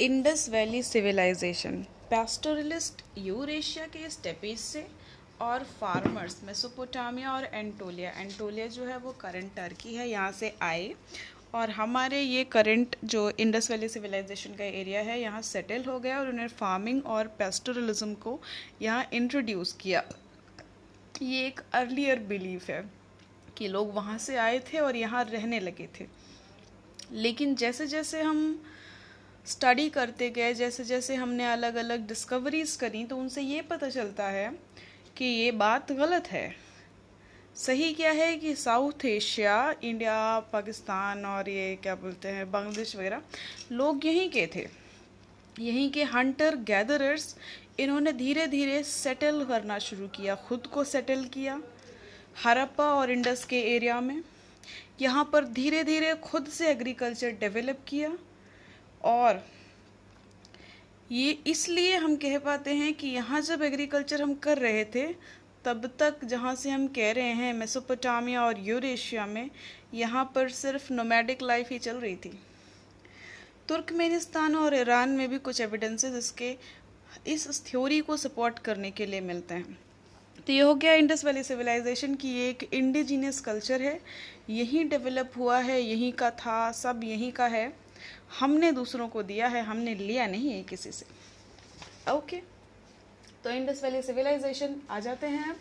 Indus 0.00 0.48
Valley 0.48 0.82
civilisation 0.82 1.76
pastoralist 2.10 3.02
Eurasia 3.18 3.86
के 3.86 4.08
steppes 4.10 4.58
से 4.58 4.84
और 5.42 5.62
फार्मर्स 5.80 6.36
मेसोपोटामिया 6.44 7.32
और 7.32 7.44
एंटोलिया 7.44 8.10
एंटोलिया 8.10 8.66
जो 8.66 8.84
है 8.84 8.98
वो 8.98 9.12
करंट 9.20 9.54
टर्की 9.56 9.94
है, 9.94 10.08
यहाँ 10.08 10.30
से 10.32 10.52
आए. 10.62 10.94
और 11.54 11.70
हमारे 11.70 12.20
ये 12.20 12.44
करंट 12.44 12.96
जो 13.04 13.28
इंडस 13.40 13.70
वैली 13.70 13.88
सिविलाइजेशन 13.88 14.54
का 14.54 14.64
एरिया 14.64 15.00
है, 15.00 15.20
यहाँ 15.20 15.42
सेटल 15.42 15.84
हो 15.84 15.98
गया 15.98 16.18
और 16.18 16.28
उन्होंने 16.28 16.48
फ़ार्मिंग 16.54 17.04
और 17.06 17.26
पेस्टोरलिज्म 17.38 18.14
को 18.16 18.38
यहाँ 18.82 19.08
इंट्रोड्यूस 19.12 19.72
किया. 19.80 20.04
ये 21.22 21.46
एक 21.46 21.60
अर्लियर 21.74 22.18
बिलीफ 22.28 22.70
है 22.70 22.82
कि 23.58 23.68
लोग 23.68 23.94
वहाँ 23.94 24.18
से 24.18 24.36
आए 24.38 24.58
थे 24.72 24.78
और 24.78 24.96
यहाँ 24.96 25.24
रहने 25.24 25.60
लगे 25.60 25.88
थे. 26.00 26.06
लेकिन 27.12 27.54
जैसे 27.56 27.86
जैसे 27.86 28.22
हम 28.22 28.60
स्टडी 29.48 29.88
करते 29.90 30.28
गए 30.30 30.54
जैसे 30.54 30.84
जैसे 30.84 31.14
हमने 31.14 31.44
अलग 31.46 31.74
अलग 31.76 32.06
डिस्कवरीज 32.08 32.74
करी 32.76 33.04
तो 33.04 33.16
उनसे 33.16 33.42
ये 33.42 33.60
पता 33.62 33.88
चलता 33.90 34.28
है 34.28 34.50
कि 35.16 35.24
ये 35.24 35.50
बात 35.54 35.92
गलत 35.92 36.26
है। 36.26 36.50
सही 37.56 37.92
क्या 37.94 38.10
है 38.12 38.34
कि 38.36 38.54
साउथ 38.56 39.04
एशिया 39.04 39.74
इंडिया 39.84 40.18
पाकिस्तान 40.52 41.24
और 41.26 41.48
ये 41.48 41.74
क्या 41.82 41.94
बोलते 41.94 42.28
हैं 42.28 42.50
बांग्लादेश 42.50 42.94
वगैरह, 42.96 43.22
लोग 43.72 44.06
यहीं 44.06 44.28
के 44.30 44.46
थे। 44.46 44.66
यहीं 45.56 45.90
के 45.90 46.02
हंटर 46.04 46.56
गैदरर्स 46.66 47.34
इन्होंने 47.80 48.12
धीरे 48.12 48.46
धीरे 48.46 48.82
सेटल 48.82 49.44
करना 49.44 49.78
शुरू 49.80 50.06
किया, 50.08 50.34
खुद 50.36 50.66
को 50.66 50.84
सेटल 50.84 51.24
किया, 51.24 51.60
हरप्पा 52.44 52.84
और 52.94 53.10
इंडस 53.10 53.44
के 53.44 53.60
एरिया 53.74 54.00
में। 54.00 54.22
यहाँ 55.00 55.28
पर 55.32 55.44
धीरे 55.54 55.82
धीरे 55.84 56.14
खुद 56.22 56.48
से 56.48 56.70
एग्रीकल्चर 56.70 57.30
डेवलप 57.40 57.84
किया 57.88 58.16
और 59.04 59.42
ये 61.12 61.30
इसलिए 61.46 61.96
हम 61.96 62.16
कह 62.16 62.38
पाते 62.38 62.74
हैं 62.74 62.92
कि 62.94 63.08
यहाँ 63.08 63.40
जब 63.40 63.62
एग्रीकल्चर 63.62 64.22
हम 64.22 64.34
कर 64.34 64.58
रहे 64.58 64.84
थे, 64.84 65.06
तब 65.64 65.90
तक 65.98 66.24
जहाँ 66.24 66.54
से 66.54 66.70
हम 66.70 66.86
कह 66.88 67.10
रहे 67.12 67.32
हैं 67.32 67.52
मेसोपोटामिया 67.52 68.44
और 68.44 68.58
यूरेशिया 68.58 69.26
में, 69.26 69.50
यहाँ 69.94 70.24
पर 70.34 70.48
सिर्फ़ 70.48 70.92
नोमैडिक 70.92 71.42
लाइफ 71.42 71.70
ही 71.70 71.78
चल 71.78 71.96
रही 71.96 72.16
थी। 72.16 72.38
तुर्कमेनिस्तान 73.68 74.54
और 74.56 74.74
ईरान 74.74 75.08
में 75.08 75.28
भी 75.28 75.38
कुछ 75.38 75.60
एविडेंसेस 75.60 76.14
इसके, 76.14 76.56
इस 77.26 77.64
थ्योरी 77.66 78.00
को 78.00 78.16
सपोर्ट 78.16 78.58
करने 78.58 78.90
के 78.90 79.06
लिए 79.06 79.20
मिलते 79.20 79.54
हैं। 79.54 79.78
तो 80.46 80.52
ये 80.52 80.60
हो 80.60 80.74
गया 80.74 80.92
इंडस 80.92 81.24
वैली 81.24 81.42
सिविलाइजेशन 81.42 82.14
की 82.14 82.34
एक 82.40 82.68
इंडिजीनियस 82.72 83.40
कल्चर 83.40 83.82
है। 83.82 84.00
यहीं 84.50 84.88
डेवलप 84.88 85.32
हुआ 85.36 85.58
है, 85.58 85.80
यहीं 85.80 86.12
का 86.12 86.30
था, 86.30 86.72
सब 86.72 87.00
यहीं 87.04 87.32
का 87.32 87.46
है। 87.46 87.72
हमने 88.40 88.72
दूसरों 88.72 89.08
को 89.08 89.22
दिया 89.22 89.48
है, 89.48 89.62
हमने 89.64 89.94
लिया 89.96 90.26
नहीं 90.26 90.52
है 90.52 90.62
किसी 90.64 90.92
से। 90.92 91.06
Okay 92.08 92.36
okay. 92.36 92.46
तो 93.44 93.50
इंडस 93.50 93.82
वैली 93.84 94.02
सिविलाइजेशन 94.02 94.74
आ 94.90 94.98
जाते 95.00 95.26
हैं 95.26 95.56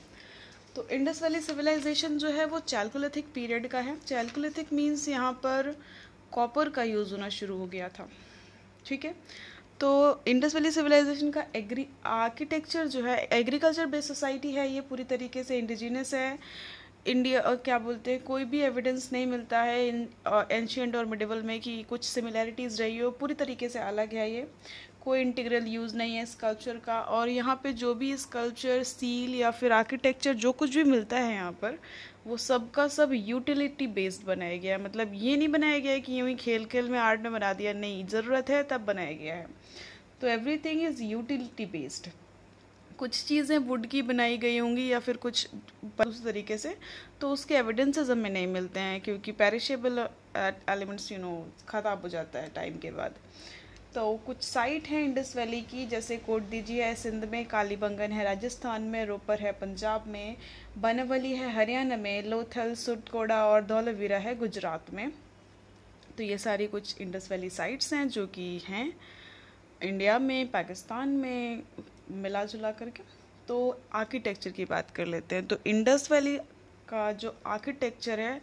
तो 0.76 0.88
इंडस 0.90 1.22
वैली 1.24 1.40
सिविलाइजेशन 1.42 2.18
जो 2.18 2.30
है, 2.30 2.46
वो 2.46 2.60
चैल्कुलिथिक 2.62 3.26
पीरियड 3.36 3.68
का 3.68 3.80
है। 3.80 3.96
चैल्कुलिथिक 4.00 4.74
मीन्स 4.74 5.08
यहाँ 5.08 5.32
पर 5.44 5.76
कॉपर 6.32 6.70
का 6.70 6.84
यूज़ 6.84 7.12
होना 7.12 7.30
शुरू 7.30 7.58
हो 7.58 7.66
गया 7.66 7.88
था। 7.90 8.08
ठीक 8.86 9.06
है? 9.06 9.14
तो 9.80 9.90
इंडस 10.28 10.56
वैली 10.56 10.72
सिविलाइजेशन 10.72 11.32
का 11.32 11.46
एग्री 11.56 11.86
आर्किटेक्चर 12.06 12.88
जो 12.88 13.04
है 13.04 13.18
एग्रीकल्चर 13.34 13.86
बेस्ड 13.86 14.08
सोसाइटी 14.08 14.52
है, 14.52 14.68
ये 14.70 14.82
पूरी 14.82 15.04
तरीके 15.06 15.44
से 15.44 15.58
इंडिजिनस 15.58 16.14
है। 16.14 16.38
इंडिया 17.08 17.54
क्या 17.56 17.78
बोलते 17.80 18.12
हैं, 18.12 18.22
कोई 18.24 18.46
भी 18.46 18.60
एविडेंस 18.62 19.10
नहीं 19.14 19.26
मिलता 19.28 19.62
है 19.62 19.88
इन 19.88 20.08
एंशियंट 20.52 20.96
और 20.96 21.06
मिडिवल 21.06 21.42
में 21.44 21.60
कि 21.62 21.82
कुछ 21.90 22.04
सिमिलैरिटीज़ 22.06 22.82
रही 22.82 22.98
हो, 22.98 23.12
पूरी 23.12 23.34
तरीके 23.36 23.70
से 23.70 23.80
अलग 23.82 24.14
है 24.14 24.32
ये। 24.32 24.48
कोई 25.02 25.22
इंटीग्रल 25.22 25.68
यूज़ 25.68 25.96
नहीं 25.98 26.16
है 26.16 26.24
इस 26.24 26.34
कल्चर 26.36 26.78
का 26.86 27.00
और 27.02 27.30
यहाँ 27.30 27.56
पे 27.64 27.72
जो 27.74 27.94
भी 27.96 28.12
इस 28.14 28.26
कल्चर 28.26 28.84
सील 28.84 29.36
या 29.36 29.52
फिर 29.52 29.72
आर्किटेक्चर 29.72 30.34
जो 30.36 30.52
कुछ 30.54 30.76
भी 30.76 30.84
मिलता 30.84 31.20
है 31.20 31.34
यहाँ 31.34 31.52
पर, 31.62 31.78
वो 32.28 32.38
सब 32.38 32.70
का 32.72 32.88
सब 32.90 33.12
यूटिलिटी 33.14 33.88
बेस्ड 33.90 34.26
बनाया 34.28 34.58
गया 34.58 34.76
है। 34.78 34.84
मतलब 34.84 35.12
ये 35.16 35.36
नहीं 35.38 35.48
बनाया 35.50 35.80
गया 35.80 35.92
है 35.92 36.00
कि 36.02 36.20
यूँ 36.20 36.28
ही 36.30 36.36
खेल 36.36 36.66
खेल 36.66 36.90
में 36.90 37.00
आर्ट 37.00 37.22
में 37.22 37.32
बना 37.32 37.54
दिया, 37.54 37.74
नहीं, 37.74 38.06
ज़रूरत 38.08 38.50
है 38.50 38.64
तब 38.64 38.86
बनाया 38.86 39.12
गया 39.14 39.36
है। 39.36 39.48
तो 40.22 40.28
एवरीथिंग 40.28 40.82
इज़ 40.84 41.04
यूटिलिटी 41.04 41.66
बेस्ड 41.68 42.10
कुछ 43.00 43.24
चीज़ें 43.26 43.58
वुड 43.60 43.86
की 43.88 44.02
बनाई 44.04 44.38
गई 44.38 44.58
होंगी 44.58 44.88
या 44.88 45.00
फिर 45.00 45.18
कुछ 45.18 45.48
उस 46.00 46.24
तरीके 46.24 46.58
से 46.58 46.76
तो 47.22 47.30
उसके 47.32 47.56
एविडेंसेस 47.56 48.10
हमें 48.10 48.30
नहीं 48.30 48.48
मिलते 48.48 48.80
हैं, 48.80 49.00
क्योंकि 49.02 49.32
पेरिशेबल 49.34 50.08
एलिमेंट्स 50.70 51.12
यू 51.12 51.18
नो 51.18 51.32
ख़राब 51.70 52.02
हो 52.02 52.10
जाता 52.10 52.40
है 52.40 52.52
टाइम 52.56 52.78
के 52.78 52.92
बाद। 52.92 53.16
तो 53.96 54.16
कुछ 54.26 54.42
साइट 54.44 54.88
हैं 54.88 55.04
इंडस 55.04 55.36
वैली 55.36 55.62
की, 55.62 55.86
जैसे 55.88 56.18
कोट 56.20 56.44
दीजिए 56.50 56.84
है 56.84 56.96
सिंध 56.96 57.26
में 57.26 57.46
कालीबंगन 57.48 58.12
है 58.12 58.24
राजस्थान 58.24 58.82
में 58.84 59.06
रोपर 59.06 59.40
है 59.40 59.52
पंजाब 59.52 60.08
में 60.08 60.36
बनवली 60.78 61.32
है 61.34 61.54
हरियाणा 61.54 61.98
में 61.98 62.24
लोथल 62.24 62.74
सुटकोड़ा 62.76 63.44
और 63.46 63.66
धौलवीरा 63.66 64.18
है 64.18 64.36
गुजरात 64.38 64.94
में। 64.94 65.12
तो 66.18 66.24
ये 66.24 66.38
सारी 66.40 66.68
कुछ 66.68 67.02
इंडस 67.02 67.28
वैली 67.32 67.50
साइट्स 67.52 67.94
हैं 67.94 68.08
जो 68.10 68.26
कि 68.28 68.46
हैं। 68.68 68.92
इंडिया 69.82 70.20
में 70.20 70.52
पाकिस्तान 70.52 71.10
में 71.18 71.64
मिला 72.12 72.44
जुला 72.46 72.72
करके 72.72 73.04
तो 73.48 73.58
आर्किटेक्चर 73.94 74.52
की 74.52 74.66
बात 74.66 74.92
कर 74.92 75.06
लेते 75.06 75.36
हैं। 75.36 75.46
तो 75.48 75.58
इंडस 75.66 76.12
वैली 76.12 76.38
का 76.90 77.12
जो 77.12 77.36
आर्किटेक्चर 77.46 78.20
है, 78.20 78.42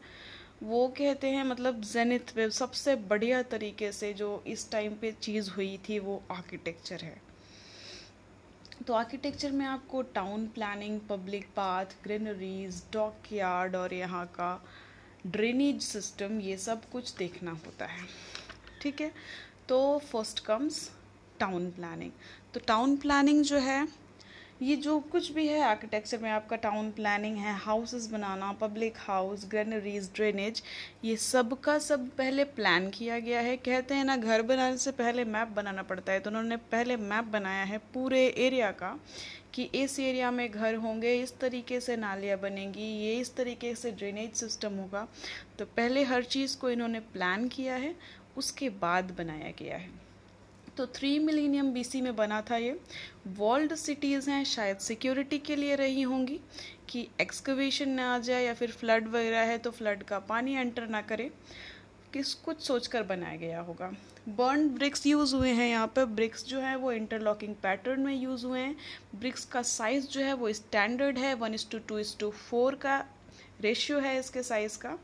वो 0.62 0.86
कहते 0.88 1.30
हैं 1.30 1.44
मतलब 1.44 1.80
जेनिथ 1.82 2.34
पे 2.34 2.48
सबसे 2.50 2.94
बढ़िया 2.96 3.42
तरीके 3.42 3.92
से 3.92 4.12
जो 4.12 4.42
इस 4.46 4.70
टाइम 4.70 4.94
पे 4.94 5.12
चीज़ 5.12 5.50
हुई 5.50 5.78
थी, 5.88 5.98
वो 5.98 6.22
आर्किटेक्चर 6.30 7.00
है। 7.00 7.20
तो 8.86 8.94
आर्किटेक्चर 8.94 9.52
में 9.52 9.66
आपको 9.66 10.02
town 10.14 10.46
planning, 10.46 11.00
public 11.00 11.46
path, 11.46 11.84
granaries 12.04 12.82
dockyard 13.32 13.76
और 13.76 13.94
यहाँ 13.94 14.26
का 14.26 14.64
ड्रेनेज 15.26 15.82
सिस्टम, 15.82 16.40
ये 16.40 16.56
सब 16.56 16.90
कुछ 16.90 17.14
देखना 17.16 17.50
होता 17.50 17.86
है। 17.86 18.06
ठीक 18.82 19.00
है? 19.00 19.12
तो 19.68 19.98
फ़र्स्ट 19.98 20.40
कम्स 20.40 20.90
टाउन 21.44 21.70
प्लानिंग 21.70 22.10
तो 22.54 22.60
टाउन 22.66 22.96
प्लानिंग 22.96 23.42
जो 23.44 23.58
है, 23.58 23.86
ये 24.62 24.74
जो 24.76 24.98
कुछ 25.12 25.30
भी 25.32 25.46
है 25.46 25.60
आर्किटेक्चर 25.62 26.18
में 26.18 26.30
आपका 26.30 26.56
टाउन 26.56 26.90
प्लानिंग 26.90 27.36
है 27.36 27.54
हाउसेस 27.58 28.06
बनाना 28.10 28.52
पब्लिक 28.52 28.94
हाउस 28.98 29.44
ग्रेनरीज 29.50 30.08
ड्रेनेज 30.14 30.62
ये 31.04 31.16
सब 31.16 31.58
का 31.60 31.78
सब 31.78 32.08
पहले 32.18 32.44
प्लान 32.50 32.88
किया 32.90 33.18
गया 33.18 33.40
है। 33.40 33.56
कहते 33.56 33.94
हैं 33.94 34.04
ना, 34.04 34.16
घर 34.16 34.42
बनाने 34.42 34.76
से 34.78 34.92
पहले 34.92 35.24
मैप 35.24 35.48
बनाना 35.48 35.82
पड़ता 35.82 36.12
है। 36.12 36.20
तो 36.20 36.30
उन्होंने 36.30 36.56
पहले 36.56 36.96
मैप 36.96 37.24
बनाया 37.24 37.64
है 37.64 37.78
पूरे 37.94 38.26
एरिया 38.38 38.70
का 38.72 38.98
कि 39.54 39.62
इस 39.74 39.98
एरिया 40.00 40.30
में 40.30 40.50
घर 40.50 40.74
होंगे, 40.76 41.14
इस 41.14 41.36
तरीके 41.38 41.80
से 41.80 41.96
नालियाँ 41.96 42.38
बनेंगी, 42.40 42.88
ये 43.00 43.18
इस 43.20 43.34
तरीके 43.36 43.74
से 43.74 43.92
ड्रेनेज 43.92 44.34
सिस्टम 44.34 44.78
होगा। 44.78 45.06
तो 45.58 45.64
पहले 45.66 46.04
हर 46.04 46.24
चीज़ 46.26 46.56
को 46.58 46.70
इन्होंने 46.70 47.00
प्लान 47.12 47.48
किया 47.48 47.74
है, 47.76 47.94
उसके 48.36 48.68
बाद 48.70 49.14
बनाया 49.18 49.52
गया 49.58 49.76
है। 49.76 50.03
तो 50.76 50.86
थ्री 50.86 51.18
मिलीनियम 51.18 51.72
बीसी 51.72 52.00
में 52.00 52.14
बना 52.16 52.40
था 52.42 52.56
ये। 52.56 52.78
वर्ल्ड 53.38 53.74
सिटीज़ 53.74 54.30
हैं, 54.30 54.44
शायद 54.44 54.78
सिक्योरिटी 54.78 55.38
के 55.38 55.56
लिए 55.56 55.74
रही 55.76 56.02
होंगी 56.02 56.40
कि 56.88 57.06
एक्सकवेशन 57.20 57.88
ना 57.88 58.14
आ 58.14 58.18
जाए 58.18 58.44
या 58.44 58.54
फिर 58.54 58.70
फ्लड 58.70 59.08
वगैरह 59.08 59.40
है 59.40 59.58
तो 59.58 59.70
फ्लड 59.70 60.02
का 60.02 60.18
पानी 60.18 60.54
एंटर 60.54 60.86
ना 60.86 61.02
करे। 61.02 61.30
किस, 62.12 62.34
कुछ 62.34 62.60
सोचकर 62.60 63.02
बनाया 63.02 63.36
गया 63.36 63.60
होगा। 63.60 63.90
बर्न 64.28 64.68
ब्रिक्स 64.68 65.06
यूज़ 65.06 65.34
हुए 65.34 65.50
हैं 65.50 65.68
यहाँ 65.68 65.86
पर। 65.86 66.04
ब्रिक्स 66.04 66.44
जो 66.46 66.60
है 66.60 66.76
वो 66.76 66.92
इंटरलॉकिंग 66.92 67.54
पैटर्न 67.54 68.00
में 68.00 68.14
यूज़ 68.14 68.46
हुए 68.46 68.60
हैं। 68.60 68.76
ब्रिक्स 69.14 69.44
का 69.44 69.62
साइज़ 69.62 70.06
जो 70.06 70.20
है 70.20 70.34
वो 70.34 70.52
स्टैंडर्ड 70.52 71.18
है। 71.18 71.34
One 71.34 71.54
is 71.54 71.70
to 71.70 71.78
two 71.78 71.98
is 71.98 72.16
to 72.18 72.30
four 72.30 72.74
का 72.74 73.04
रेशियो 73.60 73.98
है 73.98 74.18
इसके 74.18 74.42
साइज़ 74.42 74.78
का। 74.78 74.98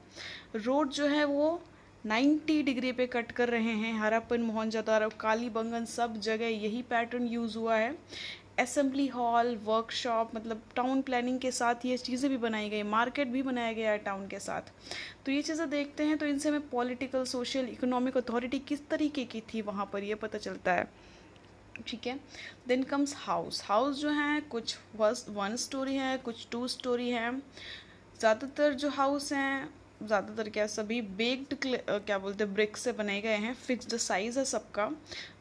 रोड 0.56 0.90
जो 0.90 1.06
है 1.06 1.24
वो 1.24 1.60
90 2.06 2.62
डिग्री 2.62 2.90
पे 2.92 3.06
कट 3.06 3.32
कर 3.32 3.48
रहे 3.48 3.72
हैं 3.74 3.92
हरापन 3.94 4.42
मोहनजोदारो 4.42 5.08
कालीबंगन, 5.20 5.84
सब 5.84 6.16
जगह 6.18 6.46
यही 6.46 6.80
पैटर्न 6.82 7.26
यूज़ 7.26 7.56
हुआ 7.58 7.76
है। 7.76 7.94
असेंबली 8.58 9.06
हॉल 9.06 9.54
वर्कशॉप 9.64 10.30
मतलब 10.34 10.62
टाउन 10.76 11.02
प्लानिंग 11.02 11.38
के 11.40 11.50
साथ 11.50 11.84
ये 11.86 11.96
चीज़ें 11.98 12.30
भी 12.30 12.36
बनाई 12.36 12.68
गई 12.70 12.82
मार्केट 12.84 13.28
भी 13.28 13.42
बनाया 13.42 13.72
गया 13.72 13.90
है 13.90 13.98
टाउन 13.98 14.26
के 14.28 14.38
साथ। 14.38 14.70
तो 15.26 15.32
ये 15.32 15.42
चीज़ें 15.42 15.68
देखते 15.70 16.04
हैं 16.04 16.16
तो 16.18 16.26
इनसे 16.26 16.48
हमें 16.48 16.68
पॉलिटिकल 16.68 17.24
सोशल 17.24 17.68
इकोनॉमिक 17.68 18.16
अथॉरिटी 18.16 18.58
किस 18.68 18.88
तरीके 18.88 19.24
की 19.24 19.40
थी 19.54 19.62
वहाँ 19.62 19.88
पर 19.92 20.04
ये 20.04 20.14
पता 20.14 20.38
चलता 20.38 20.72
है। 20.72 20.88
ठीक 21.86 22.06
है? 22.06 22.18
देन 22.68 22.82
कम्स 22.82 23.14
हाउस 23.18 23.62
हाउस 23.64 24.00
जो 24.00 24.08
हैं, 24.10 24.48
कुछ 24.48 24.76
वन 24.96 25.56
स्टोरी 25.56 25.94
है, 25.94 26.16
कुछ 26.18 26.46
टू 26.52 26.66
स्टोरी 26.68 27.08
है। 27.10 27.30
ज़्यादातर 28.20 28.72
जो 28.74 28.88
हाउस 28.90 29.32
हैं 29.32 29.68
ज़्यादातर 30.00 30.48
क्या 30.48 30.66
सभी 30.66 31.00
बेक्ड 31.16 31.54
क्या 31.62 32.18
बोलते 32.18 32.44
हैं 32.44 32.52
ब्रिक्स 32.54 32.80
से 32.80 32.92
बनाए 32.92 33.20
गए 33.20 33.36
हैं। 33.36 33.52
फिक्स्ड 33.56 33.96
साइज़ 33.96 34.38
है 34.38 34.44
सबका। 34.46 34.88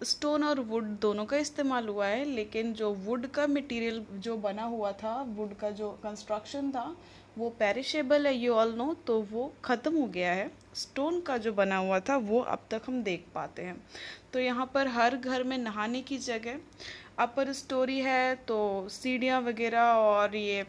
स्टोन 0.04 0.44
और 0.44 0.60
वुड 0.62 0.86
दोनों 1.02 1.26
का 1.26 1.38
इस्तेमाल 1.38 1.88
हुआ 1.88 2.08
है, 2.08 2.26
लेकिन 2.26 2.74
जो 2.74 2.92
वुड 2.96 3.28
का 3.30 3.46
मटेरियल 3.50 4.06
जो 4.16 4.36
बना 4.38 4.64
हुआ 4.66 4.92
था 4.94 5.22
वुड 5.30 5.56
का 5.58 5.70
जो 5.72 5.90
कंस्ट्रक्शन 6.04 6.72
था, 6.72 6.96
वो 7.38 7.50
पेरिशेबल 7.60 8.28
है 8.28 8.36
यू 8.36 8.54
ऑल 8.54 8.74
नो 8.76 8.94
तो 9.08 9.20
वो 9.24 9.52
ख़त्म 9.66 9.96
हो 9.96 10.08
गया 10.08 10.32
है। 10.34 10.50
स्टोन 10.76 11.20
का 11.22 11.38
जो 11.38 11.54
बना 11.54 11.78
हुआ 11.78 12.00
था, 12.00 12.18
वो 12.18 12.40
अब 12.42 12.66
तक 12.72 12.82
हम 12.88 13.02
देख 13.04 13.26
पाते 13.36 13.62
हैं। 13.62 13.78
तो 14.34 14.40
यहाँ 14.40 14.70
पर 14.74 14.88
हर 14.90 15.16
घर 15.16 15.44
में 15.44 15.58
नहाने 15.58 16.02
की 16.02 16.18
जगह 16.20 16.60
अपर 17.20 17.52
स्टोरी 17.54 18.00
है 18.00 18.36
तो 18.48 18.88
सीढ़ियाँ 18.92 19.42
वगैरह 19.42 19.82
और 19.82 20.36
ये 20.36 20.66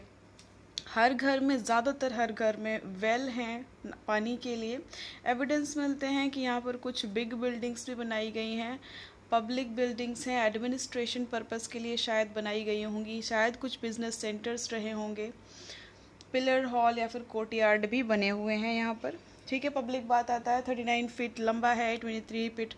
हर 0.91 1.13
घर 1.13 1.39
में, 1.39 1.57
ज़्यादातर 1.57 2.13
हर 2.13 2.31
घर 2.31 2.57
में 2.57 2.79
वेल 3.01 3.27
हैं 3.29 3.65
पानी 4.07 4.35
के 4.37 4.55
लिए। 4.55 4.79
एविडेंस 5.25 5.75
मिलते 5.77 6.07
हैं 6.07 6.29
कि 6.29 6.41
यहाँ 6.41 6.61
पर 6.61 6.77
कुछ 6.77 7.05
बिग 7.07 7.33
बिल्डिंग्स 7.33 7.89
भी 7.89 7.95
बनाई 7.95 8.31
गई 8.31 8.53
हैं। 8.55 8.79
पब्लिक 9.31 9.75
बिल्डिंग्स 9.75 10.27
हैं 10.27 10.45
एडमिनिस्ट्रेशन 10.45 11.25
पर्पज़ 11.25 11.69
के 11.71 11.79
लिए 11.79 11.97
शायद 11.97 12.31
बनाई 12.35 12.63
गई 12.63 12.81
होंगी। 12.83 13.21
शायद 13.21 13.55
कुछ 13.57 13.77
बिज़नेस 13.81 14.15
सेंटर्स 14.15 14.71
रहे 14.73 14.91
होंगे। 14.91 15.31
पिलर 16.33 16.65
हॉल 16.65 16.99
या 16.99 17.07
फिर 17.07 17.21
कोर्टयार्ड 17.31 17.89
भी 17.89 18.03
बने 18.03 18.29
हुए 18.29 18.55
हैं 18.55 18.73
यहाँ 18.73 18.93
पर। 18.93 19.17
ठीक 19.47 19.63
है 19.63 19.69
पब्लिक 19.71 20.07
बात 20.07 20.31
आता 20.31 20.51
है 20.51 20.61
थर्टी 20.61 20.83
नाइन 20.83 21.07
फीट 21.09 21.39
लंबा 21.39 21.71
है 21.73 21.95
ट्वेंटी 21.97 22.21
थ्री 22.29 22.47
फीट 22.49 22.73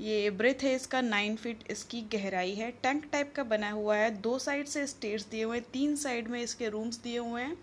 ये 0.00 0.30
ब्रेथ 0.30 0.62
है, 0.62 0.74
इसका 0.74 1.00
नाइन 1.00 1.36
फीट 1.36 1.64
इसकी 1.70 2.00
गहराई 2.02 2.54
है। 2.54 2.70
टैंक 2.70 3.04
टाइप 3.12 3.32
का 3.36 3.42
बना 3.42 3.70
हुआ 3.70 3.96
है। 3.96 4.10
दो 4.10 4.38
साइड 4.38 4.66
से 4.66 4.86
स्टेज 4.86 5.22
दिए 5.22 5.42
हुए 5.44 5.58
हैं, 5.58 5.66
तीन 5.72 5.96
साइड 5.96 6.28
में 6.28 6.42
इसके 6.42 6.68
रूम्स 6.68 6.96
दिए 6.96 7.18
हुए 7.18 7.42
हैं। 7.42 7.56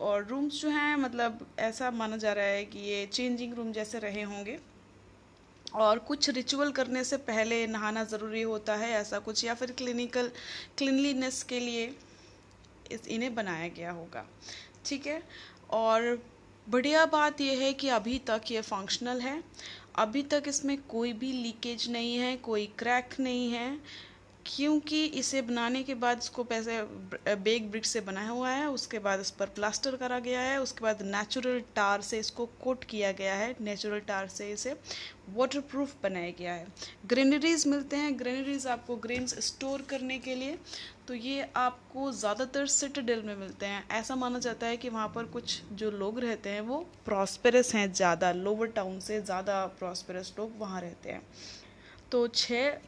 और 0.00 0.24
रूम्स 0.24 0.60
जो 0.62 0.68
हैं 0.68 0.96
मतलब 0.96 1.46
ऐसा 1.58 1.90
माना 1.90 2.16
जा 2.16 2.32
रहा 2.32 2.44
है 2.44 2.64
कि 2.64 2.78
ये 2.78 3.06
चेंजिंग 3.06 3.54
रूम 3.54 3.72
जैसे 3.72 3.98
रहे 3.98 4.22
होंगे। 4.22 4.58
और 5.74 5.98
कुछ 5.98 6.30
रिचुअल 6.30 6.72
करने 6.72 7.04
से 7.04 7.16
पहले 7.16 7.66
नहाना 7.66 8.04
ज़रूरी 8.04 8.42
होता 8.42 8.74
है, 8.74 8.90
ऐसा 8.90 9.18
कुछ, 9.18 9.44
या 9.44 9.54
फिर 9.54 9.70
क्लिनिकल 9.70 10.30
क्लिनलीनेस 10.78 11.42
के 11.42 11.60
लिए 11.60 11.94
इस, 12.92 13.08
इन्हें 13.08 13.34
बनाया 13.34 13.68
गया 13.68 13.90
होगा। 13.90 14.26
ठीक 14.84 15.06
है? 15.06 15.22
और 15.70 16.26
बढ़िया 16.68 17.06
बात 17.06 17.40
यह 17.40 17.58
है 17.58 17.72
कि 17.72 17.88
अभी 17.88 18.18
तक 18.18 18.42
ये 18.50 18.60
फंक्शनल 18.60 19.20
है। 19.20 19.44
अभी 19.98 20.22
तक 20.22 20.44
इसमें 20.48 20.76
कोई 20.88 21.12
भी 21.12 21.32
लीकेज 21.32 21.88
नहीं 21.90 22.16
है 22.16 22.36
कोई 22.36 22.66
क्रैक 22.78 23.14
नहीं 23.20 23.50
है। 23.50 23.78
क्योंकि 24.46 25.04
इसे 25.20 25.40
बनाने 25.42 25.82
के 25.82 25.94
बाद 25.96 26.18
इसको 26.18 26.44
पैसे 26.44 26.80
बेग 27.36 27.70
ब्रिक 27.70 27.86
से 27.86 28.00
बनाया 28.00 28.28
हुआ 28.30 28.50
है, 28.50 28.68
उसके 28.70 28.98
बाद 28.98 29.20
इस 29.20 29.30
पर 29.30 29.46
प्लास्टर 29.54 29.96
करा 29.96 30.18
गया 30.20 30.40
है, 30.40 30.60
उसके 30.60 30.84
बाद 30.84 31.02
नेचुरल 31.04 31.60
टार 31.76 32.02
से 32.02 32.18
इसको 32.18 32.46
कोट 32.62 32.84
किया 32.84 33.12
गया 33.12 33.34
है, 33.34 33.54
नेचुरल 33.60 34.00
टार 34.02 34.28
से 34.28 34.50
इसे 34.52 34.74
वाटर 35.34 35.60
प्रूफ 35.62 35.94
बनाया 36.02 36.30
गया 36.38 36.52
है। 36.54 36.66
ग्रेनरीज 37.06 37.66
मिलते 37.66 37.96
हैं 37.96 38.18
ग्रेनरीज 38.18 38.66
आपको 38.68 38.96
ग्रेन्स 38.98 39.38
स्टोर 39.46 39.82
करने 39.90 40.18
के 40.18 40.34
लिए 40.34 40.58
तो 41.08 41.14
ये 41.14 41.48
आपको 41.56 42.10
ज़्यादातर 42.12 42.66
सिटाडेल 42.68 43.22
में 43.22 43.34
मिलते 43.36 43.66
हैं। 43.66 43.84
ऐसा 43.90 44.14
माना 44.16 44.38
जाता 44.38 44.66
है 44.66 44.76
कि 44.76 44.88
वहाँ 44.88 45.08
पर 45.08 45.24
कुछ 45.26 45.60
जो 45.72 45.90
लोग 45.92 46.18
रहते 46.20 46.50
हैं, 46.50 46.60
वो 46.60 46.78
प्रॉस्पेरस 47.04 47.74
हैं 47.74 47.92
ज़्यादा 47.92 48.32
लोअर 48.34 48.66
टाउन 48.68 48.98
से 49.00 49.20
ज़्यादा 49.22 49.64
प्रॉस्पेरस 49.78 50.34
लोग 50.38 50.58
वहाँ 50.58 50.80
रहते 50.80 51.10
हैं। 51.10 51.22
तो 52.12 52.26
छः 52.28 52.78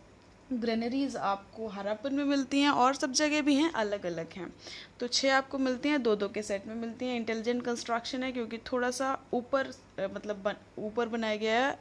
ग्रेनरीज 0.50 1.16
आपको 1.16 1.66
हरापन 1.68 2.14
में 2.14 2.24
मिलती 2.24 2.60
हैं 2.60 2.70
और 2.72 2.94
सब 2.94 3.12
जगह 3.12 3.40
भी 3.42 3.54
हैं 3.54 3.72
अलग 3.74 4.06
अलग 4.06 4.32
हैं। 4.32 4.48
तो 5.00 5.06
छः 5.08 5.34
आपको 5.34 5.58
मिलती 5.58 5.88
हैं 5.88 6.02
दो 6.02 6.14
दो 6.16 6.28
के 6.28 6.42
सेट 6.42 6.66
में 6.66 6.74
मिलती 6.76 7.06
हैं। 7.06 7.16
इंटेलिजेंट 7.16 7.64
कंस्ट्रक्शन 7.64 8.22
है 8.22 8.30
क्योंकि 8.32 8.58
थोड़ा 8.72 8.90
सा 8.92 9.18
ऊपर 9.34 9.68
मतलब 10.14 10.54
ऊपर 10.78 11.08
बनाया 11.08 11.36
गया 11.36 11.58
है, 11.58 11.76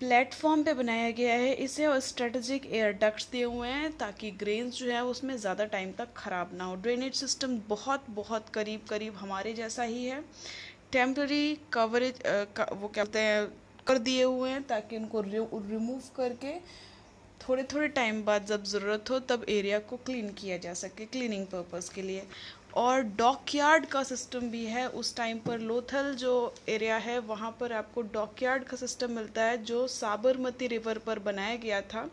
प्लेटफॉर्म 0.00 0.62
पे 0.62 0.74
बनाया 0.74 1.10
गया 1.12 1.34
है 1.34 1.52
इसे 1.54 1.86
और 1.86 1.98
स्ट्रेटजिक 2.00 2.66
एयर 2.66 2.92
डक्ट्स 3.00 3.28
दिए 3.32 3.44
हुए 3.44 3.68
हैं 3.68 3.90
ताकि 3.98 4.30
ग्रेन्स 4.36 4.78
जो 4.78 4.86
है 4.86 5.04
उसमें 5.06 5.36
ज़्यादा 5.36 5.64
टाइम 5.66 5.92
तक 5.92 6.12
ख़राब 6.16 6.50
ना 6.54 6.64
हो। 6.64 6.76
ड्रेनेज 6.76 7.14
सिस्टम 7.14 7.58
बहुत 7.68 8.04
बहुत 8.10 8.48
करीब 8.54 8.84
करीब 8.88 9.14
हमारे 9.16 9.52
जैसा 9.54 9.82
ही 9.84 10.04
है। 10.04 10.22
टेम्प्रेरी 10.92 11.58
कवरेज 11.72 12.22
वो 12.72 12.88
क्या 12.88 13.04
कहते 13.04 13.18
हैं, 13.18 13.46
कर 13.86 13.98
दिए 14.00 14.22
हुए 14.24 14.50
हैं 14.50 14.62
ताकि 14.64 14.96
उनको 14.96 15.20
रिमूव 15.20 16.00
करके 16.16 16.54
थोड़े 17.48 17.62
थोड़े 17.62 17.88
टाइम 17.88 18.22
बाद 18.24 18.46
जब 18.46 18.64
ज़रूरत 18.64 19.10
हो, 19.10 19.18
तब 19.18 19.44
एरिया 19.48 19.78
को 19.78 19.96
क्लीन 19.96 20.32
किया 20.32 20.56
जा 20.56 20.74
सके 20.74 21.04
क्लीनिंग 21.04 21.46
पर्पज़ 21.46 21.92
के 21.94 22.02
लिए। 22.02 22.22
और 22.74 23.02
डॉकयार्ड 23.02 23.86
का 23.86 24.02
सिस्टम 24.02 24.40
भी 24.40 24.64
है, 24.64 24.88
उस 24.88 25.16
टाइम 25.16 25.38
पर 25.38 25.58
लोथल 25.58 26.14
जो 26.14 26.54
एरिया 26.68 26.96
है, 26.96 27.18
वहाँ 27.18 27.56
पर 27.60 27.72
आपको 27.72 28.02
डॉकयार्ड 28.02 28.64
का 28.64 28.76
सिस्टम 28.76 29.10
मिलता 29.10 29.44
है, 29.44 29.64
जो 29.64 29.86
साबरमती 29.88 30.66
रिवर 30.66 30.98
पर 30.98 31.18
बनाया 31.18 31.56
गया 31.56 31.80
था। 31.80 32.10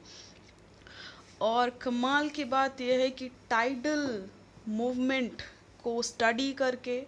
और 1.41 1.69
कमाल 1.69 2.29
की 2.29 2.43
बात 2.43 2.81
यह 2.81 2.99
है 2.99 3.09
कि 3.09 3.29
टाइडल 3.49 4.23
मूवमेंट 4.67 5.41
को 5.83 6.01
स्टडी 6.01 6.53
करके 6.53 7.01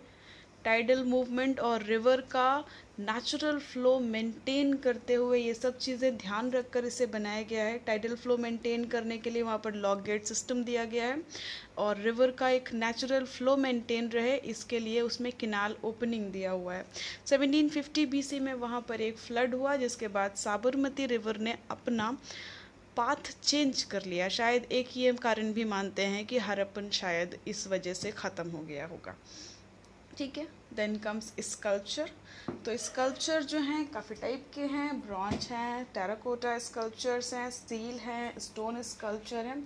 टाइडल 0.64 1.04
मूवमेंट 1.04 1.60
और 1.60 1.84
रिवर 1.84 2.22
का 2.22 2.64
नेचुरल 3.02 3.58
फ्लो 3.60 3.98
मेंटेन 4.00 4.74
करते 4.78 5.14
हुए 5.14 5.38
ये 5.40 5.54
सब 5.54 5.78
चीज़ें 5.78 6.18
ध्यान 6.18 6.50
रखकर 6.52 6.86
इसे 6.86 7.06
बनाया 7.08 7.42
गया 7.50 7.64
है। 7.66 7.78
टाइडल 7.86 8.16
फ्लो 8.16 8.38
मेंटेन 8.38 8.84
करने 8.88 9.18
के 9.18 9.30
लिए 9.30 9.42
वहाँ 9.42 9.58
पर 9.64 9.74
लॉक 9.76 10.02
गेट 10.04 10.26
सिस्टम 10.26 10.64
दिया 10.64 10.84
गया 10.86 11.06
है 11.06 11.22
और 11.78 12.02
रिवर 12.02 12.32
का 12.32 12.50
एक 12.50 12.70
नेचुरल 12.74 13.26
फ्लो 13.28 13.56
मेंटेन 13.58 14.10
रहे, 14.10 14.36
इसके 14.36 14.80
लिए 14.80 15.02
उसमें 15.02 15.32
किनाल 15.34 15.76
ओपनिंग 15.84 16.32
दिया 16.32 16.52
हुआ 16.52 16.74
है। 16.74 16.86
1750 17.28 18.06
बीसी 18.08 18.40
में 18.40 18.54
वहाँ 18.56 18.82
पर 18.90 19.02
एक 19.02 19.18
फ्लड 19.18 19.56
हुआ, 19.56 19.76
जिसके 19.76 20.08
बाद 20.10 20.36
साबरमती 20.38 21.06
रिवर 21.08 21.38
ने 21.40 21.58
अपना 21.72 22.18
पाथ 22.98 23.32
चेंज 23.44 23.84
कर 23.84 24.06
लिया। 24.06 24.28
शायद 24.32 24.72
एक 24.72 24.98
ये 24.98 25.12
कारण 25.22 25.54
भी 25.54 25.66
मानते 25.66 26.06
हैं 26.06 26.26
कि 26.26 26.38
हरप्पन 26.40 26.90
शायद 26.94 27.38
इस 27.48 27.68
वजह 27.68 27.94
से 27.94 28.12
ख़त्म 28.14 28.50
हो 28.50 28.64
गया 28.64 28.86
होगा। 28.88 29.16
ठीक 30.18 30.38
है। 30.38 30.48
देन 30.74 30.96
कम्स 30.98 31.32
स्कल्पचर 31.42 32.10
तो 32.66 32.76
स्कल्पचर 32.78 33.44
जो 33.44 33.60
हैं, 33.60 33.86
काफ़ी 33.92 34.16
टाइप 34.16 34.46
के 34.54 34.62
हैं। 34.64 35.00
ब्रॉन्च 35.02 35.48
हैं 35.52 35.84
टेराकोटा 35.94 36.58
स्कल्पचर्स 36.60 37.34
हैं 37.34 37.50
स्टील 37.52 37.98
हैं 38.00 38.40
स्टोन 38.40 38.82
स्कल्पचर 38.84 39.46
हैं। 39.46 39.62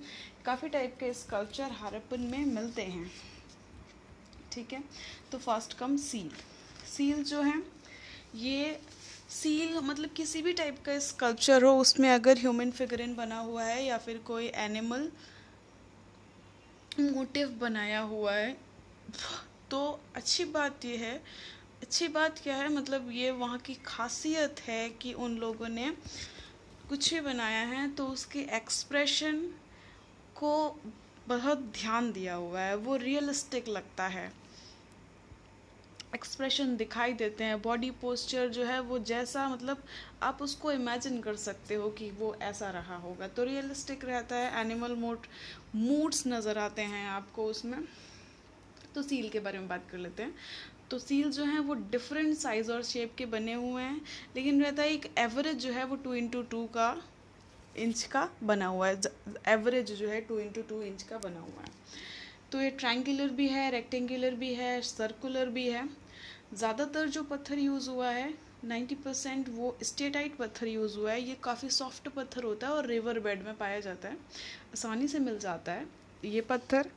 काफ़ी 0.45 0.69
टाइप 0.69 0.97
के 0.99 1.13
स्कल्पचर 1.13 1.71
हरप्पन 1.71 2.21
में 2.21 2.45
मिलते 2.45 2.81
हैं। 2.81 3.11
ठीक 4.51 4.73
है। 4.73 4.83
तो 5.31 5.37
फ़र्स्ट 5.37 5.77
कम 5.77 5.97
सील 5.97 6.29
सील 6.87 7.23
जो 7.23 7.41
है, 7.41 7.61
ये 8.35 8.79
सील 9.31 9.77
मतलब 9.79 10.09
किसी 10.09 10.41
भी 10.41 10.53
टाइप 10.53 10.77
का 10.85 10.97
स्कल्पचर 10.99 11.63
हो, 11.63 11.71
उसमें 11.77 12.09
अगर 12.09 12.37
ह्यूमन 12.37 12.71
फिगरिन 12.71 13.15
बना 13.15 13.39
हुआ 13.39 13.63
है 13.63 13.83
या 13.85 13.97
फिर 13.97 14.17
कोई 14.17 14.47
एनिमल 14.57 15.11
मोटिव 17.01 17.49
बनाया 17.61 17.99
हुआ 18.01 18.33
है 18.33 18.55
तो 19.75 19.99
अच्छी 20.15 20.43
बात 20.45 20.85
यह 20.85 20.99
है। 20.99 21.15
अच्छी 21.81 22.07
बात 22.07 22.39
क्या 22.39 22.55
है? 22.55 22.67
मतलब 22.69 23.09
ये 23.11 23.31
वहाँ 23.33 23.57
की 23.59 23.73
खासियत 23.85 24.59
है 24.59 24.89
कि 24.91 25.11
उन 25.15 25.35
लोगों 25.37 25.67
ने 25.69 25.89
कुछ 26.89 27.13
भी 27.13 27.19
बनाया 27.21 27.65
है 27.67 27.87
तो 27.91 28.05
उसके 28.07 28.39
एक्सप्रेशन 28.55 29.41
को 30.35 30.53
बहुत 31.27 31.59
ध्यान 31.73 32.11
दिया 32.11 32.35
हुआ 32.35 32.61
है। 32.61 32.75
वो 32.77 32.95
रियलिस्टिक 32.95 33.67
लगता 33.67 34.07
है। 34.07 34.31
एक्सप्रेशन 36.15 36.75
दिखाई 36.77 37.13
देते 37.13 37.43
हैं। 37.43 37.61
बॉडी 37.61 37.91
पोस्चर 38.01 38.49
जो 38.49 38.65
है 38.65 38.79
वो 38.81 38.99
जैसा 39.03 39.47
मतलब 39.49 39.83
आप 40.23 40.41
उसको 40.41 40.71
इमेजिन 40.71 41.21
कर 41.21 41.35
सकते 41.35 41.75
हो 41.75 41.89
कि 41.89 42.09
वो 42.11 42.35
ऐसा 42.43 42.69
रहा 42.71 42.97
होगा। 42.97 43.27
तो 43.27 43.43
रियलिस्टिक 43.43 44.05
रहता 44.05 44.35
है। 44.35 44.59
एनिमल 44.61 44.95
मोड 44.95 45.27
मूड्स 45.75 46.27
नज़र 46.27 46.57
आते 46.59 46.81
हैं 46.83 47.07
आपको 47.09 47.45
उसमें। 47.45 47.79
तो 48.95 49.01
सील 49.03 49.29
के 49.29 49.39
बारे 49.39 49.59
में 49.59 49.67
बात 49.67 49.87
कर 49.91 49.97
लेते 49.97 50.23
हैं। 50.23 50.33
तो 50.91 50.99
सील 50.99 51.31
जो 51.31 51.43
हैं, 51.43 51.59
वो 51.59 51.73
डिफरेंट 51.73 52.35
साइज़ 52.37 52.71
और 52.71 52.83
शेप 52.83 53.15
के 53.17 53.25
बने 53.25 53.53
हुए 53.53 53.81
हैं, 53.81 54.01
लेकिन 54.35 54.63
रहता 54.63 54.83
है 54.83 54.93
एक 54.93 55.09
एवरेज 55.17 55.57
जो 55.57 55.71
है, 55.71 55.85
वो 55.85 55.95
टू 55.95 56.13
इंटू 56.13 56.41
टू 56.43 56.65
का 56.67 56.95
इंच 57.77 58.03
का 58.03 58.29
बना 58.43 58.65
हुआ 58.65 58.87
है। 58.87 59.01
एवरेज 59.47 59.91
जो 59.93 60.07
है 60.09 60.19
टू 60.21 60.39
इंटू 60.39 60.61
टू 60.61 60.81
इंच 60.81 61.03
का 61.03 61.17
बना 61.17 61.39
हुआ 61.39 61.61
है। 61.61 61.73
तो 62.51 62.61
ये 62.61 62.69
ट्रायंगुलर 62.71 63.29
भी 63.29 63.47
है 63.47 63.69
रेक्टेंगुलर 63.71 64.35
भी 64.35 64.53
है 64.53 64.81
सर्कुलर 64.81 65.49
भी 65.49 65.67
है। 65.69 65.87
ज़्यादातर 66.53 67.07
जो 67.09 67.23
पत्थर 67.23 67.59
यूज़ 67.59 67.89
हुआ 67.89 68.09
है 68.09 68.33
नाइन्टी 68.65 68.95
परसेंट 68.95 69.49
वो 69.49 69.75
स्टेटाइट 69.83 70.35
पत्थर 70.35 70.67
यूज़ 70.67 70.97
हुआ 70.97 71.11
है। 71.11 71.21
ये 71.21 71.35
काफ़ी 71.43 71.69
सॉफ्ट 71.69 72.07
पत्थर 72.09 72.43
होता 72.43 72.67
है 72.67 72.73
और 72.73 72.87
रिवर 72.87 73.19
बेड 73.19 73.43
में 73.45 73.57
पाया 73.57 73.79
जाता 73.79 74.09
है। 74.09 74.17
आसानी 74.73 75.07
से 75.07 75.19
मिल 75.19 75.39
जाता 75.39 75.71
है। 75.71 75.85
ये 76.25 76.41
पत्थर 76.41 76.89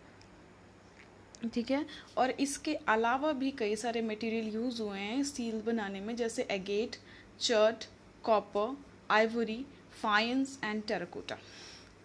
ठीक 1.45 1.71
है? 1.71 1.85
और 2.19 2.31
इसके 2.31 2.75
अलावा 2.89 3.33
भी 3.33 3.51
कई 3.51 3.77
सारे 3.77 4.03
मटेरियल 4.03 4.55
यूज़ 4.55 4.83
हुए 4.83 4.99
हैं 4.99 5.23
स्टील 5.25 5.61
बनाने 5.63 6.01
में, 6.01 6.15
जैसे 6.17 6.47
agate 6.51 6.97
chert 7.41 7.89
copper 8.25 8.77
ivory 9.11 9.65
faience 10.03 10.59
and 10.65 10.83
terracotta 10.85 11.39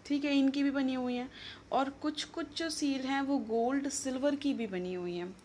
ठीक 0.05 0.25
है, 0.25 0.37
इनकी 0.37 0.63
भी 0.63 0.71
बनी 0.71 0.93
हुई 0.93 1.15
हैं। 1.15 1.29
और 1.71 1.89
कुछ 2.01 2.23
कुछ 2.25 2.57
जो 2.57 2.69
सील 2.69 3.01
हैं, 3.01 3.21
वो 3.21 3.37
गोल्ड 3.39 3.87
सिल्वर 3.89 4.35
की 4.35 4.53
भी 4.53 4.67
बनी 4.67 4.93
हुई 4.93 5.15
हैं। 5.15 5.35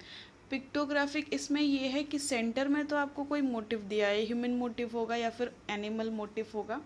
पिक्टोग्राफिक 0.50 1.32
इसमें 1.32 1.60
ये 1.62 1.88
है 1.88 2.02
कि 2.04 2.18
सेंटर 2.18 2.68
में 2.68 2.84
तो 2.86 2.96
आपको 2.96 3.24
कोई 3.24 3.40
मोटिव 3.40 3.82
दिया 3.88 4.08
है 4.08 4.24
ह्यूमन 4.26 4.50
मोटिव 4.50 4.90
होगा 4.94 5.16
या 5.16 5.30
फिर 5.30 5.52
एनिमल 5.70 6.10
मोटिव 6.10 6.46
होगा। 6.54 6.80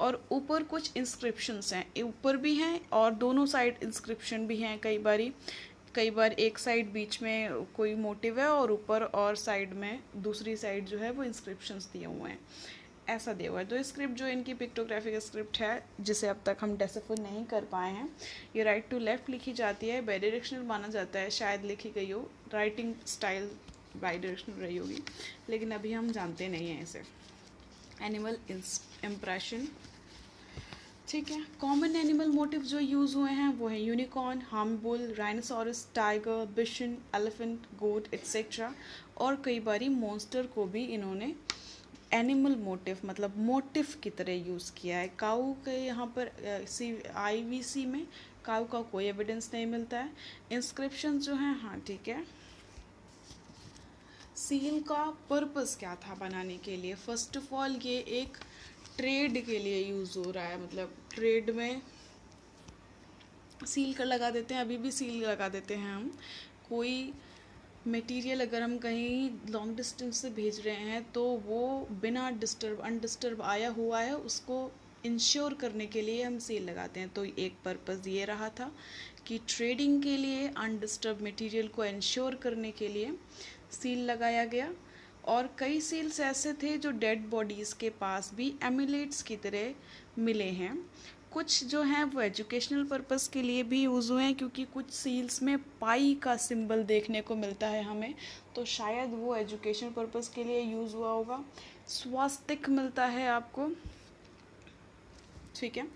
और 0.00 0.22
ऊपर 0.32 0.62
कुछ 0.62 0.96
इंस्क्रिप्शंस 0.96 1.72
हैं। 1.72 2.02
ऊपर 2.02 2.36
भी 2.36 2.54
हैं 2.54 2.80
और 2.92 3.14
दोनों 3.14 3.46
साइड 3.46 3.78
इंस्क्रिप्शन 3.82 4.46
भी 4.46 4.56
हैं 4.56 4.78
कई 4.78 4.98
बारी। 4.98 5.32
कई 5.96 6.10
बार 6.10 6.32
एक 6.32 6.58
साइड 6.58 6.92
बीच 6.92 7.20
में 7.22 7.64
कोई 7.76 7.94
मोटिव 7.96 8.40
है 8.40 8.46
और 8.46 8.72
ऊपर 8.72 9.02
और 9.14 9.36
साइड 9.36 9.72
में 9.74 10.00
दूसरी 10.16 10.56
साइड 10.56 10.86
जो 10.86 10.98
है 10.98 11.10
वो 11.10 11.24
इंस्क्रिप्शंस 11.24 11.88
दिए 11.92 12.04
हुए 12.06 12.30
हैं। 12.30 12.38
ऐसा 13.08 13.32
दिया 13.32 13.50
हुआ 13.50 13.60
है। 13.60 13.66
तो 13.66 13.82
स्क्रिप्ट 13.82 14.14
जो 14.14 14.26
इनकी 14.26 14.54
पिक्टोग्राफिक 14.54 15.16
स्क्रिप्ट 15.22 15.58
है, 15.58 15.84
जिसे 16.00 16.28
अब 16.28 16.40
तक 16.46 16.56
हम 16.60 16.76
डेसिफर 16.76 17.18
नहीं 17.18 17.44
कर 17.44 17.64
पाए 17.64 17.92
हैं, 17.92 18.08
ये 18.56 18.62
राइट 18.62 18.88
टू 18.90 18.98
लेफ़्ट 18.98 19.30
लिखी 19.30 19.52
जाती 19.52 19.88
है 19.88 20.00
बाई 20.00 20.18
डायरेक्शनल 20.18 20.62
माना 20.64 20.88
जाता 20.88 21.18
है, 21.18 21.30
शायद 21.30 21.64
लिखी 21.64 21.90
गई 21.90 22.10
हो 22.10 22.20
राइटिंग 22.54 22.94
स्टाइल 23.06 23.50
बाई 23.96 24.18
डायरेक्शनल 24.18 24.54
रही 24.56 24.76
होगी, 24.76 25.02
लेकिन 25.50 25.70
अभी 25.70 25.92
हम 25.92 26.10
जानते 26.12 26.48
नहीं 26.48 26.68
हैं 26.68 26.82
इसे। 26.82 27.02
एनिमल 28.02 28.38
इम्प्रेशन 28.50 29.68
ठीक 31.08 31.30
है। 31.30 31.40
कॉमन 31.60 31.96
एनिमल 31.96 32.28
मोटिव 32.28 32.62
जो 32.62 32.78
यूज़ 32.78 33.14
हुए 33.16 33.30
हैं 33.30 33.48
वो 33.56 33.68
है 33.68 33.80
unicorn 33.80 34.40
हार्मबुल 34.50 35.02
rhinoceros 35.18 35.86
tiger 35.94 36.46
bison 36.56 36.96
elephant 37.14 37.66
goat 37.80 38.14
etcetera 38.14 38.72
और 39.16 39.40
कई 39.44 39.60
बारी 39.60 39.88
मॉन्स्टर 39.88 40.46
को 40.54 40.64
भी 40.66 40.84
इन्होंने 40.94 41.34
एनिमल 42.12 42.54
मोटिव 42.54 42.98
मतलब 43.04 43.36
मोटिव 43.38 43.94
की 44.02 44.10
तरह 44.10 44.48
यूज़ 44.48 44.72
किया 44.76 44.98
है। 44.98 45.08
काऊ 45.18 45.52
के 45.64 45.76
यहाँ 45.84 46.06
पर 46.16 46.30
सी 46.68 46.90
आई 47.16 47.42
वी 47.42 47.62
सी 47.62 47.84
में 47.86 48.06
काऊ 48.44 48.64
का 48.64 48.80
कोई 48.92 49.04
एविडेंस 49.06 49.50
नहीं 49.54 49.66
मिलता 49.66 49.98
है। 49.98 50.10
इंस्क्रिप्शन 50.52 51.18
जो 51.18 51.34
है 51.34 51.54
हाँ 51.60 51.80
ठीक 51.86 52.08
है। 52.08 52.24
सील 54.38 54.80
का 54.82 55.04
पर्पस 55.30 55.76
क्या 55.80 55.94
था 55.96 56.14
बनाने 56.20 56.56
के 56.64 56.76
लिए? 56.76 56.94
फ़र्स्ट 56.96 57.36
ऑफ़ 57.36 57.54
ऑल 57.54 57.78
ये 57.84 57.98
एक 58.20 58.36
ट्रेड 58.96 59.44
के 59.46 59.58
लिए 59.58 59.82
यूज़ 59.84 60.18
हो 60.18 60.30
रहा 60.30 60.44
है 60.44 60.62
मतलब 60.62 60.94
ट्रेड 61.14 61.50
में 61.50 61.82
सील 63.66 63.92
कर 63.94 64.04
लगा 64.04 64.30
देते 64.30 64.54
हैं, 64.54 64.60
अभी 64.60 64.76
भी 64.78 64.90
सील 64.92 65.22
लगा 65.24 65.48
देते 65.48 65.74
हैं 65.74 65.94
हम। 65.94 66.10
कोई 66.68 67.12
मटेरियल 67.88 68.40
अगर 68.40 68.62
हम 68.62 68.76
कहीं 68.78 69.30
लॉन्ग 69.50 69.76
डिस्टेंस 69.76 70.16
से 70.16 70.30
भेज 70.30 70.60
रहे 70.60 70.74
हैं 70.74 71.02
तो 71.12 71.24
वो 71.46 71.66
बिना 72.02 72.30
डिस्टर्ब 72.32 72.80
अनडिस्टर्ब 72.80 73.42
आया 73.44 73.68
हुआ 73.70 74.00
है, 74.00 74.14
उसको 74.14 74.70
इंश्योर 75.06 75.54
करने 75.54 75.86
के 75.86 76.02
लिए 76.02 76.22
हम 76.22 76.38
सील 76.38 76.64
लगाते 76.64 77.00
हैं। 77.00 77.08
तो 77.08 77.24
एक 77.24 77.56
पर्पज़ 77.64 78.08
ये 78.08 78.24
रहा 78.24 78.48
था 78.50 78.70
कि 79.26 79.38
ट्रेडिंग 79.48 80.02
के 80.02 80.16
लिए 80.16 80.48
अनडिस्टर्ब 80.48 81.22
मटेरियल 81.22 81.68
को 81.68 81.84
इंश्योर 81.84 82.34
करने 82.34 82.70
के 82.72 82.88
लिए 82.88 83.12
सील 83.72 84.04
लगाया 84.04 84.44
गया। 84.46 84.72
और 85.28 85.50
कई 85.58 85.80
सील्स 85.80 86.20
ऐसे 86.20 86.52
थे 86.52 86.76
जो 86.78 86.90
डेड 86.90 87.28
बॉडीज़ 87.30 87.74
के 87.74 87.90
पास 87.90 88.30
भी 88.34 88.54
एमुलेट्स 88.62 89.22
की 89.22 89.36
तरह 89.36 89.74
मिले 90.18 90.50
हैं। 90.52 90.76
कुछ 91.32 91.64
जो 91.64 91.82
हैं 91.82 92.02
वो 92.04 92.20
एजुकेशनल 92.20 92.84
पर्पस 92.84 93.26
के 93.28 93.42
लिए 93.42 93.62
भी 93.62 93.82
यूज़ 93.82 94.12
हुए 94.12 94.22
हैं 94.22 94.34
क्योंकि 94.34 94.64
कुछ 94.64 94.90
सील्स 94.90 95.42
में 95.42 95.56
पाई 95.80 96.14
का 96.14 96.36
सिंबल 96.36 96.82
देखने 96.84 97.20
को 97.20 97.34
मिलता 97.36 97.66
है 97.66 97.82
हमें 97.82 98.14
तो 98.56 98.64
शायद 98.64 99.10
वो 99.10 99.34
एजुकेशन 99.36 99.90
पर्पस 99.90 100.28
के 100.28 100.44
लिए 100.44 100.60
यूज़ 100.60 100.94
हुआ 100.94 101.10
होगा। 101.10 101.44
स्वास्तिक 101.88 102.68
मिलता 102.68 103.06
है 103.06 103.28
आपको। 103.28 103.68
ठीक 105.56 105.76
है? 105.76 105.86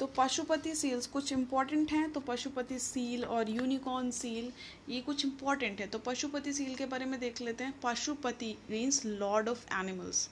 तो 0.00 0.06
पशुपति 0.06 0.74
सील्स 0.74 1.06
कुछ 1.06 1.32
इंपॉर्टेंट 1.32 1.92
हैं 1.92 2.10
तो 2.12 2.20
पशुपति 2.20 2.78
सील 2.78 3.24
और 3.24 3.50
यूनिकॉर्न 3.50 4.10
सील 4.10 4.52
ये 4.88 5.00
कुछ 5.00 5.24
इंपॉर्टेंट 5.24 5.80
है। 5.80 5.86
तो 5.86 5.98
पशुपति 5.98 6.52
सील 6.52 6.74
के 6.74 6.86
बारे 6.86 7.04
में 7.04 7.18
देख 7.20 7.40
लेते 7.42 7.64
हैं। 7.64 7.74
Pashupati 7.82 8.56
means 8.70 9.04
lord 9.06 9.48
of 9.48 9.66
animals 9.74 10.28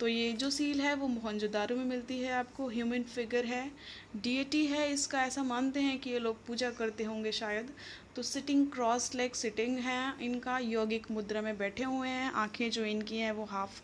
तो 0.00 0.08
ये 0.08 0.32
जो 0.32 0.50
सील 0.50 0.80
है, 0.80 0.94
वो 0.94 1.06
मोहनजोदारो 1.08 1.76
में 1.76 1.84
मिलती 1.84 2.18
है 2.18 2.32
आपको। 2.32 2.68
ह्यूमन 2.68 3.02
फिगर 3.02 3.44
है। 3.44 3.70
डीएटी 4.16 4.64
है, 4.66 4.92
इसका 4.92 5.22
ऐसा 5.24 5.42
मानते 5.42 5.80
हैं 5.80 5.98
कि 5.98 6.10
ये 6.10 6.18
लोग 6.18 6.44
पूजा 6.46 6.70
करते 6.70 7.04
होंगे 7.04 7.32
शायद। 7.32 7.72
तो 8.16 8.22
सिटिंग 8.22 8.66
क्रॉस 8.66 9.14
लेग 9.14 9.32
सिटिंग 9.32 9.78
है। 9.78 10.24
इनका 10.24 10.58
यौगिक 10.58 11.10
मुद्रा 11.10 11.42
में 11.42 11.56
बैठे 11.58 11.84
हुए 11.84 12.08
हैं। 12.08 12.30
आँखें 12.32 12.70
जो 12.70 12.84
इनकी 12.84 13.18
हैं, 13.18 13.32
वो 13.32 13.44
हाफ़ 13.44 13.80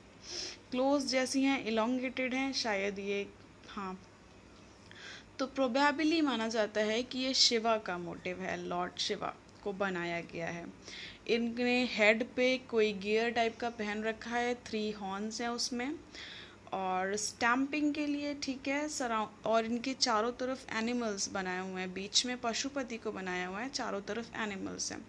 क्लोज 0.70 1.06
जैसी 1.06 1.42
हैं 1.42 1.64
इलोंगेटेड 1.64 2.34
हैं। 2.34 2.52
शायद 2.52 2.98
ये 2.98 3.26
हाँ 3.68 3.98
तो 5.40 5.46
प्रोबेबली 5.46 6.20
माना 6.20 6.48
जाता 6.48 6.80
है 6.80 7.02
कि 7.02 7.18
ये 7.18 7.34
शिवा 7.34 7.76
का 7.76 7.98
मोटिव 7.98 8.40
है 8.40 8.56
लॉर्ड 8.68 8.98
शिवा 8.98 9.32
को 9.64 9.72
बनाया 9.72 10.20
गया 10.20 10.46
है। 10.46 10.64
इनने 11.28 11.84
हेड 11.84 12.24
पे 12.36 12.58
कोई 12.58 12.92
गियर 12.92 13.30
टाइप 13.30 13.56
का 13.56 13.70
पहन 13.70 14.02
रखा 14.02 14.30
है 14.30 14.54
थ्री 14.54 14.90
हॉर्न्स 14.90 15.40
हैं 15.40 15.48
उसमें। 15.48 15.94
और 16.72 17.16
स्टैम्पिंग 17.16 17.94
के 17.94 18.06
लिए 18.06 18.34
ठीक 18.34 18.68
है 18.68 18.88
सराउंड 18.88 19.46
और 19.46 19.64
इनके 19.64 19.94
चारों 19.94 20.32
तरफ़ 20.32 20.76
एनिमल्स 20.76 21.28
बनाए 21.28 21.70
हुए 21.70 21.80
हैं। 21.80 21.92
बीच 21.94 22.26
में 22.26 22.36
पशुपति 22.36 22.96
को 22.96 23.12
बनाया 23.12 23.46
हुआ 23.46 23.60
है, 23.60 23.68
चारों 23.68 24.00
तरफ़ 24.00 24.36
एनिमल्स 24.36 24.92
हैं। 24.92 25.06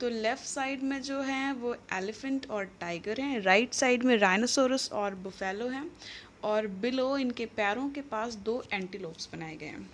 तो 0.00 0.08
लेफ़्ट 0.08 0.44
साइड 0.44 0.82
में 0.82 1.02
जो 1.02 1.20
है, 1.20 1.52
वो 1.52 1.76
एलिफेंट 1.92 2.50
और 2.50 2.64
टाइगर 2.64 3.20
हैं। 3.20 3.40
राइट 3.40 3.74
साइड 3.74 4.02
में 4.02 4.16
राइनोसोरस 4.16 4.92
और 4.92 5.14
बुफेलो 5.14 5.68
हैं। 5.68 5.90
और 6.44 6.66
बिलो 6.82 7.16
इनके 7.18 7.46
पैरों 7.56 7.88
के 7.90 8.00
पास 8.10 8.34
दो 8.44 8.62
एंटीलोप्स 8.72 9.28
बनाए 9.32 9.56
गए 9.56 9.66
हैं। 9.66 9.90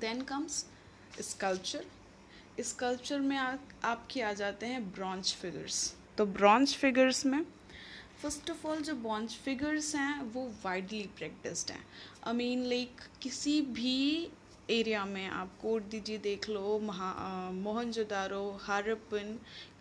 देन 0.00 0.22
कम्स 0.22 0.64
स्कल्पचर 1.20 1.84
स्कल्पचर 2.62 3.20
में 3.20 3.36
आ, 3.36 3.54
आपके 3.84 4.20
आ 4.22 4.32
जाते 4.32 4.66
हैं 4.66 4.82
ब्रॉन्ज 4.92 5.34
फिगर्स 5.34 5.94
तो 6.18 6.26
ब्रॉन्ज 6.26 6.74
फिगर्स 6.76 7.24
में 7.26 7.44
फ़र्स्ट 8.22 8.50
ऑफ़ 8.50 8.66
ऑल 8.66 8.82
जो 8.82 8.94
ब्रॉन्ज 8.96 9.34
फिगर्स 9.44 9.94
हैं 9.94 10.22
वो 10.32 10.46
वाइडली 10.64 11.08
प्रैक्टिस्ड 11.18 11.70
हैं। 11.70 11.84
आई 12.26 12.34
मीन 12.34 12.64
लाइक 12.64 13.00
किसी 13.22 13.60
भी 13.62 14.30
एरिया 14.70 15.04
में 15.04 15.26
आप 15.26 15.56
कोट 15.62 15.82
दीजिए 15.90 16.18
देख 16.18 16.48
लो 16.48 16.78
महा 16.78 17.12
मोहनजोदारो 17.52 18.42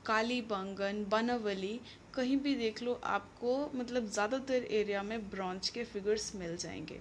हरप्पन 0.07 0.13
कालीबंगन 0.13 1.05
बनावली, 1.09 1.79
कहीं 2.13 2.37
भी 2.37 2.55
देख 2.55 2.83
लो, 2.83 3.01
आपको 3.03 3.71
मतलब 3.75 4.05
ज़्यादातर 4.05 4.63
एरिया 4.63 5.03
में 5.03 5.29
ब्रॉन्ज 5.29 5.69
के 5.69 5.83
फिगर्स 5.83 6.35
मिल 6.35 6.57
जाएँगे। 6.57 6.99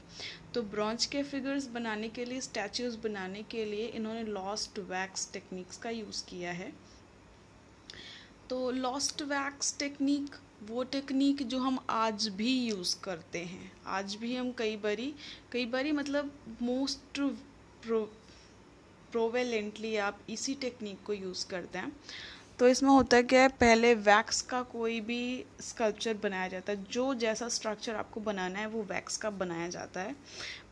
तो 0.55 0.63
ब्रॉन्ज 0.63 1.07
के 1.07 1.23
फिगर्स 1.23 1.67
बनाने 1.67 2.09
के 2.09 2.25
लिए 2.25 2.41
स्टैचूज़ 2.41 2.99
बनाने 2.99 3.43
के 3.43 3.65
लिए 3.65 3.87
इन्होंने 3.87 4.23
लॉस्ट 4.23 4.79
वैक्स 4.79 5.33
टेक्निक्स 5.33 5.77
का 5.77 5.91
यूज़ 5.91 6.25
किया 6.25 6.53
है। 6.53 6.73
तो 8.51 8.71
लॉस्ट 8.71 9.23
वैक्स 9.23 9.79
टेक्निक 9.79 10.37
वो 10.65 10.85
टेक्निक 10.85 11.43
जो 11.43 11.59
हम 11.59 11.87
आज 11.91 12.29
भी 12.29 12.69
यूज़ 12.69 13.01
करते 13.01 13.39
हैं। 13.39 13.73
आज 13.87 14.15
भी 14.15 14.37
हम 14.37 14.53
कई 14.53 14.77
बारी 14.77 15.15
कई 15.53 15.67
बारी 15.67 15.93
मतलब 15.93 16.33
मोस्ट 16.63 17.21
प्रो 17.83 18.11
प्रोवेलेंटली 19.13 19.97
आप 19.97 20.19
इसी 20.31 20.55
टेक्निक 20.55 21.03
को 21.03 21.13
यूज़ 21.13 21.47
करते 21.47 21.79
हैं। 21.79 21.93
तो 22.59 22.69
इसमें 22.69 22.91
होता 22.91 23.17
है 23.17 23.23
क्या 23.23 23.41
है 23.43 23.49
पहले 23.51 23.93
वैक्स 23.97 24.41
का 24.43 24.61
कोई 24.63 25.01
भी 25.01 25.45
स्कल्पचर 25.61 26.15
बनाया 26.23 26.49
जाता 26.49 26.73
है। 26.73 26.85
जो 26.85 27.13
जैसा 27.15 27.49
स्ट्रक्चर 27.49 27.95
आपको 27.95 28.21
बनाना 28.21 28.59
है, 28.59 28.67
वो 28.67 28.83
वैक्स 28.85 29.17
का 29.17 29.31
बनाया 29.33 29.69
जाता 29.69 30.01
है। 30.01 30.15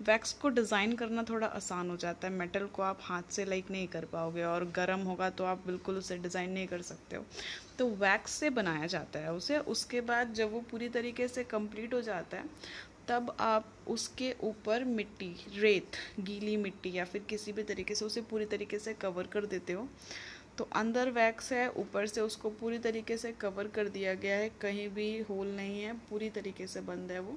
वैक्स 0.03 0.33
को 0.33 0.49
डिज़ाइन 0.49 0.93
करना 0.95 1.23
थोड़ा 1.23 1.47
आसान 1.49 1.91
हो 1.91 1.97
जाता 1.97 2.29
है। 2.29 2.33
मेटल 2.35 2.67
को 2.67 2.83
आप 2.83 2.99
हाथ 3.03 3.31
से 3.31 3.45
लाइक 3.45 3.71
नहीं 3.71 3.87
कर 3.87 4.05
पाओगे 4.05 4.45
और 4.45 4.65
गर्म 4.77 5.01
होगा 5.03 5.31
तो 5.31 5.45
आप 5.45 5.63
बिल्कुल 5.67 5.97
उसे 5.97 6.19
डिज़ाइन 6.19 6.51
नहीं 6.51 6.67
कर 6.67 6.83
सकते 6.83 7.17
हो। 7.17 7.25
तो 7.79 7.89
वैक्स 7.97 8.33
से 8.33 8.51
बनाया 8.51 8.87
जाता 8.87 9.19
है 9.19 9.33
उसे। 9.33 9.59
उसके 9.59 10.01
बाद 10.03 10.35
जब 10.35 10.53
वो 10.53 10.65
पूरी 10.71 10.89
तरीके 10.89 11.29
से 11.29 11.45
कंप्लीट 11.47 11.95
हो 11.95 12.01
जाता 12.03 12.37
है, 12.37 12.45
तब 13.09 13.37
आप 13.41 13.73
उसके 13.89 14.35
ऊपर 14.45 14.85
मिट्टी, 14.85 15.35
रेत, 15.55 15.97
गीली 16.21 16.57
मिट्टी 16.57 16.93
या 16.93 17.05
फिर 17.05 17.23
किसी 17.29 17.53
भी 17.53 17.63
तरीके 17.63 17.95
से 17.95 18.05
उसे 18.05 18.21
पूरी 18.21 18.45
तरीके 18.47 18.79
से 18.79 18.95
कवर 18.95 19.27
कर 19.27 19.47
देते 19.47 19.73
हो। 19.73 19.89
तो 20.59 20.69
अंदर 20.75 21.11
वैक्स 21.11 21.53
है, 21.53 21.69
ऊपर 21.71 22.07
से 22.07 22.21
उसको 22.21 22.51
पूरी 22.51 22.79
तरीके 22.79 23.17
से 23.17 23.33
कवर 23.33 23.69
कर 23.69 23.89
दिया 23.89 24.15
गया 24.15 24.37
है, 24.37 24.49
कहीं 24.61 24.89
भी 24.89 25.19
होल 25.21 25.49
नहीं 25.49 25.83
है, 25.83 25.93
पूरी 26.11 26.31
तरीके 26.31 26.67
से 26.67 26.81
बंद 26.83 27.13
है 27.13 27.19
वो। 27.21 27.37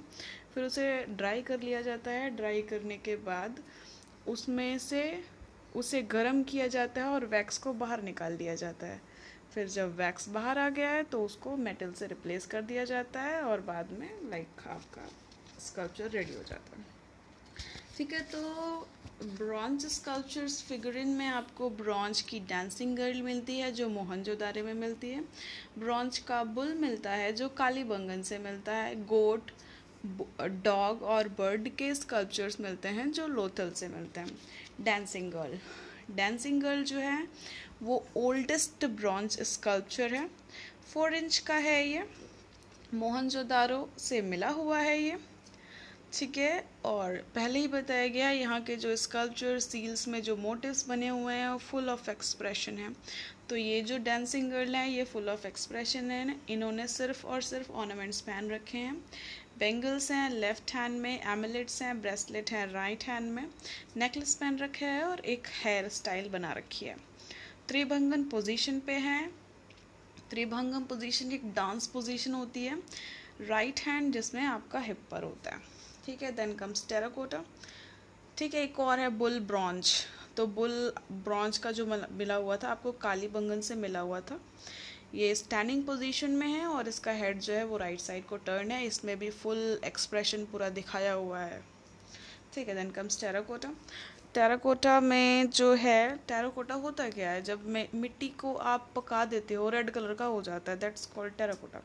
फिर 0.54 0.64
उसे 0.64 1.06
ड्राई 1.10 1.42
कर 1.42 1.60
लिया 1.62 1.82
जाता 1.82 2.12
है 2.12 2.30
ड्राई 2.36 2.62
करने 2.62 2.98
के 2.98 3.16
बाद 3.26 3.60
उसमें 4.28 4.78
से 4.80 5.04
उसे 5.76 6.02
गर्म 6.04 6.42
किया 6.44 6.68
जाता 6.68 7.02
है 7.02 7.08
और 7.08 7.26
वैक्स 7.26 7.58
को 7.58 7.74
बाहर 7.76 8.02
निकाल 8.04 8.38
दिया 8.38 8.56
जाता 8.56 8.88
है। 8.88 9.02
फिर 9.54 9.68
जब 9.68 9.96
वैक्स 9.98 10.28
बाहर 10.30 10.58
आ 10.58 10.70
गया 10.70 10.90
है 10.90 11.04
तो 11.04 11.24
उसको 11.26 11.56
मेटल 11.58 11.92
से 11.92 12.08
रिप्लेस 12.08 12.46
कर 12.46 12.62
दिया 12.62 12.84
जाता 12.86 13.22
है 13.22 13.42
और 13.42 13.62
बाद 13.62 13.92
में 13.92 14.10
लाइक 14.30 14.68
आपका 14.68 15.10
स्कल्पचर 15.60 16.10
रेडी 16.10 16.34
हो 16.34 16.44
जाता 16.44 16.78
है। 16.78 16.86
ठीक 18.00 18.14
है 18.14 18.20
तो 18.22 18.42
ब्रॉन्ज 19.38 19.86
स्कल्पचर्स 19.86 20.62
फिगरिन 20.64 21.08
में 21.08 21.26
आपको 21.28 21.70
ब्रॉन्ज 21.70 22.22
की 22.22 22.40
डांसिंग 22.40 22.96
गर्ल 22.98 23.22
मिलती 23.22 23.58
है, 23.60 23.72
जो 23.72 23.90
मोहनजोदारे 23.90 24.62
में 24.62 24.74
मिलती 24.74 25.10
है। 25.10 25.24
ब्रॉन्ज 25.80 26.18
का 26.18 26.44
बुल 26.44 26.74
मिलता 26.74 27.12
है, 27.12 27.32
जो 27.34 27.50
कालीबंगन 27.50 28.22
से 28.22 28.38
मिलता 28.38 28.76
है। 28.76 28.96
गोट 29.06 29.52
डॉग 30.64 31.04
और 31.04 31.28
बर्ड 31.30 31.70
के 31.70 31.94
स्कल्पचर्स 31.96 32.60
मिलते 32.60 32.88
हैं, 32.88 33.12
जो 33.12 33.28
लोथल 33.28 33.72
से 33.72 33.88
मिलते 33.88 34.20
हैं। 34.20 34.38
डांसिंग 34.82 35.32
गर्ल 35.32 35.60
डांसिंग 36.16 36.62
गर्ल 36.62 36.84
जो 36.84 37.00
है, 37.00 37.28
वो 37.82 38.06
ओल्डेस्ट 38.18 38.86
ब्रॉन्ज 38.86 39.40
स्कल्पचर 39.42 40.14
है। 40.14 40.30
फोर 40.94 41.14
इंच 41.14 41.38
का 41.38 41.56
है 41.56 41.88
ये। 41.88 42.10
मोहनजोदारो 42.94 43.90
से 43.98 44.22
मिला 44.22 44.50
हुआ 44.50 44.80
है 44.80 45.02
ये। 45.02 45.18
ठीक 46.14 46.38
है, 46.38 46.64
और 46.86 47.16
पहले 47.36 47.60
ही 47.60 47.68
बताया 47.68 48.08
गया 48.08 48.30
यहाँ 48.32 48.60
के 48.62 48.76
जो 48.76 48.96
स्कल्पचर 48.96 49.60
सील्स 49.60 50.08
में 50.08 50.22
जो 50.22 50.36
मोटिव्स 50.38 50.88
बने 50.90 51.08
हुए 51.08 51.34
हैं, 51.34 51.50
वो 51.50 51.58
फुल 51.58 51.90
ऑफ़ 51.90 52.10
एक्सप्रेशन 52.10 52.78
है। 52.78 52.90
तो 53.50 53.56
ये 53.56 53.82
जो 53.82 53.98
डांसिंग 53.98 54.50
गर्ल 54.52 54.76
हैं, 54.76 54.88
ये 54.88 55.04
फुल 55.04 55.30
ऑफ़ 55.30 55.46
एक्सप्रेशन 55.48 56.12
है। 56.12 56.36
इन्होंने 56.50 56.88
सिर्फ़ 56.88 57.26
और 57.28 57.42
सिर्फ़ 57.42 57.72
ऑर्नामेंट्स 57.72 58.22
पहन 58.22 58.50
रखे 58.52 58.78
हैं। 58.78 58.96
बेंगल्स 59.60 60.12
हैं 60.12 60.30
लेफ़्ट 60.30 60.74
हैंड 60.74 61.00
में 61.02 61.22
एमलेट्स 61.22 61.82
हैं 61.82 62.02
ब्रेसलेट 62.02 62.52
हैं 62.52 62.66
राइट 62.72 63.04
हैंड 63.04 63.32
में। 63.32 63.46
नेकलेस 63.98 64.36
पहन 64.36 64.58
रखे 64.58 64.86
है 64.86 65.04
और 65.04 65.20
एक 65.20 65.48
हेयर 65.64 65.90
स्टाइल 65.90 66.30
बना 66.30 66.52
रखी 66.54 66.86
है। 66.86 66.96
त्रिभंगन 67.68 68.24
पोजीशन 68.24 68.80
पे 68.80 68.94
हैं। 69.00 69.30
त्रिभंगम 70.30 70.84
पोजीशन 70.84 71.32
एक 71.32 71.52
डांस 71.54 71.88
पोजीशन 71.88 72.34
होती 72.34 72.66
है। 72.66 72.78
राइट 73.42 73.80
हैंड 73.80 74.14
जिसमें 74.14 74.44
आपका 74.44 74.80
हिप 74.80 75.08
पर 75.12 75.24
होता 75.24 75.56
है। 75.56 75.69
ठीक 76.10 76.22
है 76.24 76.32
देन 76.36 76.54
कम्स 76.56 76.88
टेराकोटा 76.90 77.44
ठीक 78.38 78.54
है, 78.54 78.62
एक 78.64 78.80
और 78.80 79.00
है 79.00 79.10
बुल 79.18 79.40
ब्रॉन्ज 79.48 79.92
तो 80.38 80.46
बुल 80.50 80.72
ब्रॉन्ज 81.26 81.58
का 81.58 81.72
जो 81.72 81.86
मिला 81.86 82.36
हुआ 82.36 82.56
था, 82.58 82.68
आपको 82.68 82.92
काली 83.02 83.28
बंगन 83.28 83.62
से 83.62 83.76
मिला 83.76 84.00
हुआ 84.00 84.20
था. 84.22 84.40
ये 85.16 85.34
स्टैंडिंग 85.36 85.84
पोजीशन 85.86 86.32
में 86.32 86.48
है 86.48 86.66
और 86.68 86.88
इसका 86.88 87.12
हेड 87.12 87.40
जो 87.40 87.54
है 87.54 87.64
वो 87.66 87.78
राइट 87.78 88.00
साइड 88.00 88.26
को 88.28 88.38
टर्न 88.40 88.72
है. 88.72 88.86
इसमें 88.86 89.18
भी 89.20 89.30
फुल 89.32 89.80
एक्सप्रेशन 89.86 90.46
पूरा 90.52 90.70
दिखाया 90.80 91.14
हुआ 91.14 91.40
है. 91.40 91.62
ठीक 92.54 92.68
है 92.68 92.76
देन 92.76 92.92
कम्स 92.92 93.20
टेराकोटा 93.22 93.74
टेराकोटा 94.34 95.00
में 95.02 95.50
जो 95.50 95.74
है, 95.74 96.16
टेराकोटा 96.28 96.76
होता 96.76 97.08
क्या 97.10 97.30
है? 97.32 97.42
जब 97.42 97.66
मिट्टी 97.94 98.28
को 98.40 98.54
आप 98.54 98.90
पका 98.96 99.24
देते 99.26 99.54
हो, 99.54 99.70
रेड 99.70 99.90
कलर 99.90 100.14
का 100.14 100.26
हो 100.26 100.42
जाता 100.42 100.72
है 100.72 100.80
दैट्स 100.80 101.06
कॉल्ड 101.06 101.34
टेराकोटा 101.38 101.82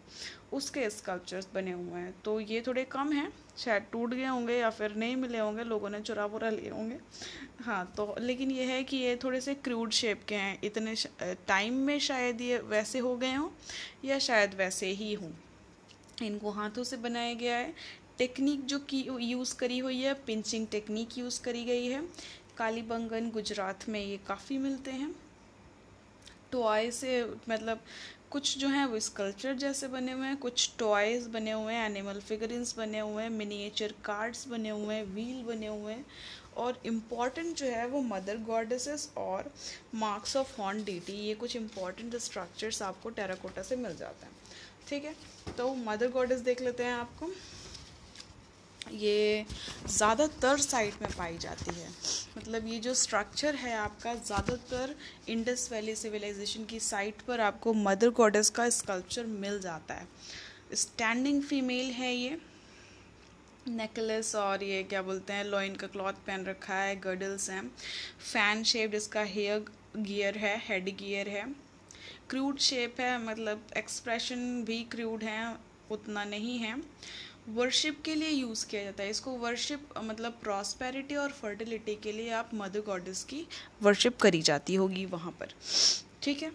उसके 0.52 0.88
स्कल्पचर्स 0.90 1.48
बने 1.54 1.72
हुए 1.72 2.00
हैं। 2.00 2.14
तो 2.24 2.38
ये 2.40 2.62
थोड़े 2.66 2.84
कम 2.84 3.12
हैं, 3.12 3.32
शायद 3.58 3.86
टूट 3.92 4.14
गए 4.14 4.26
होंगे 4.26 4.56
या 4.56 4.70
फिर 4.70 4.94
नहीं 4.94 5.16
मिले 5.16 5.38
होंगे, 5.38 5.64
लोगों 5.64 5.90
ने 5.90 6.00
चुरा 6.00 6.26
बुरा 6.26 6.50
लिए 6.50 6.70
होंगे। 6.70 6.98
हाँ 7.62 7.84
तो 7.96 8.14
लेकिन 8.20 8.50
ये 8.50 8.64
है 8.64 8.82
कि 8.84 8.96
ये 8.96 9.16
थोड़े 9.24 9.40
से 9.40 9.54
क्रूड 9.54 9.90
शेप 9.92 10.24
के 10.28 10.34
हैं। 10.34 10.58
इतने 10.64 10.94
टाइम 11.48 11.74
में 11.76 11.98
शायद 12.00 12.40
ये 12.40 12.58
वैसे 12.66 12.98
हो 12.98 13.16
गए 13.16 13.34
हों 13.34 13.48
या 14.04 14.18
शायद 14.18 14.54
वैसे 14.54 14.86
ही 14.92 15.12
हों। 15.14 15.30
इनको 16.22 16.50
हाथों 16.50 16.84
से 16.84 16.96
बनाया 16.96 17.34
गया 17.34 17.56
है। 17.56 17.74
टेक्निक 18.18 18.64
जो 18.66 18.78
की 18.80 19.04
यूज़ 19.20 19.54
करी 19.56 19.78
हुई 19.78 20.00
है 20.00 20.14
पिंचिंग 20.26 20.66
टेक्निक 20.70 21.18
यूज़ 21.18 21.40
करी 21.42 21.64
गई 21.64 21.86
है। 21.86 22.02
कालीबंगन 22.58 23.30
गुजरात 23.30 23.88
में 23.88 24.00
ये 24.00 24.16
काफ़ी 24.26 24.58
मिलते 24.58 24.90
हैं। 24.90 25.14
टॉय 26.52 26.90
से 26.90 27.22
मतलब 27.48 27.80
कुछ 28.30 28.56
जो 28.58 28.68
हैं 28.68 28.84
वो 28.86 28.98
स्कल्पचर 29.00 29.54
जैसे 29.54 29.88
बने 29.88 30.12
हुए 30.12 30.26
हैं, 30.26 30.36
कुछ 30.36 30.70
टॉयज़ 30.78 31.28
बने 31.28 31.52
हुए 31.52 31.74
हैं 31.74 31.84
एनिमल 31.86 32.20
फिगरिंस 32.20 32.74
बने 32.78 32.98
हुए 32.98 33.22
हैं 33.22 33.30
मिनिएचर 33.30 33.94
कार्ड्स 34.04 34.46
बने 34.48 34.70
हुए 34.70 34.94
हैं 34.94 35.04
व्हील 35.04 35.42
बने 35.44 35.66
हुए 35.66 35.92
हैं। 35.92 36.04
और 36.56 36.80
इंपॉर्टेंट 36.86 37.54
जो 37.56 37.66
है 37.66 37.86
वो 37.86 38.00
मदर 38.02 38.36
गॉडेसेस 38.46 39.08
और 39.16 39.50
मार्क्स 39.94 40.36
ऑफ़ 40.36 40.60
हॉर्न 40.60 40.82
डीटी 40.84 41.12
ये 41.18 41.34
कुछ 41.34 41.56
इंपॉर्टेंट 41.56 42.16
स्ट्रक्चर्स 42.18 42.82
आपको 42.82 43.10
टेराकोटा 43.10 43.62
से 43.62 43.76
मिल 43.76 43.96
जाते 43.96 44.26
हैं। 44.26 44.32
ठीक 44.88 45.04
है 45.04 45.14
तो 45.58 45.74
मदर 45.76 46.10
गॉडेस 46.10 46.40
देख 46.40 46.62
लेते 46.62 46.84
हैं 46.84 46.92
आपको। 46.92 47.30
ये 48.92 49.44
ज़्यादातर 49.88 50.58
साइट 50.60 51.02
में 51.02 51.10
पाई 51.10 51.36
जाती 51.38 51.74
है। 51.74 51.88
मतलब 52.38 52.66
ये 52.68 52.78
जो 52.78 52.94
स्ट्रक्चर 52.94 53.54
है 53.56 53.74
आपका, 53.76 54.14
ज़्यादातर 54.16 54.94
इंडस 55.28 55.68
वैली 55.72 55.94
सिविलाइजेशन 55.96 56.64
की 56.64 56.80
साइट 56.82 57.22
पर 57.22 57.40
आपको 57.40 57.72
मदर 57.74 58.10
गॉडेस 58.12 58.50
का 58.50 58.68
स्कल्पचर 58.70 59.26
मिल 59.26 59.60
जाता 59.60 59.94
है। 59.94 60.06
स्टैंडिंग 60.74 61.42
फीमेल 61.42 61.90
है 61.92 62.14
ये। 62.14 62.38
नेकलेस 63.68 64.34
और 64.34 64.62
ये 64.64 64.82
क्या 64.82 65.02
बोलते 65.02 65.32
हैं 65.32 65.44
लॉइन 65.44 65.76
का 65.76 65.86
क्लॉथ 65.86 66.12
पहन 66.26 66.44
रखा 66.46 66.74
है 66.74 66.96
गर्डल्स 67.00 67.48
हैं। 67.50 67.62
फ़ैन 68.22 68.64
शेप्ड 68.64 68.94
इसका 68.94 69.22
हेयर 69.24 69.64
गियर 69.98 70.38
है 70.38 70.56
हेड 70.64 70.96
गियर 70.98 71.28
है। 71.28 71.44
क्रूड 72.30 72.58
शेप 72.60 73.00
है 73.00 73.18
मतलब 73.24 73.66
एक्सप्रेशन 73.76 74.62
भी 74.64 74.82
क्रूड 74.92 75.22
है, 75.22 75.56
उतना 75.90 76.24
नहीं 76.24 76.58
है। 76.58 76.76
वर्शिप 77.48 78.00
के 78.04 78.14
लिए 78.14 78.28
यूज़ 78.28 78.66
किया 78.66 78.82
जाता 78.84 79.02
है। 79.02 79.10
इसको 79.10 79.30
वर्शिप 79.38 79.88
मतलब 79.98 80.38
प्रॉस्पेरिटी 80.42 81.16
और 81.16 81.32
फर्टिलिटी 81.32 81.94
के 82.02 82.12
लिए 82.12 82.30
आप 82.32 82.50
मदर 82.54 82.80
गॉडेस 82.80 83.22
की 83.24 83.46
वर्शिप 83.82 84.16
करी 84.20 84.40
जाती 84.42 84.74
होगी 84.74 85.04
वहाँ 85.06 85.32
पर। 85.40 85.52
ठीक 86.22 86.42
है? 86.42 86.50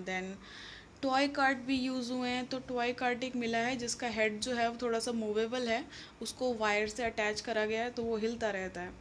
देन 0.00 0.34
टॉय 1.02 1.28
कार्ट 1.28 1.58
भी 1.58 1.76
यूज़ 1.76 2.12
हुए 2.12 2.28
हैं। 2.28 2.46
तो 2.46 2.58
टॉय 2.68 2.92
कार्ट 2.92 3.24
एक 3.24 3.36
मिला 3.36 3.58
है 3.58 3.76
जिसका 3.76 4.08
हेड 4.08 4.40
जो 4.40 4.54
है 4.54 4.68
वो 4.68 4.76
थोड़ा 4.82 4.98
सा 4.98 5.12
मूवेबल 5.12 5.68
है। 5.68 5.84
उसको 6.22 6.52
वायर 6.54 6.88
से 6.88 7.04
अटैच 7.04 7.40
करा 7.40 7.64
गया 7.66 7.82
है 7.82 7.90
तो 7.90 8.02
वो 8.02 8.16
हिलता 8.16 8.50
रहता 8.50 8.80
है। 8.80 8.92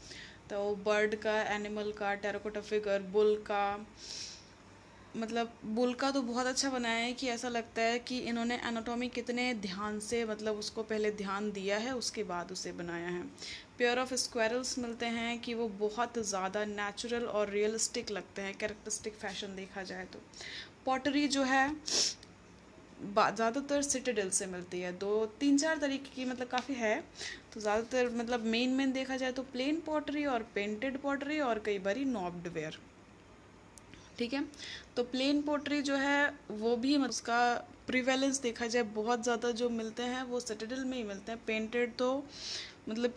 तो 0.49 0.75
बर्ड 0.85 1.15
का 1.15 1.41
एनिमल 1.55 1.91
का 1.91 2.13
टेराकोटा 2.15 2.61
फिगर 2.61 3.01
बुल 3.11 3.35
का 3.47 3.63
मतलब 5.17 5.51
बुल 5.65 5.93
का 5.93 6.09
तो 6.11 6.21
बहुत 6.21 6.45
अच्छा 6.45 6.69
बनाया 6.69 6.97
है 6.97 7.13
कि 7.13 7.27
ऐसा 7.29 7.49
लगता 7.49 7.81
है 7.81 7.99
कि 7.99 8.17
इन्होंने 8.21 8.55
एनाटॉमी 8.65 9.07
कितने 9.09 9.53
ध्यान 9.61 9.99
से 9.99 10.23
मतलब 10.25 10.57
उसको 10.57 10.83
पहले 10.83 11.11
ध्यान 11.13 11.51
दिया 11.51 11.77
है, 11.77 11.93
उसके 11.95 12.23
बाद 12.23 12.51
उसे 12.51 12.71
बनाया 12.73 13.09
है। 13.09 13.21
प्योर 13.77 13.99
ऑफ़ 13.99 14.13
स्क्वायरल्स 14.15 14.77
मिलते 14.79 15.05
हैं 15.05 15.39
कि 15.39 15.53
वो 15.53 15.67
बहुत 15.79 16.17
ज़्यादा 16.19 16.63
नेचुरल 16.65 17.25
और 17.25 17.49
रियलिस्टिक 17.49 18.11
लगते 18.11 18.41
हैं 18.41 18.57
कैरेक्टरिस्टिक 18.57 19.15
फ़ैशन 19.15 19.55
देखा 19.55 19.83
जाए 19.83 20.05
तो। 20.05 20.19
पॉटरी 20.85 21.27
जो 21.27 21.43
है 21.43 21.69
ज़्यादातर 22.99 23.81
सिटाडेल 23.81 24.29
से 24.29 24.45
मिलती 24.45 24.79
है। 24.81 24.91
दो, 24.99 25.25
तीन, 25.39 25.57
चार 25.57 25.77
तरीके 25.77 26.15
की 26.15 26.25
मतलब 26.25 26.47
काफ़ी 26.47 26.75
है। 26.75 26.99
तो 27.53 27.59
ज़्यादातर 27.59 28.09
मतलब 28.15 28.45
मेन 28.45 28.69
मेन 28.71 28.91
देखा 28.91 29.17
जाए 29.17 29.31
तो 29.31 29.43
प्लेन 29.43 29.81
पॉटरी 29.85 30.25
और 30.25 30.47
पेंटेड 30.55 30.97
पॉटरी 30.97 31.39
और 31.39 31.59
कई 31.59 31.79
बारी 31.79 32.05
नॉब्ड 32.05 32.47
वेयर 32.47 32.77
ठीक 34.17 34.33
है? 34.33 34.43
तो 34.95 35.03
प्लेन 35.05 35.41
पोट्री 35.41 35.81
जो 35.81 35.95
है, 35.97 36.33
वो 36.51 36.75
भी 36.77 36.95
उसका 36.97 37.39
प्रिवेलेंस 37.87 38.39
देखा 38.41 38.67
जाए, 38.67 38.83
बहुत 38.83 39.23
ज़्यादा 39.23 39.51
जो 39.53 39.69
मिलते 39.71 40.03
हैं, 40.05 40.23
वो 40.23 40.39
सिटाडल 40.39 40.83
में 40.85 40.97
ही 40.97 41.03
मिलते 41.05 41.31
हैं। 41.31 41.39
पेंटेड 41.47 41.95
तो 41.95 42.23
मतलब 42.89 43.13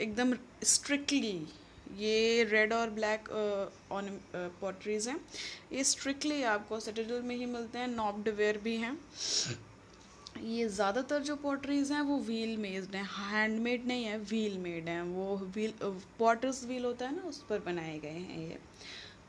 एकदम 0.00 0.34
स्ट्रिक्टली 0.64 1.46
ये 1.98 2.44
रेड 2.44 2.72
और 2.72 2.90
ब्लैक 2.90 3.28
ऑन 3.92 4.08
पोट्रीज 4.60 5.08
हैं। 5.08 5.20
ये 5.72 5.84
स्ट्रिक्टली 5.84 6.42
आपको 6.46 6.80
सिटाडल 6.80 7.22
में 7.22 7.34
ही 7.36 7.46
मिलते 7.46 7.78
हैं 7.78 7.88
नॉब्ड 7.88 8.28
वेयर 8.30 8.58
भी 8.58 8.76
हैं। 8.76 8.96
ये 10.38 10.68
ज़्यादातर 10.68 11.22
जो 11.22 11.36
पोट्रीज 11.36 11.90
हैं, 11.92 12.00
वो 12.02 12.18
व्हील 12.18 12.56
मेड 12.56 12.94
हैं। 12.94 13.08
हैंडमेड 13.12 13.86
नहीं 13.86 14.04
है 14.04 14.18
व्हील 14.20 14.58
मेड 14.58 14.88
हैं। 14.88 15.02
वो 15.04 15.36
व्हील 15.46 15.72
पॉटर्स 16.18 16.64
व्हील 16.64 16.84
होता 16.84 17.06
है 17.06 17.16
ना, 17.16 17.22
उस 17.22 17.42
पर 17.48 17.58
बनाए 17.60 17.98
गए 17.98 18.08
हैं 18.10 18.38
ये। 18.40 18.58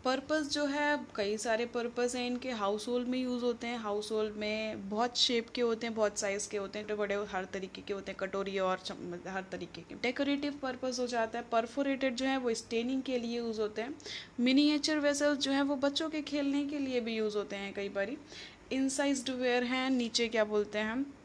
पर्पस 0.06 0.50
जो 0.52 0.66
है, 0.66 1.06
कई 1.16 1.38
सारे 1.38 1.66
पर्पस 1.66 2.16
हैं 2.16 2.28
इनके। 2.28 2.52
हाउस 2.52 2.88
होल्ड 2.88 3.08
में 3.08 3.20
यूज़ 3.20 3.44
होते 3.44 3.68
हैं। 3.68 3.78
हाउस 3.78 4.12
होल्ड 4.12 4.36
में 4.36 4.90
बहुत 4.90 5.18
शेप 5.18 5.50
के 5.50 5.62
होते 5.62 5.88
हैं, 5.88 5.96
बहुत 5.96 6.20
साइज़ 6.20 6.50
के 6.50 6.58
होते 6.58 6.80
हैं। 6.80 6.88
तो 6.88 6.96
बड़े 6.96 7.16
हर 7.16 7.46
तरीके 7.46 7.82
के 7.82 7.94
होते 7.94 8.12
हैं। 8.12 8.18
कटोरी 8.20 8.60
और 8.60 8.80
हर 9.28 9.46
तरीके 9.52 9.82
के। 9.82 9.96
डेकोरेटिव 9.96 10.54
पर्पस 10.54 11.00
हो 11.00 11.08
जाता 11.08 11.40
है। 11.40 11.46
परफोरेटेड 11.52 12.16
जो 12.16 12.26
है, 12.26 12.38
वो 12.38 12.54
स्टेनिंग 12.54 13.04
के 13.04 13.20
लिए 13.20 13.38
यूज़ 13.38 13.62
होते 13.62 13.82
हैं। 13.82 13.96
मिनीएचर 14.40 15.00
वेसल्स 15.00 15.40
जो 15.40 15.52
है, 15.52 15.62
वो 15.62 15.76
बच्चों 15.76 16.10
के 16.10 16.22
खेलने 16.22 16.66
के 16.66 16.80
लिए 16.80 17.00
भी 17.00 17.16
यूज़ 17.16 17.38
होते 17.38 17.56
हैं 17.56 17.74
कई 17.74 17.90
बारी। 17.90 18.18
इनसाइज्ड 18.72 19.30
वेयर 19.30 19.64
हैं, 19.64 19.90
नीचे 19.90 20.28
क्या 20.28 20.44
बोलते 20.46 20.80
हैं 20.80 21.20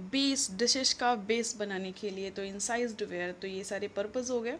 बेस 0.00 0.50
डिशेस 0.50 0.94
का 0.94 1.14
बेस 1.14 1.56
बनाने 1.56 1.92
के 1.92 2.10
लिए। 2.10 2.30
तो 2.30 2.42
इनसाइज्ड 2.42 3.02
वेयर 3.02 3.32
तो 3.32 3.48
ये 3.48 3.64
सारे 3.64 3.88
पर्पज़ 3.88 4.32
हो 4.32 4.40
गए। 4.40 4.58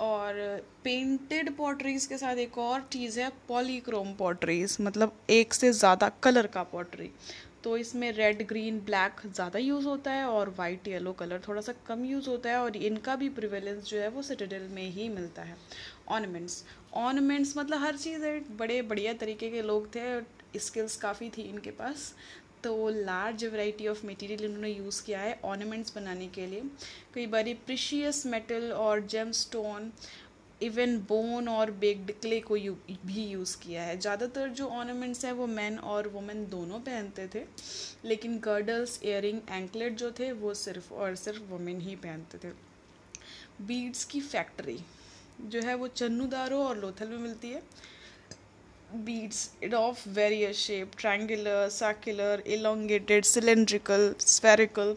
और 0.00 0.34
पेंटेड 0.84 1.54
पॉटरीज 1.56 2.06
के 2.06 2.18
साथ 2.18 2.36
एक 2.36 2.58
और 2.58 2.88
चीज़ 2.92 3.18
है 3.20 3.30
पॉलीक्रोम 3.48 4.12
पॉटरीज 4.14 4.76
मतलब 4.80 5.16
एक 5.30 5.54
से 5.54 5.72
ज़्यादा 5.72 6.08
कलर 6.22 6.46
का 6.46 6.62
पॉटरी 6.62 7.10
तो 7.64 7.76
इसमें 7.76 8.10
रेड 8.12 8.46
ग्रीन 8.48 8.78
ब्लैक 8.80 9.20
ज़्यादा 9.26 9.58
यूज़ 9.58 9.86
होता 9.86 10.10
है 10.12 10.24
और 10.24 10.54
वाइट 10.58 10.88
येलो 10.88 11.12
कलर 11.12 11.40
थोड़ा 11.48 11.60
सा 11.60 11.72
कम 11.86 12.04
यूज़ 12.04 12.28
होता 12.28 12.50
है 12.50 12.58
और 12.58 12.76
इनका 12.76 13.16
भी 13.16 13.28
प्रिवेलेंस 13.38 13.84
जो 13.84 13.98
है 13.98 14.08
वो 14.08 14.22
सिटाडेल 14.22 14.68
में 14.72 14.88
ही 14.90 15.08
मिलता 15.08 15.42
है। 15.42 15.56
ऑर्नामेंट्स 16.08 16.64
ऑर्नामेंट्स 16.94 17.56
मतलब 17.58 17.82
हर 17.82 17.96
चीज़ 17.96 18.24
है, 18.24 18.38
बड़े 18.56 18.80
बढ़िया 18.82 19.12
तरीके 19.14 19.50
के 19.50 19.62
लोग 19.62 19.88
थे 19.94 20.58
स्किल्स 20.58 20.96
काफ़ी 20.96 21.28
थी 21.30 21.42
इनके 21.42 21.70
पास। 21.72 22.12
तो 22.64 22.88
लार्ज 22.90 23.44
वैरायटी 23.44 23.86
ऑफ़ 23.88 24.06
मटेरियल 24.06 24.44
इन्होंने 24.44 24.68
यूज़ 24.68 25.02
किया 25.04 25.20
है 25.20 25.38
ऑर्नामेंट्स 25.44 25.94
बनाने 25.96 26.26
के 26.28 26.46
लिए। 26.46 26.62
कई 27.14 27.26
बार 27.26 27.52
प्रिशियस 27.66 28.24
मेटल 28.26 28.70
और 28.72 29.00
जेम 29.06 29.32
स्टोन 29.34 29.92
इवन 30.62 30.96
बोन 31.08 31.48
और 31.48 31.70
बेग्ड 31.70 32.10
क्ले 32.20 32.38
को 32.40 32.56
यू, 32.56 32.74
भी 33.06 33.24
यूज़ 33.24 33.56
किया 33.58 33.82
है। 33.82 33.98
ज़्यादातर 33.98 34.48
जो 34.50 34.66
ऑर्नामेंट्स 34.68 35.24
हैं 35.24 35.32
वो 35.32 35.46
मैन 35.46 35.78
और 35.78 36.08
वुमेन 36.08 36.44
दोनों 36.50 36.78
पहनते 36.80 37.26
थे 37.34 37.44
लेकिन 38.04 38.38
गर्डल्स 38.40 39.00
एयरिंग 39.04 39.40
एंकलेट 39.50 39.96
जो 39.96 40.10
थे 40.10 40.30
वो 40.34 40.54
सिर्फ़ 40.56 40.92
और 40.94 41.14
सिर्फ़ 41.16 41.42
वुमेन 41.50 41.80
ही 41.80 41.96
पहनते 41.96 42.38
थे। 42.38 42.52
बीड्स 43.62 44.04
की 44.04 44.20
फैक्ट्री 44.22 44.78
जो 45.42 45.60
है 45.62 45.74
वो 45.74 45.88
चन्नूदारों 45.88 46.64
और 46.64 46.78
लोथल 46.78 47.08
में 47.08 47.18
मिलती 47.18 47.50
है। 47.50 47.62
Beads 49.04 49.50
of 49.74 50.02
various 50.18 50.58
shape 50.58 50.94
triangular 50.96 51.68
circular 51.70 52.40
elongated 52.46 53.24
cylindrical 53.24 54.14
spherical 54.26 54.94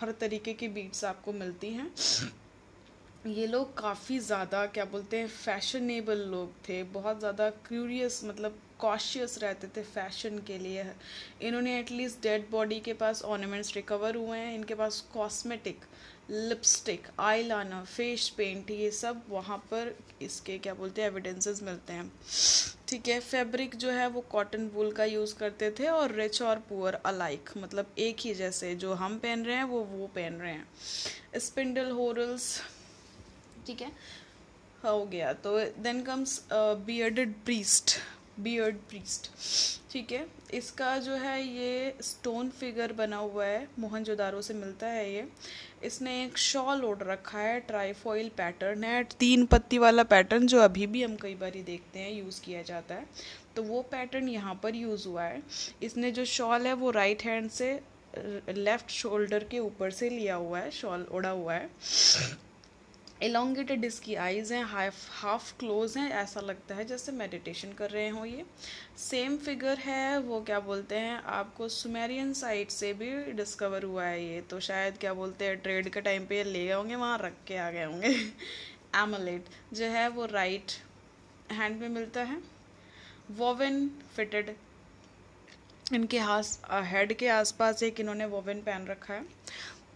हर 0.00 0.12
तरीके 0.20 0.52
की 0.54 0.68
beads 0.68 1.04
आपको 1.04 1.32
मिलती 1.32 1.72
हैं 1.72 1.90
ये 3.26 3.46
लोग 3.46 3.76
काफ़ी 3.78 4.18
ज़्यादा 4.20 4.64
क्या 4.66 4.84
बोलते 4.92 5.16
हैं 5.16 5.26
फैशनेबल 5.28 6.18
लोग 6.30 6.54
थे 6.68 6.82
बहुत 6.92 7.18
ज़्यादा 7.18 7.48
क्यूरियस 7.68 8.20
मतलब 8.24 8.58
कॉशियस 8.82 9.38
रहते 9.42 9.68
थे 9.76 9.82
फ़ैशन 9.84 10.38
के 10.46 10.58
लिए। 10.58 10.84
इन्होंने 11.42 11.78
एटलीस्ट 11.78 12.22
डेड 12.22 12.50
बॉडी 12.50 12.80
के 12.80 12.92
पास 12.94 13.22
ऑर्नामेंट्स 13.24 13.74
रिकवर 13.76 14.16
हुए 14.16 14.38
हैं, 14.38 14.54
इनके 14.54 14.74
पास 14.74 15.00
कॉस्मेटिक 15.14 15.80
लिपस्टिक 16.30 17.06
आई 17.20 17.42
लाना 17.42 17.82
फेस 17.86 18.28
पेंट 18.36 18.70
ये 18.70 18.90
सब 18.92 19.22
वहाँ 19.28 19.56
पर 19.70 19.94
इसके 20.22 20.58
क्या 20.58 20.74
बोलते 20.74 21.02
हैं 21.02 21.08
एविडेंसेस 21.08 21.62
मिलते 21.62 21.92
हैं। 21.92 22.10
ठीक 22.88 23.08
है 23.08 23.18
फैब्रिक 23.20 23.74
जो 23.76 23.90
है 23.90 24.06
वो 24.08 24.20
कॉटन 24.30 24.68
वूल 24.74 24.92
का 24.92 25.04
यूज़ 25.04 25.34
करते 25.36 25.70
थे 25.78 25.86
और 25.88 26.12
रिच 26.12 26.40
और 26.42 26.58
पुअर 26.68 26.94
अलाइक 27.06 27.50
मतलब 27.56 27.94
एक 27.98 28.20
ही 28.20 28.34
जैसे, 28.34 28.74
जो 28.76 28.94
हम 28.94 29.18
पहन 29.18 29.44
रहे 29.44 29.56
हैं, 29.56 29.64
वो 29.64 29.80
वो 29.82 30.06
पहन 30.14 30.34
रहे 30.34 30.52
हैं। 30.52 31.40
स्पिंडल 31.40 31.90
होरल्स 31.90 32.60
ठीक 33.66 33.80
है, 33.82 33.90
हो 34.84 35.04
गया। 35.06 35.32
तो 35.34 35.58
then 35.82 36.02
comes 36.02 36.42
bearded 36.52 37.34
priest 37.44 37.98
beard 38.38 38.76
priest 38.88 39.30
ठीक 39.92 40.12
है? 40.12 40.26
इसका 40.54 40.96
जो 40.98 41.14
है 41.14 41.42
ये 41.42 41.94
स्टोन 42.02 42.48
फिगर 42.50 42.92
बना 42.92 43.16
हुआ 43.16 43.44
है 43.44 43.66
मोहनजोदारो 43.78 44.40
से 44.42 44.54
मिलता 44.54 44.86
है 44.86 45.12
ये। 45.12 45.26
इसने 45.84 46.22
एक 46.24 46.38
शॉल 46.38 46.84
ओढ़ 46.84 47.02
रखा 47.02 47.38
है 47.38 47.58
ट्राईफॉइल 47.62 48.28
पैटर्न 48.36 48.84
है 48.84 49.02
तीन 49.20 49.44
पत्ती 49.46 49.78
वाला 49.78 50.02
पैटर्न 50.04 50.46
जो 50.46 50.60
अभी 50.60 50.86
भी 50.86 51.02
हम 51.02 51.16
कई 51.22 51.34
बार 51.34 51.54
ही 51.54 51.62
देखते 51.62 51.98
हैं 51.98 52.12
यूज़ 52.12 52.40
किया 52.42 52.62
जाता 52.62 52.94
है। 52.94 53.06
तो 53.56 53.62
वो 53.62 53.82
पैटर्न 53.90 54.28
यहाँ 54.28 54.54
पर 54.62 54.74
यूज़ 54.74 55.08
हुआ 55.08 55.24
है। 55.24 55.42
इसने 55.82 56.10
जो 56.10 56.24
शॉल 56.26 56.66
है 56.66 56.72
वो 56.74 56.90
राइट 56.90 57.22
हैंड 57.24 57.50
से 57.50 57.72
लेफ़्ट 58.16 58.90
शोल्डर 58.90 59.44
के 59.50 59.58
ऊपर 59.58 59.90
से 59.90 60.08
लिया 60.10 60.34
हुआ 60.36 60.58
है 60.58 60.70
शॉल 60.70 61.06
ओढ़ा 61.12 61.30
हुआ 61.30 61.54
है। 61.54 61.68
एलोंगेटेड 63.22 63.84
इसकी 63.84 64.14
आइज़ 64.16 64.52
हैं 64.54 64.62
हाफ़ 64.64 65.08
हाफ़ 65.12 65.52
क्लोज 65.58 65.96
हैं, 65.98 66.08
ऐसा 66.12 66.40
लगता 66.40 66.74
है 66.74 66.84
जैसे 66.84 67.12
मेडिटेशन 67.12 67.72
कर 67.72 67.90
रहे 67.90 68.08
हो 68.08 68.24
ये। 68.24 68.44
सेम 69.00 69.36
फिगर 69.36 69.78
है, 69.78 70.18
वो 70.20 70.40
क्या 70.42 70.58
बोलते 70.60 70.96
हैं, 70.96 71.22
आपको 71.32 71.68
सुमेरियन 71.68 72.32
साइड 72.34 72.68
से 72.70 72.92
भी 72.94 73.10
डिस्कवर 73.32 73.84
हुआ 73.84 74.04
है 74.04 74.24
ये 74.24 74.40
तो 74.40 74.60
शायद 74.60 74.98
क्या 74.98 75.14
बोलते 75.14 75.44
हैं 75.44 75.56
ट्रेड 75.58 75.88
के 75.88 76.00
टाइम 76.00 76.26
पे 76.26 76.42
ले 76.44 76.64
गए 76.66 76.72
होंगे, 76.72 76.94
वहाँ 76.96 77.18
रख 77.18 77.36
के 77.46 77.56
आ 77.56 77.70
गए 77.70 77.84
होंगे। 77.84 78.08
एमलेट 79.02 79.44
जो 79.74 79.84
है, 79.86 80.08
वो 80.08 80.26
राइट 80.26 80.72
हैंड 81.52 81.80
में 81.80 81.88
मिलता 81.90 82.22
है। 82.22 82.42
वोवन 83.30 83.88
फिटेड 84.16 84.54
इनके 85.92 86.18
हाथ 86.18 86.58
हेड 86.84 87.12
के 87.18 87.28
आसपास 87.28 87.82
एक 87.82 88.00
इन्होंने 88.00 88.26
वोवन 88.26 88.60
पहन 88.62 88.86
रखा 88.86 89.14
है 89.14 89.24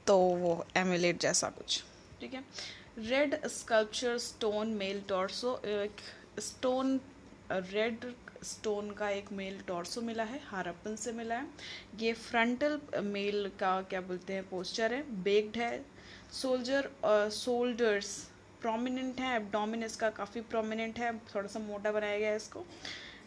तो 0.07 0.17
वो 0.19 0.65
एमुलेट 0.77 1.21
जैसा 1.21 1.49
कुछ। 1.51 1.83
ठीक 2.21 2.35
है? 2.35 2.43
Red 2.99 3.35
sculpture 3.47 4.17
stone 4.19 4.69
male 4.75 5.01
torso 5.09 5.51
एक 5.67 5.97
स्टोन 6.41 7.01
रेड 7.51 8.05
स्टोन 8.43 8.91
का 8.91 9.09
एक 9.11 9.33
मेल 9.33 9.59
टॉर्सो 9.69 10.01
मिला 10.01 10.23
है, 10.23 10.41
हारप्पन 10.45 10.95
से 10.97 11.13
मिला 11.13 11.35
है। 11.35 11.47
ये 12.01 12.13
फ्रंटल 12.13 12.81
मेल 13.05 13.51
का 13.61 13.81
क्या 13.91 14.01
बोलते 14.01 14.33
हैं 14.33 14.49
पोस्चर 14.49 14.95
है 14.95 15.03
बेग्ड 15.25 15.57
है। 15.57 15.85
सोल्जर 16.33 16.89
शोल्डर्स 17.33 18.17
प्रोमिनेंट 18.61 19.21
है 19.21 19.35
एबडोमिन 19.37 19.83
इसका 19.85 20.11
काफ़ी 20.11 20.41
प्रोमिनेंट 20.43 20.99
है, 20.99 21.13
थोड़ा 21.35 21.47
सा 21.49 21.61
मोटा 21.61 21.93
बनाया 21.93 22.19
गया 22.19 22.31
है 22.31 22.37
इसको। 22.37 22.65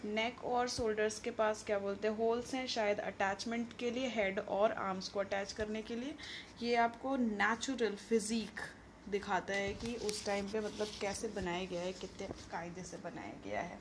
नेक 0.05 0.43
और 0.45 0.67
शोल्डर्स 0.69 1.19
के 1.19 1.31
पास 1.33 1.63
क्या 1.67 1.79
बोलते 1.79 2.07
हैं 2.07 2.15
होल्स 2.17 2.53
हैं, 2.53 2.65
शायद 2.67 2.99
अटैचमेंट 3.01 3.77
के 3.79 3.91
लिए 3.91 4.09
हेड 4.09 4.39
और 4.39 4.71
आर्म्स 4.71 5.09
को 5.09 5.19
अटैच 5.19 5.51
करने 5.51 5.81
के 5.81 5.95
लिए। 5.95 6.15
ये 6.61 6.75
आपको 6.77 7.15
नेचुरल 7.17 7.95
फिजिक 8.09 8.59
दिखाता 9.07 9.53
है 9.53 9.73
कि 9.73 9.93
उस 10.05 10.25
टाइम 10.25 10.47
पे 10.47 10.59
मतलब 10.59 10.87
कैसे 11.01 11.27
बनाया 11.27 11.65
गया 11.65 11.81
है, 11.81 11.93
कितने 11.93 12.27
कायदे 12.51 12.83
से 12.83 12.97
बनाया 13.03 13.33
गया 13.45 13.61
है। 13.61 13.77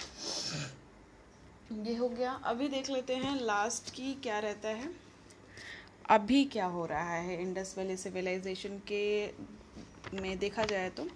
ये 1.84 1.94
हो 1.94 2.08
गया। 2.08 2.32
अभी 2.44 2.68
देख 2.68 2.90
लेते 2.90 3.16
हैं 3.16 3.34
लास्ट 3.36 3.90
की 3.94 4.14
क्या 4.22 4.38
रहता 4.38 4.68
है। 4.68 4.90
अभी 6.10 6.44
क्या 6.44 6.66
हो 6.66 6.84
रहा 6.86 7.14
है 7.14 7.40
इंडस 7.42 7.74
वैली 7.78 7.96
सिविलाइजेशन 7.96 8.78
के 8.88 9.04
में 10.14 10.38
देखा 10.38 10.64
जाए 10.64 10.90
तो। 10.90 11.06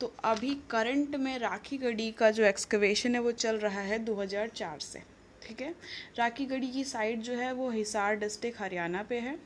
तो 0.00 0.12
अभी 0.24 0.54
करंट 0.70 1.16
में 1.16 1.38
राखी 1.38 1.78
गढ़ी 1.78 2.10
का 2.12 2.30
जो 2.30 2.44
एक्सकवेशन 2.44 3.14
है 3.14 3.20
वो 3.20 3.32
चल 3.34 3.56
रहा 3.58 3.80
है 3.80 3.98
2004 4.04 4.80
से, 4.80 5.02
ठीक 5.42 5.60
है? 5.60 5.74
राखी 6.18 6.46
गढ़ी 6.46 6.70
की 6.70 6.84
साइड 6.84 7.22
जो 7.22 7.34
है 7.34 7.52
वो 7.52 7.70
हिसार 7.70 8.16
डिस्ट्रिक्ट 8.16 8.60
हरियाणा 8.60 9.02
पे 9.02 9.18
है 9.20 9.38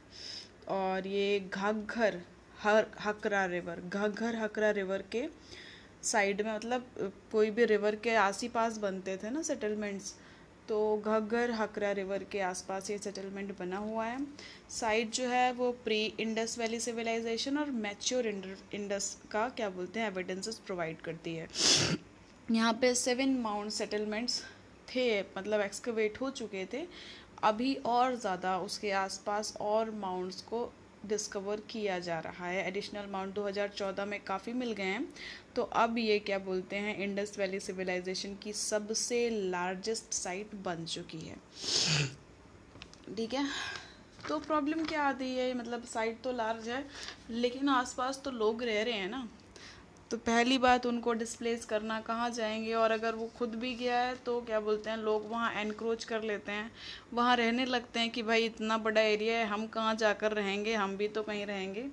और 0.69 1.07
ये 1.07 1.41
घाघर 1.41 2.21
हर, 2.61 2.87
हकरा 3.01 3.45
रिवर 3.47 3.81
घग्घर 3.83 4.37
हकरा 4.37 4.71
रिवर 4.73 5.05
के 5.13 5.29
साइड 6.05 6.43
में 6.43 6.55
मतलब 6.55 7.13
कोई 7.33 7.51
भी 7.51 7.65
रिवर 7.67 7.95
के 7.97 8.15
आस 8.17 8.43
ही 8.43 8.49
पास 8.51 8.79
बनते 8.79 9.17
थे 9.17 9.31
ना 9.31 9.43
सेटलमेंट्स 9.43 10.15
तो 10.69 10.97
घग्घर 10.99 11.51
हकरा 11.51 11.91
रिवर 11.93 12.25
के 12.33 12.41
आसपास 12.41 12.91
ये 12.91 12.99
सेटलमेंट 12.99 13.59
बना 13.59 13.77
हुआ 13.79 14.05
है। 14.05 14.19
साइड 14.71 15.11
जो 15.11 15.25
है 15.29 15.53
वो 15.53 15.71
प्री 15.85 16.05
इंडस 16.21 16.59
वैली 16.59 16.81
सिविलाइजेशन 16.81 17.59
और 17.59 17.71
मैच्योर 17.79 18.27
इंडस 18.27 19.17
का 19.31 19.49
क्या 19.51 19.71
बोलते 19.71 20.01
हैं 20.01 20.07
एविडेंसेस 20.07 20.59
प्रोवाइड 20.67 21.01
करती 21.01 21.35
है। 21.35 21.49
यहाँ 22.49 22.73
पे 22.73 22.95
सेवन 22.97 23.35
माउंट 23.41 23.71
सेटलमेंट्स 23.73 24.43
थे 24.89 25.21
मतलब 25.37 25.61
एक्सकवेट 25.61 26.21
हो 26.21 26.31
चुके 26.33 26.65
थे। 26.73 26.87
अभी 27.43 27.75
और 27.87 28.15
ज़्यादा 28.17 28.57
उसके 28.61 28.91
आसपास 28.93 29.57
और 29.61 29.91
माउंट्स 29.97 30.41
को 30.43 30.65
डिस्कवर 31.07 31.61
किया 31.71 31.99
जा 31.99 32.19
रहा 32.21 32.47
है। 32.47 32.67
एडिशनल 32.69 33.07
माउंट 33.07 33.35
2014 33.35 34.05
में 34.05 34.19
काफ़ी 34.25 34.53
मिल 34.53 34.73
गए 34.73 34.85
हैं। 34.85 35.09
तो 35.57 35.63
अब 35.63 35.99
ये 35.99 36.19
क्या 36.19 36.39
बोलते 36.39 36.77
हैं? 36.77 36.97
इंडस 36.97 37.39
वैली 37.39 37.61
सिविलाइजेशन 37.61 38.35
की 38.35 38.53
सबसे 38.53 39.29
लार्जेस्ट 39.51 40.13
साइट 40.13 40.55
बन 40.55 40.85
चुकी 40.85 41.19
है। 41.19 41.37
ठीक 43.17 43.35
है? 43.35 43.47
तो 44.29 44.39
प्रॉब्लम 44.39 44.85
क्या 44.85 45.03
आती 45.03 45.35
है? 45.35 45.53
मतलब 45.55 45.85
साइट 45.85 46.21
तो 46.23 46.33
लार्ज 46.33 46.69
है, 46.69 46.85
लेकिन 47.31 47.69
आसपास 47.69 48.21
तो 48.25 48.31
लोग 48.31 48.63
रह 48.63 48.83
रहे 48.83 48.95
हैं 48.95 49.09
ना। 49.09 49.29
तो 50.11 50.17
पहली 50.17 50.57
बात 50.59 50.87
उनको 50.87 51.13
डिस्प्लेस 51.13 51.65
करना 51.65 52.01
कहाँ 52.01 52.29
जाएँगे? 52.31 52.73
और 52.75 52.91
अगर 52.91 53.15
वो 53.15 53.27
खुद 53.39 53.55
भी 53.55 53.75
गया 53.75 53.99
है 53.99 54.15
तो 54.17 54.41
क्या 54.41 54.61
बोलते 54.61 54.91
हैं, 54.91 54.97
लोग 54.97 55.31
वहाँ 55.31 55.53
एनक्रोच 55.55 56.05
कर 56.05 56.23
लेते 56.23 56.53
हैं। 56.53 56.71
वहाँ 57.15 57.37
रहने 57.37 57.65
लगते 57.65 58.01
हैं 58.01 58.11
कि 58.11 58.23
भाई 58.23 58.45
इतना 58.45 58.79
बड़ा 58.79 59.01
एरिया 59.01 59.39
है, 59.39 59.45
हम 59.47 59.67
कहाँ 59.67 59.95
जाकर 59.95 60.33
रहेंगे? 60.33 60.75
हम 60.75 60.97
भी 60.97 61.09
तो 61.09 61.23
कहीं 61.23 61.47
रहेंगे। 61.47 61.85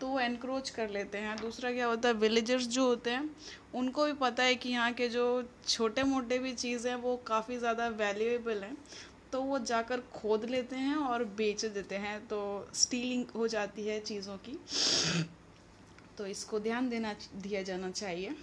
तो 0.00 0.08
वो 0.08 0.20
एनक्रोच 0.20 0.70
कर 0.70 0.90
लेते 0.90 1.18
हैं। 1.18 1.36
दूसरा 1.36 1.72
क्या 1.72 1.86
होता 1.86 2.08
है 2.08 2.14
विलेजर्स 2.14 2.66
जो 2.68 2.86
होते 2.86 3.10
हैं, 3.10 3.28
उनको 3.74 4.04
भी 4.04 4.12
पता 4.12 4.42
है 4.42 4.54
कि 4.54 4.68
यहाँ 4.68 4.92
के 4.92 5.08
जो 5.08 5.26
छोटे 5.68 6.02
मोटे 6.04 6.38
भी 6.38 6.52
चीज़ 6.54 6.88
हैं, 6.88 6.96
वो 6.96 7.16
काफ़ी 7.26 7.58
ज़्यादा 7.58 7.88
वैल्यूएबल 7.98 8.64
हैं। 8.64 8.76
तो 9.32 9.40
वो 9.42 9.58
जाकर 9.58 10.00
खोद 10.14 10.44
लेते 10.44 10.76
हैं 10.76 10.96
और 10.96 11.24
बेच 11.36 11.64
देते 11.64 11.94
हैं। 11.96 12.18
तो 12.28 12.68
स्टीलिंग 12.74 13.24
हो 13.36 13.48
जाती 13.48 13.86
है 13.86 14.00
चीज़ों 14.00 14.36
की। 14.38 14.58
तो 16.18 16.26
इसको 16.26 16.60
ध्यान 16.60 16.88
देना 16.88 17.14
दिया 17.34 17.62
जाना 17.62 17.90
चाहिए। 17.90 18.34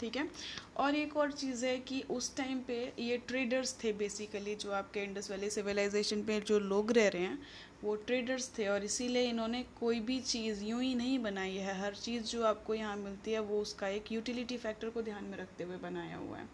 ठीक 0.00 0.16
है? 0.16 0.28
और 0.76 0.94
एक 0.94 1.16
और 1.16 1.32
चीज़ 1.32 1.64
है 1.66 1.78
कि 1.78 2.00
उस 2.10 2.36
टाइम 2.36 2.58
पे 2.60 2.92
ये 2.98 3.16
ट्रेडर्स 3.18 3.74
थे 3.84 3.92
बेसिकली 3.92 4.54
जो 4.54 4.72
आपके 4.72 5.00
इंडस 5.00 5.30
वैली 5.30 5.50
सिविलाइजेशन 5.50 6.22
पे 6.22 6.40
जो 6.40 6.58
लोग 6.58 6.92
रह 6.92 7.08
रहे 7.08 7.22
हैं, 7.22 7.38
वो 7.84 7.94
ट्रेडर्स 7.96 8.50
थे 8.58 8.66
और 8.68 8.84
इसीलिए 8.84 9.22
इन्होंने 9.22 9.64
कोई 9.80 10.00
भी 10.00 10.20
चीज़ 10.20 10.64
यूँ 10.64 10.82
ही 10.82 10.94
नहीं 10.94 11.18
बनाई 11.18 11.56
है। 11.56 11.78
हर 11.80 11.94
चीज़ 11.94 12.24
जो 12.24 12.44
आपको 12.44 12.74
यहाँ 12.74 12.96
मिलती 12.96 13.32
है, 13.32 13.40
वो 13.40 13.60
उसका 13.60 13.88
एक 13.88 14.12
यूटिलिटी 14.12 14.56
फैक्टर 14.56 14.90
को 14.90 15.02
ध्यान 15.02 15.24
में 15.24 15.38
रखते 15.38 15.64
हुए 15.64 15.76
बनाया 15.76 16.16
हुआ 16.16 16.38
है। 16.38 16.48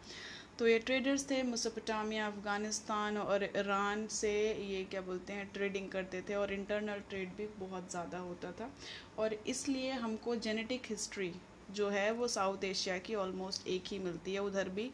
तो 0.58 0.66
ये 0.66 0.78
ट्रेडर्स 0.78 1.24
थे 1.30 1.42
मुसपटामिया 1.42 2.26
अफ़गानिस्तान 2.26 3.16
और 3.18 3.44
ईरान 3.44 4.06
से 4.10 4.30
ये 4.64 4.82
क्या 4.90 5.00
बोलते 5.00 5.32
हैं 5.32 5.48
ट्रेडिंग 5.54 5.88
करते 5.90 6.20
थे 6.28 6.34
और 6.34 6.52
इंटरनल 6.52 7.00
ट्रेड 7.10 7.34
भी 7.36 7.46
बहुत 7.58 7.90
ज़्यादा 7.90 8.18
होता 8.18 8.52
था। 8.52 8.70
और 9.18 9.34
इसलिए 9.46 9.90
हमको 9.92 10.36
जेनेटिक 10.38 10.86
हिस्ट्री 10.90 11.32
जो 11.70 11.88
है 11.90 12.10
वो 12.12 12.28
साउथ 12.28 12.64
एशिया 12.64 12.98
की 12.98 13.14
ऑलमोस्ट 13.16 13.66
एक 13.68 13.92
ही 13.92 13.98
मिलती 13.98 14.34
है। 14.34 14.42
उधर 14.42 14.68
भी 14.68 14.90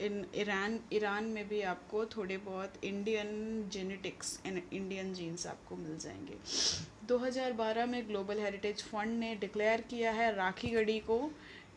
इन 0.00 0.24
ईरान 0.34 0.78
ईरान 0.92 1.24
में 1.24 1.48
भी 1.48 1.60
आपको 1.62 2.04
थोड़े 2.06 2.36
बहुत 2.46 2.84
इंडियन 2.84 3.68
जेनेटिक्स 3.72 4.38
इंडियन 4.46 5.12
जीन्स 5.14 5.46
आपको 5.46 5.76
मिल 5.76 5.98
जाएँगे। 5.98 6.38
2012 7.08 7.86
में 7.86 8.06
ग्लोबल 8.08 8.40
हेरिटेज 8.40 8.82
फंड 8.82 9.18
ने 9.18 9.34
डिक्लेयर 9.36 9.80
किया 9.80 10.12
है 10.12 10.34
राखी 10.36 10.70
गढ़ी 10.70 10.98
को। 11.00 11.18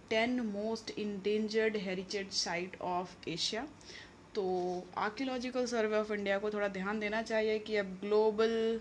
Ten 0.10 0.39
most 0.41 0.91
endangered 1.00 1.78
heritage 1.78 2.32
site 2.34 2.80
of 2.82 3.30
Asia 3.30 3.67
तो 4.36 4.46
आर्कियोलॉजिकल 4.98 5.65
सर्वे 5.65 5.98
ऑफ़ 5.98 6.13
इंडिया 6.13 6.38
को 6.39 6.50
थोड़ा 6.52 6.67
ध्यान 6.67 7.00
देना 7.00 7.22
चाहिए 7.22 7.60
कि 7.60 7.76
अब 7.78 7.98
global 8.02 8.80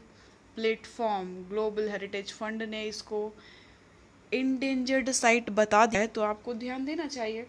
platform 0.57 1.35
global 1.49 1.89
heritage 1.91 2.33
fund 2.33 2.63
ने 2.63 2.83
इसको 2.85 3.21
इंडेंजर्ड 4.33 5.11
साइट 5.13 5.51
बता 5.53 5.85
दिया 5.87 6.01
है 6.01 6.07
तो 6.09 6.23
आपको 6.23 6.55
ध्यान 6.55 6.85
देना 6.85 7.07
चाहिए। 7.09 7.47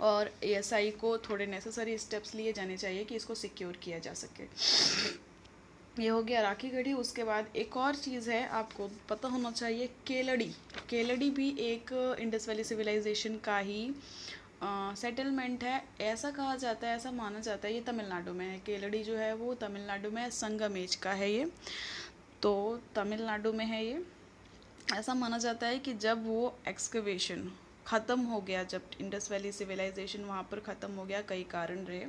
और 0.00 0.30
ए 0.44 0.90
को 1.00 1.16
थोड़े 1.18 1.46
नेसेसरी 1.46 1.96
स्टेप्स 1.98 2.34
लिए 2.34 2.52
जाने 2.52 2.76
चाहिए 2.76 3.04
कि 3.04 3.14
इसको 3.16 3.34
सिक्योर 3.34 3.76
किया 3.82 3.98
जा 3.98 4.12
सके। 4.14 4.44
ये 5.98 6.08
हो 6.08 6.22
गया 6.22 6.40
राखी 6.42 6.68
गढ़ी 6.68 6.92
उसके 6.92 7.24
बाद 7.24 7.46
एक 7.56 7.76
और 7.76 7.94
चीज़ 7.94 8.28
है, 8.30 8.46
आपको 8.48 8.88
पता 9.08 9.28
होना 9.28 9.50
चाहिए, 9.50 9.86
केलड़ी। 10.06 10.50
केलड़ी 10.90 11.28
भी 11.30 11.48
एक 11.60 11.92
इंडस 12.20 12.48
वैली 12.48 12.64
सिविलाइजेशन 12.64 13.36
का 13.44 13.58
ही 13.58 13.94
सेटलमेंट 14.62 15.64
है। 15.64 15.82
ऐसा 16.02 16.30
कहा 16.30 16.56
जाता 16.56 16.88
है, 16.88 16.96
ऐसा 16.96 17.10
माना 17.12 17.40
जाता 17.40 17.68
है, 17.68 17.74
ये 17.74 17.80
तमिलनाडु 17.80 18.32
में 18.32 18.46
है। 18.46 18.58
केलड़ी 18.66 19.02
जो 19.04 19.16
है, 19.16 19.34
वो 19.34 19.54
तमिलनाडु 19.54 20.10
में 20.10 20.28
संगम 20.30 20.76
एज 20.76 20.94
का 20.96 21.12
है 21.12 21.30
ये। 21.32 21.50
तो 22.42 22.80
तमिलनाडु 22.94 23.52
में 23.52 23.64
है 23.64 23.84
ये। 23.84 24.02
ऐसा 24.94 25.14
माना 25.14 25.38
जाता 25.38 25.66
है 25.66 25.78
कि 25.78 25.94
जब 25.94 26.26
वो 26.26 26.54
एक्सकवेशन 26.68 27.50
ख़त्म 27.86 28.20
हो 28.20 28.40
गया, 28.40 28.62
जब 28.64 28.90
इंडस 29.00 29.30
वैली 29.30 29.52
सिविलाइजेशन 29.52 30.24
वहाँ 30.24 30.42
पर 30.42 30.60
ख़त्म 30.62 30.92
हो 30.92 31.04
गया, 31.04 31.22
कई 31.22 31.42
कारण 31.50 31.84
रहे। 31.84 32.06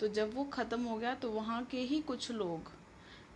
तो 0.00 0.08
जब 0.10 0.34
वो 0.34 0.44
ख़त्म 0.52 0.82
हो 0.82 0.96
गया 0.98 1.14
तो 1.14 1.30
वहाँ 1.30 1.62
के 1.70 1.80
ही 1.80 2.00
कुछ 2.02 2.30
लोग 2.32 2.72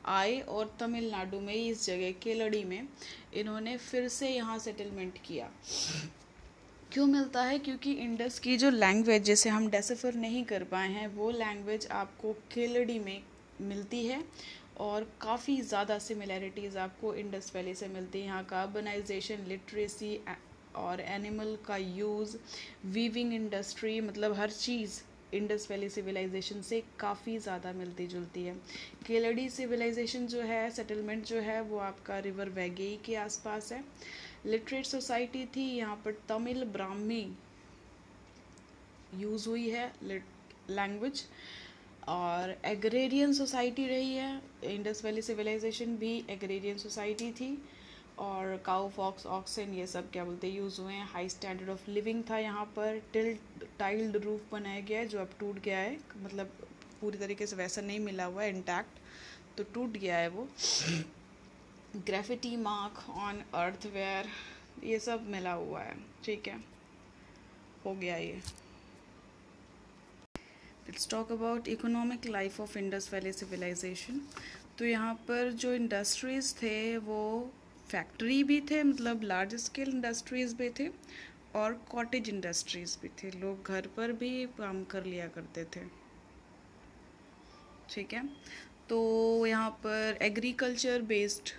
आए 0.07 0.39
और 0.41 0.75
तमिलनाडु 0.81 1.41
में, 1.41 1.55
इस 1.55 1.85
जगह 1.87 2.13
केलड़ी 2.23 2.63
में, 2.65 2.89
इन्होंने 3.35 3.77
फिर 3.79 4.09
से 4.09 4.29
यहाँ 4.29 4.59
सेटलमेंट 4.59 5.19
किया। 5.27 5.51
क्यों 6.93 7.07
मिलता 7.07 7.43
है? 7.43 7.59
क्योंकि 7.59 7.93
इंडस 7.93 8.39
की 8.39 8.57
जो 8.57 8.71
लैंग्वेज 8.71 9.23
जैसे 9.25 9.51
हम 9.51 9.69
डेसिफर 9.71 10.15
नहीं 10.17 10.45
कर 10.45 10.65
पाए 10.65 10.89
हैं, 10.89 11.07
वो 11.07 11.31
लैंग्वेज 11.31 11.87
आपको 11.93 12.33
केलड़ी 12.53 12.99
में 12.99 13.23
मिलती 13.61 14.05
है 14.07 14.23
और 14.81 15.07
काफ़ी 15.21 15.61
ज़्यादा 15.63 15.99
सिमिलैरिटीज़ 16.01 16.79
आपको 16.79 17.15
इंडस 17.15 17.51
वैली 17.55 17.75
से 17.75 17.89
मिलती 17.89 18.19
है। 18.19 18.27
यहाँ 18.27 18.45
का 18.45 18.63
अर्बनाइजेशन 18.63 19.45
लिटरेसी 19.49 20.19
और 20.77 21.01
एनिमल 21.01 21.57
का 21.67 21.77
यूज़ 21.77 22.37
वीविंग 22.87 23.33
इंडस्ट्री 23.35 24.01
मतलब 24.01 24.33
हर 24.39 24.51
चीज़ 24.53 25.01
इंडस 25.35 25.67
वैली 25.71 25.89
सिविलाइजेशन 25.91 26.61
से 26.63 26.83
काफ़ी 27.01 27.39
ज़्यादा 27.39 27.73
मिलती 27.73 28.07
जुलती 28.07 28.43
है। 28.43 28.55
केलड़ी 29.07 29.49
सिविलाइजेशन 29.51 30.27
जो 30.27 30.43
है, 30.43 30.71
सेटलमेंट 30.71 31.25
जो 31.25 31.41
है, 31.41 31.61
वो 31.63 31.79
आपका 31.81 32.19
रिवर 32.19 32.49
वैगेई 32.51 32.99
के 33.05 33.15
आसपास 33.17 33.73
है। 33.73 33.83
लिटरेट 34.47 34.87
सोसाइटी 34.87 35.45
थी, 35.47 35.67
यहाँ 35.77 35.97
पर 36.05 36.19
तमिल 36.29 36.65
ब्राह्मी 36.73 37.27
यूज़ 39.15 39.49
हुई 39.49 39.69
है 39.71 39.93
लैंग्वेज। 40.05 41.25
और 42.09 42.51
एग्रेरियन 42.65 43.33
सोसाइटी 43.33 43.87
रही 43.87 44.15
है, 44.15 44.41
इंडस 44.65 45.05
वैली 45.05 45.23
सिविलाइजेशन 45.23 45.97
भी 45.97 46.17
एग्रेरियन 46.31 46.79
सोसाइटी 46.79 47.31
थी। 47.33 47.57
और 48.19 48.57
काउ 48.67 48.89
फॉक्स 48.89 49.27
ऑक्सन 49.27 49.73
ये 49.75 49.87
सब 49.87 50.11
क्या 50.13 50.25
बोलते 50.25 50.47
हैं 50.47 50.57
यूज़ 50.57 50.81
हुए 50.81 50.93
हैं। 50.93 51.07
हाई 51.07 51.29
स्टैंडर्ड 51.29 51.71
ऑफ़ 51.71 51.91
लिविंग 51.91 52.23
था 52.31 52.39
यहाँ 52.39 52.65
पर। 52.77 53.01
टिल 53.13 53.37
टाइल्ड 53.79 54.17
रूफ 54.17 54.51
बनाया 54.53 54.81
गया 54.81 54.99
है, 54.99 55.07
जो 55.07 55.21
अब 55.21 55.31
टूट 55.41 55.59
गया 55.59 55.79
है। 55.79 55.99
मतलब 56.23 56.53
पूरी 57.01 57.19
तरीके 57.19 57.47
से 57.47 57.57
वैसा 57.57 57.81
नहीं 57.81 57.99
मिला 58.01 58.25
हुआ 58.25 58.43
है 58.43 58.49
इंटैक्ट 58.49 59.57
तो 59.57 59.65
टूट 59.75 59.97
गया 59.97 60.17
है 60.17 60.29
वो। 60.29 60.49
ग्रेफिटी 61.97 62.57
मार्क 62.57 63.09
ऑन 63.11 63.43
अर्थवेयर 63.55 64.29
ये 64.85 64.99
सब 64.99 65.27
मिला 65.31 65.53
हुआ 65.53 65.81
है। 65.81 65.97
ठीक 66.25 66.49
है। 66.49 66.57
हो 67.85 67.95
गया 67.95 68.17
ये। 68.17 68.41
Let's 70.87 71.09
talk 71.11 71.33
about 71.33 71.69
economic 71.69 72.27
life 72.27 72.61
of 72.61 72.77
Indus 72.79 73.13
valley 73.13 73.33
civilisation 73.33 74.21
तो 74.79 74.85
यहाँ 74.85 75.15
पर 75.29 75.51
जो 75.53 75.73
इंडस्ट्रीज़ 75.75 76.55
थे, 76.55 76.97
वो 76.99 77.51
फैक्ट्री 77.95 78.43
भी 78.45 78.61
थे 78.71 78.83
मतलब 78.83 79.23
लार्ज 79.23 79.55
स्केल 79.61 79.89
इंडस्ट्रीज़ 79.89 80.55
भी 80.57 80.69
थे 80.79 80.89
और 81.57 81.73
कॉटेज 81.91 82.29
इंडस्ट्रीज़ 82.29 82.97
भी 83.03 83.09
थे। 83.19 83.31
लोग 83.41 83.69
घर 83.69 83.87
पर 83.97 84.13
भी 84.13 84.31
काम 84.59 84.83
कर 84.85 85.05
लिया 85.05 85.27
करते 85.35 85.65
थे। 85.77 85.81
ठीक 87.91 88.13
है? 88.15 88.23
तो 88.89 89.47
यहाँ 89.47 89.71
पर 89.85 90.19
एग्रीकल्चर 90.23 91.03
बेस्ड 91.03 91.51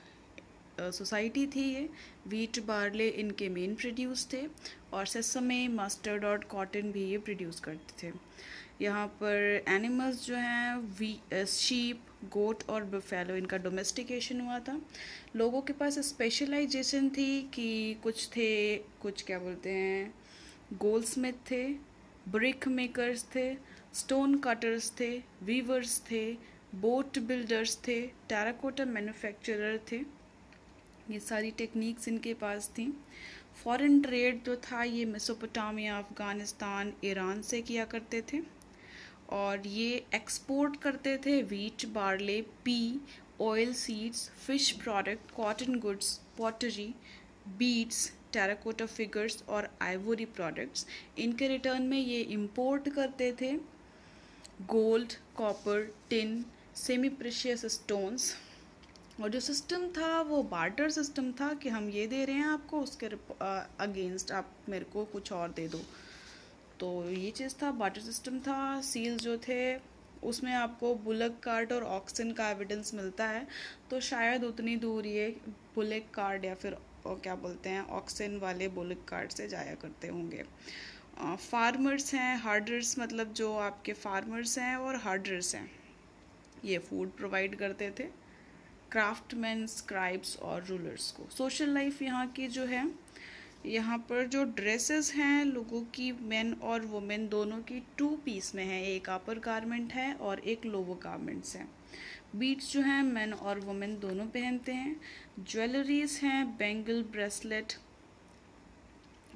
सोसाइटी 0.93 1.45
थी 1.48 1.63
ये। 1.74 1.89
वीट 2.28 2.60
बार्ले 2.65 3.08
इनके 3.10 3.50
मेन 3.50 3.76
प्रोड्यूस 3.76 4.28
थे 4.34 4.45
और 4.93 5.06
सेसमे 5.06 5.67
मस्टर्ड 5.67 6.26
और 6.26 6.43
कॉटन 6.52 6.91
भी 6.91 7.06
ये 7.06 7.17
प्रोड्यूस 7.19 7.60
करते 7.60 7.93
थे। 8.02 8.13
यहाँ 8.82 9.08
पर 9.21 9.63
एनिमल्स 9.69 10.26
जो 10.26 10.36
हैं 10.36 10.76
वी 11.00 11.17
शीप 11.50 12.14
गोट 12.33 12.63
और 12.69 12.83
बफेलो 12.85 13.35
इनका 13.35 13.57
डोमेस्टिकेशन 13.57 14.41
हुआ 14.41 14.59
था। 14.59 14.79
लोगों 15.35 15.61
के 15.61 15.73
पास 15.73 15.99
स्पेशलाइजेशन 15.99 17.09
थी 17.09 17.41
कि 17.53 17.97
कुछ 18.03 18.27
थे, 18.27 18.75
कुछ 19.01 19.23
क्या 19.23 19.39
बोलते 19.39 19.69
हैं 19.69 20.13
गोल्ड 20.73 21.05
स्मिथ 21.05 21.33
थे 21.51 21.63
ब्रिक 22.29 22.67
मेकर्स 22.67 23.23
थे 23.35 23.53
स्टोन 23.93 24.38
कटर्स 24.39 24.91
थे 24.99 25.09
वीवर्स 25.43 25.99
थे 26.11 26.25
बोट 26.75 27.19
बिल्डर्स 27.19 27.77
थे 27.88 28.01
टेराकोटा 28.29 28.85
मैन्युफैक्चरर 28.85 29.79
थे। 29.91 29.97
ये 31.09 31.19
सारी 31.19 31.51
टेक्निक्स 31.51 32.07
इनके 32.07 32.33
पास 32.33 32.69
थी। 32.69 32.91
फॉरेन 33.63 34.01
ट्रेड 34.01 34.43
जो 34.43 34.55
था, 34.55 34.83
ये 34.83 35.05
मेसोपोटामिया 35.05 35.97
अफ़गानिस्तान 35.97 36.93
ईरान 37.05 37.41
से 37.41 37.61
किया 37.61 37.85
करते 37.85 38.21
थे। 38.33 38.39
और 39.29 39.67
ये 39.67 40.05
एक्सपोर्ट 40.13 40.75
करते 40.81 41.17
थे 41.17 41.41
wheat 41.43 41.85
barley 41.85 42.41
pea 42.65 43.01
oil 43.41 43.73
seeds 43.73 44.29
fish 44.47 44.71
product 44.71 45.31
cotton 45.31 45.79
goods 45.79 46.19
pottery 46.38 46.93
beads 47.57 48.11
terracotta 48.33 48.85
figures 48.85 49.43
और 49.49 49.69
आइवरी 49.81 50.25
प्रोडक्ट्स 50.25 50.85
इनके 51.17 51.47
रिटर्न 51.47 51.83
में 51.83 51.97
ये 51.97 52.21
इंपोर्ट 52.21 52.89
करते 52.89 53.31
थे 53.41 53.53
gold 54.61 55.13
copper 55.35 55.93
tin 56.09 56.43
semi 56.75 57.09
precious 57.09 57.65
stones 57.65 58.33
और 59.21 59.29
जो 59.29 59.39
सिस्टम 59.39 59.88
था, 59.88 60.21
वो 60.21 60.41
बार्टर 60.43 60.89
सिस्टम 60.89 61.31
था 61.31 61.53
कि 61.53 61.69
हम 61.69 61.89
ये 61.89 62.05
दे 62.07 62.23
रहे 62.25 62.35
हैं 62.35 62.47
आपको, 62.47 62.79
उसके 62.79 63.05
अगेंस्ट 63.83 64.31
आप 64.31 64.51
मेरे 64.69 64.85
को 64.85 65.03
कुछ 65.05 65.31
और 65.31 65.51
दे 65.51 65.67
दो। 65.67 65.81
तो 66.79 66.88
ये 67.09 67.29
चीज़ 67.31 67.53
था 67.61 67.71
बाटर 67.73 68.01
सिस्टम 68.01 68.39
था 68.39 68.81
सील 68.83 69.17
जो 69.17 69.38
थे, 69.39 69.75
उसमें 70.23 70.51
आपको 70.53 70.93
बुलक 71.03 71.39
कार्ड 71.43 71.71
और 71.73 71.83
ऑक्सीजन 71.83 72.31
का 72.31 72.49
एविडेंस 72.49 72.93
मिलता 72.93 73.27
है। 73.27 73.45
तो 73.89 73.99
शायद 74.01 74.43
उतनी 74.43 74.75
दूर 74.77 75.05
ये 75.07 75.27
बुलक 75.75 76.09
कार्ड 76.13 76.45
या 76.45 76.55
फिर 76.55 76.77
क्या 77.07 77.35
बोलते 77.38 77.69
हैं 77.69 77.81
ऑक्सीजन 77.91 78.38
वाले 78.39 78.67
बुलक 78.71 79.05
कार्ड 79.07 79.31
से 79.31 79.47
जाया 79.47 79.73
करते 79.75 80.07
होंगे। 80.07 80.43
फार्मर्स 81.41 82.13
हैं 82.13 82.38
हार्डर्स 82.39 82.97
मतलब 82.99 83.33
जो 83.33 83.53
आपके 83.57 83.93
फार्मर्स 83.95 84.57
हैं 84.59 84.75
और 84.77 84.95
हार्डर्स 84.97 85.53
हैं। 85.55 85.69
ये 86.65 86.77
फ़ूड 86.79 87.11
प्रोवाइड 87.11 87.55
करते 87.55 87.89
थे 87.99 88.03
क्राफ्टमैन 88.91 89.65
स्क्राइब्स 89.67 90.38
और 90.39 90.63
रूलर्स 90.65 91.11
को। 91.11 91.27
सोशल 91.29 91.69
लाइफ 91.69 92.01
यहाँ 92.01 92.27
की 92.27 92.47
जो 92.47 92.65
है 92.65 92.85
यहाँ 93.65 93.97
पर 93.97 94.28
जो 94.28 94.43
ड्रेसेस 94.43 95.12
हैं, 95.13 95.45
लोगों 95.45 95.82
की 95.82 96.12
मेन 96.12 96.54
और 96.54 96.86
वुमेन 96.86 97.28
दोनों 97.28 97.58
की 97.60 97.82
टू 97.97 98.08
पीस 98.25 98.54
में 98.56 98.63
है। 98.65 98.82
एक 98.86 99.10
अपर 99.10 99.39
गारमेंट 99.39 99.93
है 99.93 100.13
और 100.13 100.39
एक 100.39 100.65
लोवर 100.65 100.99
गारमेंट्स 101.04 101.56
हैं। 101.56 101.67
बीट्स 102.36 102.71
जो 102.73 102.82
हैं 102.82 103.01
मेन 103.04 103.34
और 103.34 103.60
वुमेन 103.60 103.97
दोनों 103.99 104.25
पहनते 104.25 104.71
हैं। 104.71 104.95
ज्वेलरीज 105.39 106.19
हैं 106.23 106.45
bangle 106.58 107.04
bracelet 107.04 107.73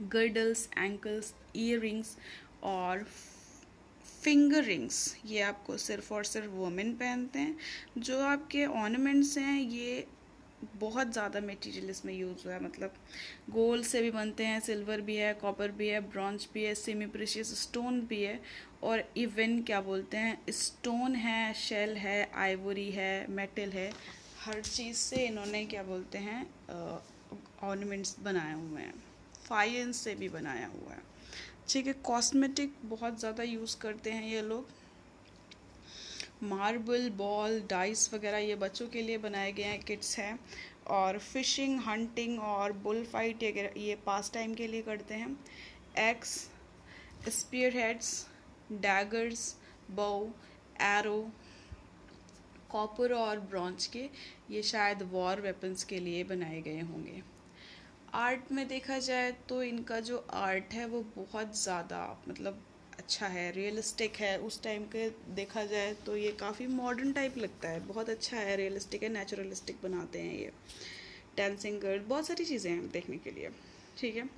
girdles 0.01 0.69
ankles 0.77 1.33
ear 1.55 2.03
और 2.63 3.05
फिंगर 4.23 4.63
रिंग्स 4.63 5.17
ये 5.25 5.41
आपको 5.41 5.77
सिर्फ़ 5.77 6.13
और 6.13 6.23
सिर्फ़ 6.23 6.47
वुमेन 6.47 6.93
पहनते 6.93 7.39
हैं। 7.39 7.57
जो 7.97 8.19
आपके 8.19 8.65
ऑर्नामेंट्स 8.65 9.37
हैं, 9.37 9.59
ये 9.61 10.07
बहुत 10.79 11.11
ज़्यादा 11.13 11.39
मटेरियल 11.41 11.89
इसमें 11.89 12.13
यूज़ 12.13 12.45
हुआ 12.45 12.53
है 12.53 12.63
मतलब 12.63 12.93
गोल्ड 13.51 13.85
से 13.85 14.01
भी 14.01 14.11
बनते 14.11 14.45
हैं 14.45 14.59
सिल्वर 14.59 15.01
भी 15.01 15.15
है 15.15 15.33
कॉपर 15.41 15.71
भी 15.71 15.87
है 15.87 15.99
ब्रॉन्ज 16.09 16.47
भी 16.53 16.63
है 16.63 16.73
सेमी 16.75 17.05
प्रेशियस 17.07 17.53
स्टोन 17.61 17.99
भी 18.07 18.21
है 18.23 18.39
और 18.83 19.03
इवन 19.17 19.61
क्या 19.63 19.81
बोलते 19.81 20.17
हैं 20.17 20.37
स्टोन 20.53 21.15
है 21.17 21.53
शेल 21.57 21.95
है 21.97 22.31
आइवरी 22.37 22.89
है 22.91 23.25
मेटल 23.31 23.69
है, 23.71 23.91
हर 24.39 24.61
चीज़ 24.61 24.97
से 24.97 25.25
इन्होंने 25.27 25.65
क्या 25.65 25.83
बोलते 25.83 26.17
हैं 26.19 26.41
ऑर्नमेंट्स 27.63 28.15
बनाए 28.23 28.53
हुए 28.55 28.81
हैं 28.81 28.93
फाइंस 29.47 29.97
से 29.97 30.15
भी 30.15 30.29
बनाया 30.29 30.67
हुआ 30.67 30.93
है। 30.93 31.01
ठीक 31.69 31.87
है 31.87 31.93
कॉस्मेटिक 32.05 32.73
बहुत 32.85 33.19
ज़्यादा 33.19 33.43
यूज़ 33.43 33.77
करते 33.81 34.11
हैं 34.11 34.27
ये 34.27 34.41
लोग। 34.41 34.69
मार्बल, 36.41 37.09
बॉल, 37.09 37.59
डाइस 37.69 38.13
वगैरह 38.13 38.37
ये 38.39 38.55
बच्चों 38.57 38.87
के 38.87 39.01
लिए 39.01 39.17
बनाए 39.19 39.51
गए 39.51 39.63
हैं, 39.63 39.79
किट्स 39.81 40.17
हैं। 40.19 40.39
और 40.89 41.17
फिशिंग, 41.19 41.79
हंटिंग 41.79 42.39
और 42.41 42.71
बुल 42.83 43.03
फाइट 43.05 43.43
ये 43.43 43.95
पास 44.05 44.31
टाइम 44.33 44.53
के 44.53 44.67
लिए 44.67 44.81
करते 44.81 45.13
हैं। 45.13 45.37
Axe 46.01 46.29
spear 47.29 47.77
heads 47.77 48.25
daggers 48.73 49.55
bow 49.91 50.11
arrow 50.83 51.19
copper 52.71 53.13
और 53.13 53.39
ब्रॉन्ज 53.41 53.85
के 53.87 54.07
ये 54.51 54.61
शायद 54.63 55.01
वॉर 55.11 55.41
वेपन्स 55.41 55.83
के 55.83 55.99
लिए 55.99 56.23
बनाए 56.23 56.61
गए 56.61 56.79
होंगे। 56.81 57.21
आर्ट 58.15 58.51
में 58.51 58.67
देखा 58.67 58.97
जाए 58.99 59.31
तो 59.49 59.61
इनका 59.63 59.99
जो 60.01 60.25
आर्ट 60.35 60.73
है 60.73 60.85
वो 60.87 61.01
बहुत 61.15 61.61
ज़्यादा 61.61 62.01
मतलब 62.27 62.61
अच्छा 62.99 63.27
है 63.27 63.51
रियलिस्टिक 63.51 64.15
है। 64.15 64.37
उस 64.39 64.61
टाइम 64.63 64.83
के 64.85 65.09
देखा 65.35 65.63
जाए 65.65 65.93
तो 66.05 66.15
ये 66.17 66.31
काफ़ी 66.39 66.67
मॉडर्न 66.67 67.11
टाइप 67.13 67.37
लगता 67.37 67.69
है। 67.69 67.79
बहुत 67.87 68.09
अच्छा 68.09 68.37
है 68.37 68.55
रियलिस्टिक 68.57 69.03
है 69.03 69.09
नेचुरलिस्टिक 69.09 69.77
बनाते 69.83 70.19
हैं 70.19 70.33
ये। 70.33 70.51
डांसिंग 71.37 71.79
गर्ल 71.81 71.99
बहुत 72.07 72.27
सारी 72.27 72.45
चीज़ें 72.45 72.71
हैं 72.71 72.89
देखने 72.91 73.17
के 73.17 73.31
लिए। 73.31 73.49
ठीक 73.97 74.15
है? 74.15 74.29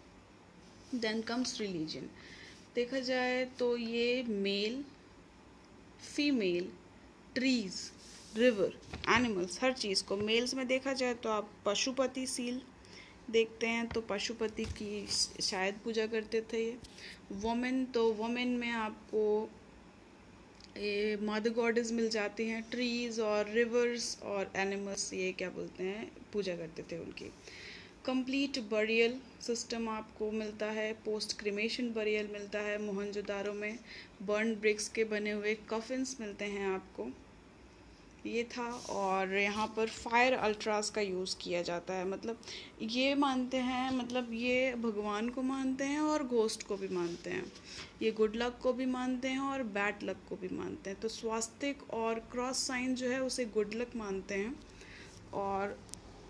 देन 0.96 1.22
कम्स 1.22 1.60
रिलीजन 1.62 2.10
देखा 2.76 3.00
जाए 3.02 3.44
तो 3.60 3.76
ये 3.78 4.24
male 4.24 4.84
female 6.06 6.72
trees 7.36 7.76
river 8.36 8.78
animals 9.10 9.60
हर 9.64 9.74
चीज़ 9.74 10.04
को। 10.04 10.18
मेल्स 10.18 10.54
में 10.54 10.66
देखा 10.68 10.94
जाए 10.94 11.14
तो 11.14 11.30
आप 11.30 11.50
पशुपति 11.66 12.26
सील 12.28 12.62
देखते 13.32 13.68
हैं 13.68 13.88
तो 13.88 14.02
पशुपति 14.02 14.66
की 14.78 15.06
शायद 15.42 15.80
पूजा 15.84 16.06
करते 16.08 16.42
थे 16.54 16.64
ये। 16.66 16.78
वोमेन 17.34 17.84
तो 17.86 18.12
वोमेन 18.14 18.58
में 18.58 18.70
आपको 18.72 19.50
ये 20.78 21.18
मदर 21.22 21.50
गॉडेस 21.54 21.92
मिल 21.92 22.10
जाती 22.10 22.48
हैं 22.48 22.62
ट्रीज 22.72 23.20
और 23.20 23.50
रिवर्स 23.50 24.18
और 24.24 24.52
एनिमल्स 24.56 25.14
ये 25.14 25.32
क्या 25.32 25.50
बोलते 25.50 25.84
हैं, 25.84 26.12
पूजा 26.34 26.56
करते 26.56 26.84
थे 26.92 27.00
उनकी। 27.00 27.32
कंप्लीट 28.06 28.60
बरियल 28.70 29.20
सिस्टम 29.42 29.90
आपको 29.90 30.32
मिलता 30.34 30.66
है 30.72 30.92
पोस्ट 31.06 31.38
क्रिमेशन 31.40 31.92
बरियल 31.94 32.30
मिलता 32.34 32.60
है 32.60 32.78
मोहनजोदारो 32.82 33.54
में। 33.54 33.78
बर्न 34.22 34.56
ब्रिक्स 34.56 34.88
के 34.90 35.04
बने 35.06 35.32
हुए 35.32 35.56
कफिन्स 35.70 36.16
मिलते 36.22 36.46
हैं 36.46 36.68
आपको। 36.68 37.10
ये 38.26 38.44
था 38.44 38.64
और 38.90 39.34
यहाँ 39.34 39.66
पर 39.68 39.90
फायर 39.90 40.34
अल्ट्रास 40.34 40.90
का 40.90 41.02
यूज़ 41.02 41.36
किया 41.42 41.62
जाता 41.62 41.94
है। 41.94 42.08
मतलब 42.08 42.42
ये 42.82 43.16
मानते 43.16 43.58
हैं 43.58 43.90
मतलब 43.92 44.34
ये 44.34 44.74
भगवान 44.76 45.30
को 45.30 45.42
मानते 45.42 45.84
हैं 45.84 46.00
और 46.00 46.24
घोस्ट 46.24 46.68
को 46.68 46.78
भी 46.78 46.88
मानते 46.88 47.30
हैं। 47.30 47.52
ये 48.02 48.12
गुड 48.12 48.36
लक 48.36 48.60
को 48.64 48.74
भी 48.74 48.86
मानते 48.86 49.28
हैं 49.28 49.40
और 49.40 49.64
बैड 49.74 50.04
लक 50.04 50.18
को 50.30 50.36
भी 50.36 50.56
मानते 50.58 50.90
हैं। 50.90 51.00
तो 51.00 51.08
स्वास्तिक 51.08 51.90
और 51.94 52.20
क्रॉस 52.32 52.68
साइन 52.68 52.96
जो 52.96 53.10
है 53.10 53.22
उसे 53.24 53.46
गुड 53.46 53.74
लक 53.74 53.96
मानते 53.96 54.36
हैं 54.36 54.56
और 55.34 55.78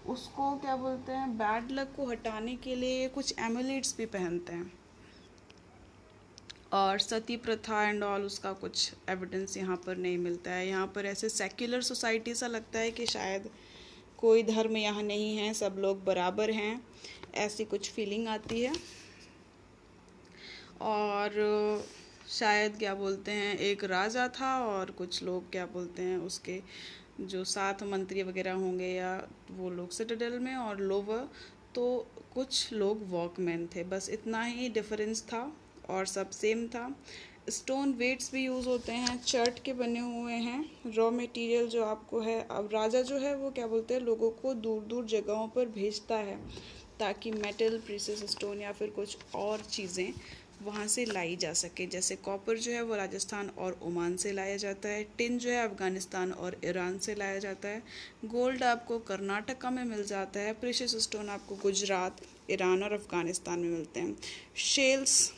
उसको 0.07 0.51
क्या 0.57 0.75
बोलते 0.75 1.11
हैं 1.11 1.37
बैड 1.37 1.71
लक 1.71 1.93
को 1.95 2.05
हटाने 2.05 2.55
के 2.55 2.75
लिए 2.75 3.07
कुछ 3.09 3.33
एमुलेट्स 3.39 3.97
भी 3.97 4.05
पहनते 4.07 4.53
हैं। 4.53 4.71
और 6.73 6.99
सती 6.99 7.37
प्रथा 7.37 7.81
एंड 7.83 8.03
ऑल 8.03 8.23
उसका 8.23 8.51
कुछ 8.53 8.91
एविडेंस 9.09 9.57
यहाँ 9.57 9.75
पर 9.85 9.97
नहीं 9.97 10.17
मिलता 10.17 10.51
है। 10.51 10.67
यहाँ 10.67 10.87
पर 10.95 11.05
ऐसे 11.05 11.29
सेक्युलर 11.29 11.81
सोसाइटी 11.81 12.35
सा 12.35 12.47
लगता 12.47 12.79
है 12.79 12.91
कि 12.91 13.05
शायद 13.07 13.49
कोई 14.17 14.43
धर्म 14.43 14.77
यहाँ 14.77 15.03
नहीं 15.03 15.35
है, 15.37 15.53
सब 15.53 15.75
लोग 15.79 16.03
बराबर 16.05 16.51
हैं, 16.51 16.81
ऐसी 17.35 17.65
कुछ 17.65 17.91
फीलिंग 17.91 18.27
आती 18.27 18.61
है। 18.61 18.73
और 20.81 21.83
शायद 22.29 22.77
क्या 22.77 22.93
बोलते 22.95 23.31
हैं, 23.31 23.57
एक 23.57 23.83
राजा 23.83 24.27
था 24.29 24.57
और 24.65 24.91
कुछ 24.91 25.21
लोग 25.23 25.51
क्या 25.51 25.65
बोलते 25.65 26.01
हैं, 26.01 26.17
उसके 26.19 26.59
जो 27.21 27.43
सात 27.45 27.83
मंत्री 27.83 28.23
वगैरह 28.23 28.53
होंगे 28.53 28.87
या 28.87 29.15
वो 29.51 29.69
लोग 29.69 29.89
सिटाडेल 29.91 30.39
में 30.39 30.55
और 30.55 30.79
लोवर 30.81 31.27
तो 31.75 31.83
कुछ 32.33 32.71
लोग 32.73 33.03
वॉकमैन 33.09 33.67
थे। 33.75 33.83
बस 33.85 34.09
इतना 34.09 34.43
ही 34.43 34.69
डिफरेंस 34.69 35.21
था। 35.23 35.41
और 35.89 36.05
सब 36.05 36.29
सेम 36.29 36.67
था। 36.67 36.95
स्टोन 37.49 37.93
वेट्स 37.93 38.31
भी 38.31 38.43
यूज़ 38.43 38.67
होते 38.67 38.91
हैं 38.91 39.17
चर्ट 39.23 39.63
के 39.63 39.73
बने 39.73 39.99
हुए 39.99 40.33
हैं। 40.33 40.93
रॉ 40.95 41.09
मटेरियल 41.11 41.67
जो 41.67 41.83
आपको 41.85 42.19
है, 42.19 42.39
अब 42.41 42.69
राजा 42.73 43.01
जो 43.01 43.17
है 43.17 43.35
वो 43.35 43.49
क्या 43.51 43.67
बोलते 43.67 43.93
हैं, 43.93 44.01
लोगों 44.01 44.29
को 44.31 44.53
दूर 44.55 44.83
दूर 44.83 45.05
जगहों 45.05 45.47
पर 45.47 45.65
भेजता 45.69 46.15
है, 46.17 46.37
ताकि 46.99 47.31
मेटल 47.31 47.77
प्रीसेस 47.77 48.23
स्टोन 48.31 48.61
या 48.61 48.71
फिर 48.71 48.89
कुछ 48.89 49.17
और 49.35 49.61
चीज़ें 49.61 50.13
वहाँ 50.63 50.85
से 50.87 51.05
लाई 51.05 51.35
जा 51.35 51.51
सके। 51.53 51.85
जैसे 51.87 52.15
कॉपर 52.15 52.57
जो 52.57 52.71
है 52.71 52.81
वो 52.81 52.95
राजस्थान 52.95 53.49
और 53.57 53.79
ओमान 53.83 54.15
से 54.17 54.31
लाया 54.31 54.57
जाता 54.57 54.89
है 54.89 55.03
टिन 55.17 55.37
जो 55.37 55.49
है 55.49 55.67
अफ़गानिस्तान 55.67 56.31
और 56.31 56.59
ईरान 56.65 56.97
से 56.99 57.15
लाया 57.15 57.39
जाता 57.39 57.67
है। 57.67 57.81
गोल्ड 58.25 58.63
आपको 58.63 58.99
कर्नाटका 58.99 59.69
में 59.69 59.83
मिल 59.85 60.03
जाता 60.05 60.39
है 60.39 60.53
प्रेशस 60.53 60.95
स्टोन 61.03 61.29
आपको 61.29 61.55
गुजरात, 61.55 62.21
ईरान 62.51 62.83
और 62.83 62.93
अफ़गानिस्तान 62.93 63.59
में 63.59 63.69
मिलते 63.69 63.99
हैं। 63.99 64.15
शेल्स 64.55 65.31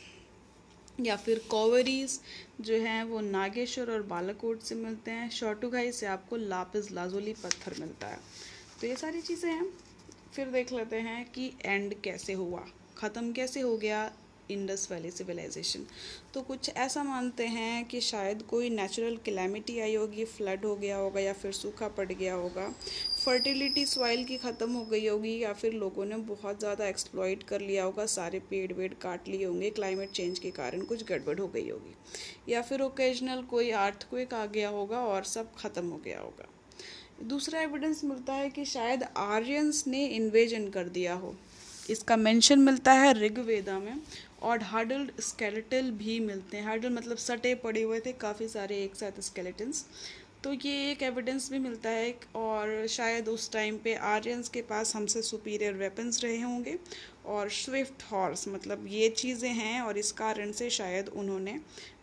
या 1.00 1.16
फिर 1.16 1.38
कॉवरीज 1.50 2.20
जो 2.60 2.74
हैं 2.74 3.04
वो 3.04 3.20
नागेश्वर 3.20 3.90
और 3.90 4.02
बालाकोट 4.02 4.60
से 4.60 4.74
मिलते 4.74 5.10
हैं। 5.10 5.30
शॉटुघाई 5.30 5.92
से 5.92 6.06
आपको 6.06 6.36
लापिस 6.36 6.90
लाजोली 6.92 7.32
पत्थर 7.32 7.74
मिलता 7.80 8.06
है। 8.06 8.18
तो 8.80 8.86
ये 8.86 8.96
सारी 8.96 9.20
चीज़ें 9.20 9.50
हैं। 9.50 9.66
फिर 10.34 10.48
देख 10.48 10.72
लेते 10.72 10.96
हैं 10.96 11.24
कि 11.32 11.52
एंड 11.64 11.94
कैसे 12.02 12.32
हुआ। 12.32 12.64
ख़त्म 12.98 13.32
कैसे 13.32 13.60
हो 13.60 13.76
गया? 13.76 14.12
Indus 14.50 14.86
valley 14.90 15.10
civilisation. 15.10 15.86
तो 16.34 16.40
कुछ 16.42 16.70
ऐसा 16.70 17.02
मानते 17.04 17.46
हैं 17.48 17.84
कि 17.84 18.00
शायद 18.02 18.42
कोई 18.42 18.70
नेचुरल 18.70 19.16
क्लैमिटी 19.24 19.78
आई 19.80 19.94
होगी, 19.94 20.24
फ्लड 20.26 20.64
हो 20.64 20.74
गया 20.76 20.96
होगा 20.96 21.20
या 21.20 21.32
फिर 21.32 21.52
सूखा 21.54 21.88
पड़ 21.88 22.06
गया 22.08 22.34
होगा, 22.34 22.68
फर्टिलिटी 23.24 23.84
सॉइल 23.86 24.24
की 24.24 24.36
ख़त्म 24.38 24.70
हो 24.70 24.84
गई 24.84 25.06
होगी 25.06 25.36
या 25.38 25.52
फिर 25.52 25.72
लोगों 25.74 26.04
ने 26.04 26.16
बहुत 26.26 26.58
ज़्यादा 26.60 26.86
एक्सप्लॉइट 26.86 27.42
कर 27.42 27.60
लिया 27.60 27.84
होगा, 27.84 28.06
सारे 28.06 28.38
पेड़ 28.50 28.72
वेड़ 28.72 28.92
काट 29.02 29.28
लिए 29.28 29.44
होंगे 29.44 29.70
क्लाइमेट 29.72 30.10
चेंज 30.10 30.38
के 30.38 30.50
कारण 30.52 30.84
कुछ 30.84 31.04
गड़बड़ 31.04 31.38
हो 31.40 31.46
गई 31.48 31.68
होगी। 31.70 32.52
या 32.52 32.62
फिर 32.62 32.80
ओकेजनल 32.82 33.42
कोई 33.50 33.70
आर्थक्वेक 33.78 34.34
आ 34.34 34.44
गया 34.48 34.68
होगा 34.70 35.00
और 35.04 35.24
सब 35.26 35.54
ख़त्म 35.56 35.86
हो 35.86 36.00
गया 36.04 36.20
होगा। 36.20 36.48
दूसरा 37.24 37.60
एविडेंस 37.60 38.04
मिलता 38.04 38.34
है 38.34 38.48
कि 38.50 38.64
शायद 38.66 39.02
आर्यंस 39.16 39.84
ने 39.86 40.06
इन्वेजन 40.06 40.68
कर 40.70 40.88
दिया 40.90 41.14
हो। 41.14 41.34
इसका 41.90 42.16
मेंशन 42.16 42.58
मिलता 42.58 42.92
है 42.92 43.12
ऋग्वेदा 43.14 43.78
में। 43.78 44.00
और 44.44 44.62
हार्डल्ड 44.62 45.20
स्केलेटल 45.22 45.90
भी 45.92 46.18
मिलते 46.20 46.56
हैं। 46.56 46.64
हार्डल 46.64 46.90
मतलब 46.90 47.16
सटे, 47.18 47.54
पड़े 47.56 47.82
हुए 47.82 48.00
थे, 48.00 48.12
काफ़ी 48.14 48.48
सारे 48.48 48.82
एक 48.84 48.94
साथ 48.96 49.20
स्केलेटन्स। 49.22 49.84
तो 50.44 50.52
ये 50.54 50.90
एक 50.90 51.02
एविडेंस 51.02 51.50
भी 51.50 51.58
मिलता 51.58 51.90
है 51.90 52.14
और 52.36 52.86
शायद 52.88 53.28
उस 53.28 53.50
टाइम 53.52 53.76
पे 53.84 53.94
आर्यंस 54.06 54.48
के 54.48 54.62
पास 54.62 54.94
हमसे 54.96 55.22
सुपीरियर 55.22 55.74
वेपन्स 55.74 56.22
रहे 56.24 56.40
होंगे, 56.40 56.78
और 57.26 57.50
स्विफ्ट 57.50 58.02
हॉर्स 58.10 58.46
मतलब 58.48 58.84
ये 58.88 59.08
चीज़ें 59.12 59.48
हैं, 59.50 59.80
और 59.80 59.98
इस 59.98 60.12
कारण 60.12 60.52
से 60.52 60.68
शायद 60.70 61.08
उन्होंने 61.08 61.58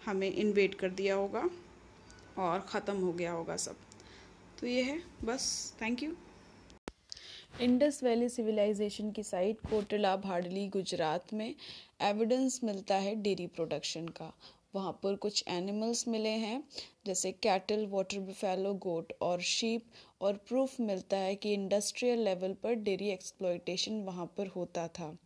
हमें 0.06 0.32
इन्वेट 0.32 0.76
कर 0.76 0.90
दिया 0.92 1.16
होगा, 1.16 1.48
और 2.40 2.66
ख़त्म 2.70 2.98
हो 2.98 3.14
गया 3.14 3.32
होगा 3.32 3.56
सब। 3.58 3.76
तो 4.60 4.68
ये 4.68 4.82
है, 4.82 5.02
बस 5.24 5.74
thank 5.82 6.04
you 6.04 6.16
Indus 7.60 8.04
valley 8.04 8.30
civilisation 8.30 9.12
की 9.12 9.24
साइट 9.24 9.58
कोटला 9.70 10.16
भाडली, 10.18 10.68
गुजरात 10.68 11.34
में 11.34 11.56
एविडेंस 12.02 12.60
मिलता 12.64 12.96
है 12.96 13.16
डेयरी 13.16 13.48
प्रोडक्शन 13.48 14.08
का। 14.08 14.32
वहाँ 14.76 14.92
पर 15.04 15.16
कुछ 15.16 15.44
एनिमल्स 15.48 16.08
मिले 16.08 16.30
हैं, 16.30 16.64
जैसे 17.06 17.32
कैटल 17.32 17.86
वाटर 17.86 18.20
बिफेलो 18.20 18.74
गोट 18.74 19.14
और 19.22 19.42
शीप 19.42 19.86
और 20.22 20.34
प्रूफ 20.34 20.80
मिलता 20.80 21.18
है 21.18 21.36
कि 21.36 21.54
इंडस्ट्रियल 21.54 22.20
लेवल 22.20 22.54
पर 22.54 22.74
डेयरी 22.74 23.10
एक्सप्लॉयटेशन 23.10 24.02
वहाँ 24.02 24.26
पर 24.38 24.48
होता 24.48 24.88
था। 24.88 25.18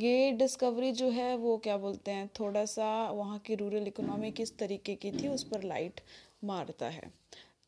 ये 0.00 0.32
डिस्कवरी 0.32 0.92
जो 0.92 1.10
है, 1.10 1.36
वो 1.36 1.56
क्या 1.58 1.76
बोलते 1.76 2.10
हैं, 2.10 2.30
थोड़ा 2.40 2.64
सा 2.64 3.10
वहाँ 3.10 3.38
की 3.38 3.54
रूरल 3.54 3.86
इकोनॉमी 3.86 4.30
किस 4.30 4.58
तरीके 4.58 4.94
की 4.94 5.10
थी, 5.10 5.28
उस 5.28 5.44
पर 5.44 5.62
लाइट 5.62 6.00
मारता 6.44 6.86
है। 6.86 7.10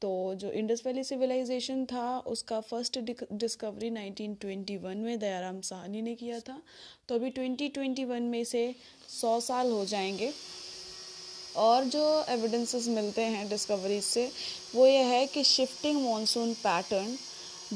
तो 0.05 0.35
जो 0.35 0.51
इंडस 0.51 0.83
वैली 0.87 1.05
सिविलाइजेशन 1.05 1.85
था, 1.85 2.19
उसका 2.19 2.61
फ़र्स्ट 2.61 2.99
डिस्कवरी 3.33 3.91
1921 3.91 4.97
में 4.97 5.19
दयाराम 5.19 5.61
साहनी 5.61 6.03
ने 6.03 6.15
किया 6.15 6.41
था। 6.41 6.63
तो 7.09 7.15
अभी 7.15 7.31
2021 7.31 8.21
में 8.21 8.45
से 8.45 8.75
100 9.09 9.41
साल 9.41 9.71
हो 9.71 9.85
जाएँगे। 9.85 10.33
और 11.57 11.85
जो 11.85 12.25
एविडेंसेस 12.29 12.89
मिलते 12.89 13.23
हैं 13.23 13.49
डिस्कवरीज 13.49 14.05
से, 14.05 14.31
वो 14.75 14.87
ये 14.87 14.99
है 14.99 15.27
कि 15.27 15.45
शिफ्टिंग 15.45 16.03
मॉनसून 16.03 16.55
पैटर्न 16.55 17.19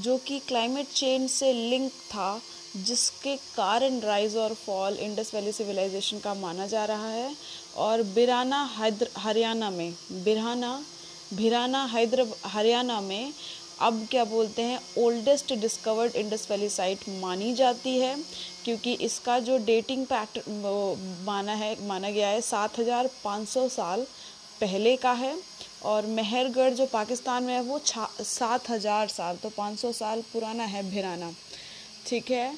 जो 0.01 0.19
कि 0.19 0.39
क्लाइमेट 0.39 0.87
चेंज 0.87 1.31
से 1.31 1.53
लिंक 1.53 1.93
था, 1.93 2.43
जिसके 2.77 3.37
कारण 3.37 4.01
राइज 4.01 4.37
और 4.37 4.55
फॉल 4.55 4.95
इंडस 4.95 5.35
वैली 5.35 5.53
सिविलाइजेशन 5.53 6.19
का 6.19 6.35
माना 6.35 6.67
जा 6.67 6.85
रहा 6.85 7.11
है। 7.11 7.35
और 7.77 8.03
बिराना 8.03 8.71
हरियाणा 9.17 9.71
में 9.71 9.95
बिरहाना 10.13 10.85
भिराना, 11.35 11.85
हैदर, 11.87 12.27
हरियाणा 12.47 13.01
में 13.01 13.33
अब 13.81 14.07
क्या 14.11 14.25
बोलते 14.25 14.63
हैं 14.63 14.79
oldest 14.99 15.53
discovered 15.55 16.17
Indus 16.17 16.47
valley 16.51 16.69
site 16.69 17.09
मानी 17.21 17.53
जाती 17.55 17.99
है, 17.99 18.15
क्योंकि 18.65 18.93
इसका 19.01 19.39
जो 19.41 19.59
डेटिंग 19.67 20.05
पैटर्न 20.07 21.23
माना 21.27 21.53
है, 21.55 21.77
माना 21.87 22.11
गया 22.11 22.29
है 22.29 22.41
सात 22.41 22.79
हज़ार 22.79 23.11
पाँच 23.25 23.49
सौ 23.49 23.69
साल 23.69 24.07
पहले 24.61 24.97
का 24.97 25.13
है, 25.15 25.37
और 25.85 26.07
मेहरगढ़ 26.09 26.73
जो 26.73 26.87
पाकिस्तान 26.87 27.45
में 27.45 27.55
है, 27.55 27.61
वो 27.63 27.79
छा, 27.79 28.09
सात 28.21 28.71
हज़ार 28.71 29.09
साल 29.09 29.37
तो 29.37 29.49
पाँच 29.49 29.79
सौ 29.79 29.93
साल 29.93 30.23
पुराना 30.33 30.65
है 30.65 30.83
भिराना। 30.91 31.31
ठीक 32.07 32.31
है? 32.31 32.53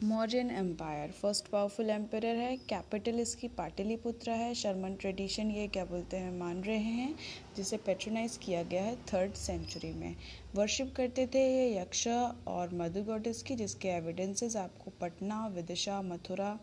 Mauryan 0.00 0.50
empire. 0.50 1.10
First 1.12 1.48
powerful 1.48 1.90
empire 1.90 2.36
है 2.36 2.56
कैपिटल 2.68 3.18
इसकी 3.20 3.48
पाटलिपुत्र 3.48 4.30
है। 4.32 4.52
शर्मन 4.54 4.94
ट्रेडिशन 4.94 5.50
ये 5.50 5.66
क्या 5.68 5.84
बोलते 5.84 6.16
हैं, 6.16 6.30
मान 6.32 6.62
रहे 6.64 6.76
हैं, 6.76 7.14
जिसे 7.56 7.76
पेट्रोनाइज 7.76 8.36
किया 8.36 8.62
गया 8.62 8.82
है 8.82 8.94
थर्ड 9.04 9.32
सेंचुरी 9.32 9.92
में। 9.92 10.14
वर्शिप 10.54 10.92
करते 10.96 11.26
थे 11.26 11.42
ये 11.46 11.80
यक्ष 11.80 12.06
और 12.08 12.74
मधु 12.74 13.02
गॉडेस 13.02 13.42
की, 13.42 13.54
जिसके 13.54 13.88
एविडेंसेस 13.88 14.56
आपको 14.56 14.92
पटना, 15.00 15.46
विदिशा, 15.46 16.00
मथुरा 16.02 16.58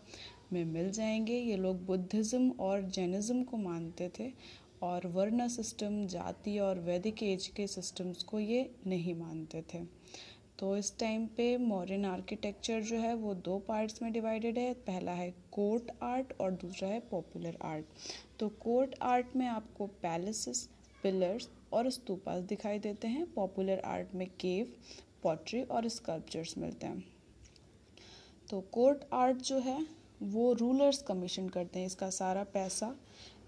में 0.52 0.64
मिल 0.64 0.90
जाएँगे। 0.90 1.38
ये 1.40 1.56
लोग 1.56 1.84
बुद्धिज़्म 1.86 2.50
और 2.60 2.82
जैनिज़्म 2.88 3.42
को 3.42 3.56
मानते 3.58 4.10
थे 4.18 4.30
और 4.82 5.06
वर्ण 5.06 5.48
सिस्टम 5.48 6.06
जाति 6.06 6.58
और 6.58 6.80
वैदिक 6.80 7.22
एज 7.22 7.46
के 7.46 7.66
सिस्टम्स 7.66 8.22
को 8.22 8.40
ये 8.40 8.68
नहीं 8.86 9.14
मानते 9.14 9.62
थे। 9.74 9.97
तो 10.58 10.76
इस 10.76 10.92
टाइम 10.98 11.26
पे 11.36 11.56
मॉडर्न 11.56 12.04
आर्किटेक्चर 12.04 12.80
जो 12.82 12.96
है 12.96 13.14
वो 13.14 13.34
दो 13.34 13.58
पार्ट्स 13.58 14.02
में 14.02 14.12
डिवाइडेड 14.12 14.58
है। 14.58 14.72
पहला 14.86 15.12
है 15.12 15.30
कोर्ट 15.52 15.90
आर्ट 16.02 16.32
और 16.40 16.50
दूसरा 16.52 16.88
है 16.88 17.00
पॉपुलर 17.10 17.58
आर्ट 17.64 17.84
तो 18.40 18.48
कोर्ट 18.60 18.94
आर्ट 19.02 19.36
में 19.36 19.46
आपको 19.46 19.86
पैलेसेस 20.02 20.68
पिलर्स 21.02 21.48
और 21.72 21.90
स्तूपास 21.90 22.42
दिखाई 22.44 22.78
देते 22.78 23.08
हैं। 23.08 23.26
पॉपुलर 23.34 23.80
आर्ट 23.86 24.14
में 24.14 24.26
केव 24.40 24.72
पॉटरी 25.22 25.62
और 25.62 25.88
स्कल्पचर्स 25.88 26.56
मिलते 26.58 26.86
हैं। 26.86 27.04
तो 28.50 28.60
कोर्ट 28.72 29.04
आर्ट 29.12 29.42
जो 29.42 29.58
है 29.60 29.78
वो 30.22 30.52
रूलर्स 30.52 31.02
कमीशन 31.02 31.48
करते 31.48 31.78
हैं। 31.78 31.86
इसका 31.86 32.10
सारा 32.10 32.44
पैसा, 32.44 32.94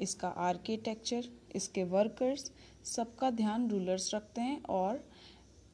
इसका 0.01 0.29
आर्किटेक्चर 0.29 1.29
इसके 1.57 1.85
वर्कर्स 1.87 2.51
सबका 2.87 3.31
ध्यान 3.33 3.69
रूलर्स 3.71 4.15
रखते 4.15 4.41
हैं 4.41 4.63
और 4.65 5.05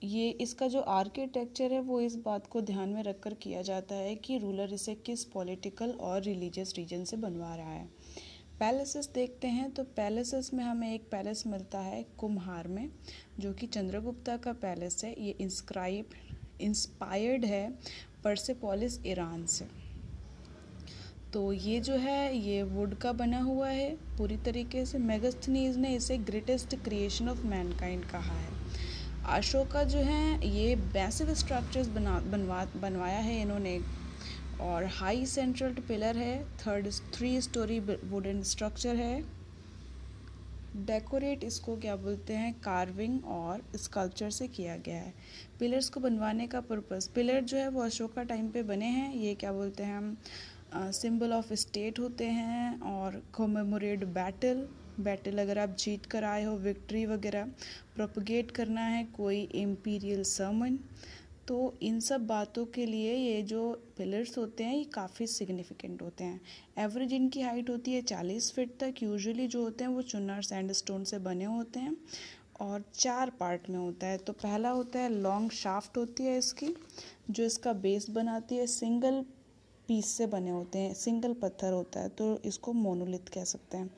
ये 0.07 0.29
इसका 0.31 0.67
जो 0.69 0.81
आर्किटेक्चर 0.81 1.73
है, 1.73 1.81
वो 1.81 2.01
इस 2.01 2.17
बात 2.17 2.47
को 2.47 2.61
ध्यान 2.61 2.89
में 2.89 3.03
रखकर 3.03 3.35
किया 3.35 3.63
जाता 3.63 3.95
है 3.95 4.15
कि 4.15 4.39
रूलर 4.39 4.73
इसे 4.75 4.95
किस 4.95 5.25
पॉलिटिकल 5.25 5.91
और 5.91 6.23
रिलीजियस 6.23 6.75
रीजन 6.77 7.05
से 7.05 7.17
बनवा 7.17 7.55
रहा 7.57 7.73
है। 7.73 7.89
पैलेसेस 8.61 9.09
देखते 9.15 9.49
हैं 9.49 9.71
तो 9.71 9.85
पैलेसेस 9.85 10.51
में 10.55 10.65
हमें 10.65 10.93
एक 10.95 11.09
पैलेस 11.11 11.43
मिलता 11.47 11.79
है 11.79 12.05
कुम्हार 12.19 12.69
में, 12.69 12.91
जो 13.41 13.53
कि 13.53 13.67
चंद्रगुप्ता 13.67 14.37
का 14.37 14.53
पैलेस 14.53 15.05
है। 15.05 15.15
ये 15.25 15.35
इंस्क्राइब 15.41 16.15
इंस्पायर्ड 16.61 17.45
है 17.45 17.69
परसेपोलिस 18.25 18.99
ईरान 19.07 19.45
से। 19.47 19.65
तो 21.33 21.53
ये 21.53 21.81
जो 21.81 21.95
है, 21.95 22.37
ये 22.39 22.63
वुड 22.63 22.95
का 22.95 23.13
बना 23.13 23.41
हुआ 23.41 23.69
है 23.69 23.91
पूरी 24.19 24.37
तरीके 24.37 24.85
से। 24.87 24.99
मेगस्थनीज 24.99 25.77
ने 25.77 25.95
इसे 25.95 26.19
ग्रेटेस्ट 26.19 26.77
क्रिएशन 26.77 27.29
ऑफ़ 27.29 27.45
मैनकाइंड 27.47 28.05
कहा 28.05 28.39
है। 28.39 28.66
अशोका 29.29 29.83
जो 29.85 29.99
है, 29.99 30.49
ये 30.49 30.77
बेसिव 30.77 31.35
स्ट्रक्चर्स 31.35 31.89
बना, 31.89 32.19
बनवा, 32.21 32.65
बनवाया 32.77 33.19
है 33.19 33.41
इन्होंने। 33.41 33.81
और 34.61 34.85
हाई 34.85 35.27
सेंट्रल 35.27 35.75
पिलर 35.75 36.17
है 36.17 36.45
third 36.45 36.91
three 37.15 37.41
storey 37.41 37.81
wooden 37.81 38.43
structure 38.43 38.97
है। 38.97 39.21
डेकोरेट 40.77 41.45
इसको 41.45 41.77
क्या 41.77 41.97
बोलते 41.97 42.35
हैं? 42.35 42.53
कार्विंग 42.55 43.25
और 43.25 43.63
स्कल्पचर 43.77 44.31
से 44.31 44.49
किया 44.49 44.77
गया 44.77 44.97
है। 44.97 45.15
पिलर्स 45.59 45.89
को 45.89 46.01
बनवाने 46.01 46.47
का 46.47 46.61
पर्पस 46.61 47.11
पिलर 47.15 47.41
जो 47.41 47.57
है, 47.57 47.69
वो 47.69 47.81
अशोका 47.81 48.23
टाइम 48.23 48.49
पे 48.49 48.63
बने 48.63 48.87
हैं। 48.87 49.15
ये 49.15 49.35
क्या 49.35 49.53
बोलते 49.53 49.83
हैं 49.83 49.97
हम? 49.97 50.17
सिंबल 50.75 51.33
ऑफ़ 51.33 51.55
स्टेट 51.55 51.99
होते 51.99 52.25
हैं 52.25 52.81
और 52.81 53.23
कोमेमोरेट 53.33 54.05
बैटल 54.05 54.69
बैटल 54.99 55.39
अगर 55.39 55.59
आप 55.59 55.77
जीत 55.79 56.07
कर 56.07 56.25
आए 56.25 56.45
हो 56.45 56.57
विक्ट्री 56.59 57.05
वगैरह 57.07 57.45
प्रोपगेट 57.97 58.51
करना 58.51 58.81
है 58.83 59.05
कोई 59.17 59.49
एम्पीरियल 59.57 60.23
समन 60.27 60.79
तो 61.49 61.75
इन 61.83 61.99
सब 62.01 62.27
बातों 62.27 62.65
के 62.67 62.87
लिए 62.87 63.15
ये 63.15 63.43
जो 63.43 63.61
पिलर्स 63.99 64.37
होते 64.39 64.65
हैं, 64.65 64.75
ये 64.75 64.85
काफ़ी 64.85 65.27
सिग्निफिकेंट 65.27 66.03
होते 66.03 66.25
हैं। 66.25 66.41
एवरेज 66.79 67.13
इनकी 67.13 67.41
हाइट 67.41 67.71
होती 67.71 67.93
है 67.93 68.01
चालीस 68.03 68.51
फीट 68.53 68.77
तक 68.81 69.03
यूजुअली 69.03 69.47
जो 69.49 69.63
होते 69.63 69.85
हैं 69.85 69.91
वो 69.91 70.03
चुनार 70.05 70.43
सैंड 70.43 70.73
स्टोन 70.73 71.05
से 71.05 71.19
बने 71.21 71.45
होते 71.45 71.81
हैं 71.81 71.97
और 72.61 72.85
चार 72.95 73.31
पार्ट 73.41 73.71
में 73.71 73.79
होता 73.79 74.07
है। 74.07 74.19
तो 74.19 74.33
पहला 74.35 74.71
होता 74.71 74.99
है 74.99 75.13
लॉन्ग 75.13 75.51
शाफ्ट 75.53 75.97
होती 75.97 76.25
है 76.25 76.37
इसकी, 76.39 76.75
जो 77.31 77.45
इसका 77.45 77.73
बेस 77.75 78.11
बनाती 78.11 78.57
है 78.57 78.67
सिंगल 78.69 79.25
पीस 79.89 80.07
से 80.09 80.27
बने 80.27 80.51
होते 80.51 80.79
हैं 80.79 80.95
सिंगल 80.97 81.35
पत्थर 81.43 81.73
होता 81.73 82.01
है 82.01 82.09
तो 82.11 82.37
इसको 82.45 82.73
मोनोलिथ 82.75 83.29
कह 83.35 83.45
सकते 83.47 83.77
हैं। 83.77 83.91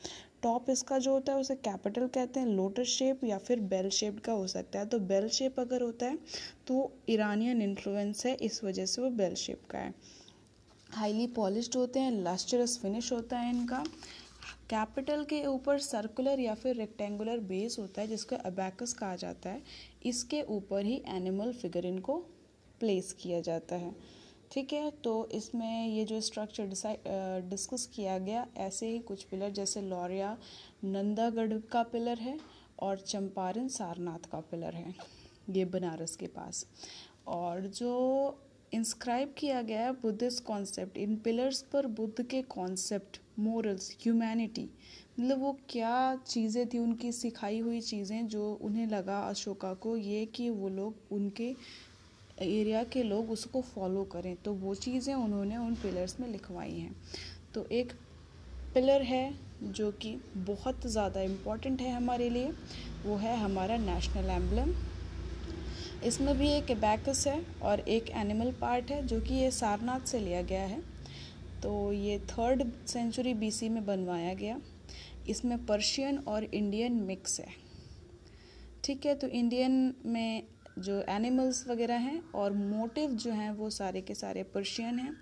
टॉप 0.42 0.70
इसका 0.70 0.98
जो 0.98 1.12
होता 1.12 1.32
है, 1.32 1.38
उसे 1.38 1.54
कैपिटल 1.56 2.06
कहते 2.06 2.40
हैं 2.40 2.46
लोटस 2.46 2.86
शेप 2.88 3.24
या 3.24 3.38
फिर 3.38 3.60
बेल 3.62 3.88
शेप्ड 3.90 4.20
का 4.20 4.32
हो 4.32 4.46
सकता 4.46 4.78
है। 4.78 4.86
तो 4.86 4.98
बेल 5.00 5.28
शेप 5.28 5.60
अगर 5.60 5.82
होता 5.82 6.06
है 6.06 6.18
तो 6.66 6.92
ईरानियन 7.08 7.62
इन्फ्लुएंस 7.62 8.24
है, 8.26 8.34
इस 8.34 8.62
वजह 8.64 8.86
से 8.86 9.02
वो 9.02 9.10
बेल 9.12 9.34
शेप 9.36 9.62
का 9.70 9.78
है। 9.78 9.94
हाईली 10.90 11.26
पॉलिश्ड 11.26 11.76
होते 11.76 12.00
हैं 12.00 12.12
लस्टरस 12.24 12.78
फिनिश 12.78 13.12
होता 13.12 13.38
है 13.38 13.50
इनका। 13.50 13.84
कैपिटल 14.70 15.24
के 15.24 15.44
ऊपर 15.46 15.78
सर्कुलर 15.78 16.40
या 16.40 16.54
फिर 16.54 16.76
रेक्टेंगुलर 16.76 17.38
बेस 17.40 17.76
होता 17.78 18.00
है, 18.00 18.06
जिसको 18.06 18.36
अबैकस 18.36 18.92
कहा 18.92 19.16
जाता 19.16 19.50
है। 19.50 19.62
इसके 20.06 20.42
ऊपर 20.50 20.84
ही 20.84 21.02
एनिमल 21.08 21.52
फिगर 21.52 21.86
इनको 21.86 22.16
प्लेस 22.80 23.12
किया 23.12 23.40
जाता 23.40 23.76
है। 23.76 23.94
ठीक 24.50 24.72
है 24.72 24.90
तो 25.04 25.28
इसमें 25.34 25.86
ये 25.86 26.04
जो 26.04 26.20
स्ट्रक्चर 26.20 26.66
डिस्कस 27.48 27.86
किया 27.94 28.18
गया, 28.18 28.46
ऐसे 28.58 28.88
ही 28.88 28.98
कुछ 29.00 29.22
पिलर 29.24 29.50
जैसे 29.52 29.80
लौरिया, 29.82 30.36
नंदागढ़ 30.84 31.52
का 31.72 31.82
पिलर 31.84 32.18
है 32.18 32.38
और 32.78 32.98
चंपारण 32.98 33.68
सारनाथ 33.68 34.30
का 34.32 34.40
पिलर 34.50 34.74
है, 34.74 34.94
ये 35.48 35.64
बनारस 35.66 36.16
के 36.16 36.26
पास। 36.28 36.66
और 37.28 37.66
जो 37.68 38.38
इंस्क्राइब 38.72 39.34
किया 39.38 39.60
गया 39.62 39.80
है 39.80 39.92
बुद्धिस्ट 39.92 40.44
कॉन्सेप्ट 40.44 40.96
इन 40.98 41.16
पिलर्स 41.16 41.60
पर 41.72 41.86
बुद्ध 41.88 42.22
के 42.22 42.42
कॉन्सेप्ट 42.50 43.20
मोरल्स 43.38 43.90
ह्यूमैनिटी 44.02 44.68
मतलब 45.18 45.40
वो 45.40 45.56
क्या 45.70 46.16
चीज़ें 46.26 46.66
थी, 46.68 46.78
उनकी 46.78 47.12
सिखाई 47.12 47.58
हुई 47.58 47.80
चीज़ें 47.80 48.26
जो 48.28 48.52
उन्हें 48.62 48.86
लगा 48.86 49.18
अशोका 49.20 49.72
को, 49.74 49.96
ये 49.96 50.24
कि 50.26 50.48
वो 50.50 50.68
लोग 50.68 51.12
उनके 51.12 51.54
एरिया 52.40 52.82
के 52.84 53.02
लोग 53.02 53.30
उसको 53.30 53.60
फॉलो 53.64 54.04
करें। 54.04 54.34
तो 54.36 54.52
वो 54.54 54.74
चीज़ें 54.76 55.14
उन्होंने 55.14 55.56
उन 55.56 55.74
पिलर्स 55.74 56.18
में 56.20 56.28
लिखवाई 56.28 56.72
हैं। 56.72 56.94
तो 57.54 57.66
एक 57.72 57.92
पिलर 58.74 59.02
है 59.02 59.34
जो 59.62 59.90
कि 59.92 60.14
बहुत 60.36 60.86
ज़्यादा 60.86 61.20
इंपॉर्टेंट 61.22 61.80
है 61.80 61.92
हमारे 61.92 62.28
लिए। 62.30 62.52
वो 63.06 63.16
है 63.16 63.36
हमारा 63.36 63.76
नेशनल 63.78 64.30
एम्बलम 64.32 64.74
इसमें 66.04 66.36
भी 66.38 66.48
एक 66.48 66.70
बैकस 66.80 67.26
है 67.26 67.40
और 67.62 67.80
एक 67.80 68.10
एनिमल 68.16 68.52
पार्ट 68.60 68.90
है 68.90 69.06
जो 69.06 69.20
कि 69.20 69.34
ये 69.34 69.50
सारनाथ 69.50 70.06
से 70.06 70.20
लिया 70.20 70.42
गया 70.42 70.62
है। 70.62 70.80
तो 71.62 71.92
ये 71.92 72.18
थर्ड 72.28 72.62
सेंचुरी 72.86 73.32
बीसी 73.34 73.68
में 73.68 73.84
बनवाया 73.86 74.34
गया। 74.34 74.60
इसमें 75.28 75.64
पर्शियन 75.66 76.18
और 76.18 76.44
इंडियन 76.44 76.92
मिक्स 77.02 77.40
है। 77.40 77.46
ठीक 78.84 79.06
है 79.06 79.14
तो 79.14 79.26
इंडियन 79.28 79.94
में 80.06 80.42
जो 80.78 81.00
एनिमल्स 81.08 81.66
वगैरह 81.68 81.96
हैं 81.98 82.20
और 82.32 82.52
मोटिव 82.52 83.10
जो 83.14 83.32
हैं 83.32 83.50
वो 83.52 83.70
सारे 83.70 84.00
के 84.00 84.14
सारे 84.14 84.42
पर्शियन 84.54 84.98
हैं। 84.98 85.14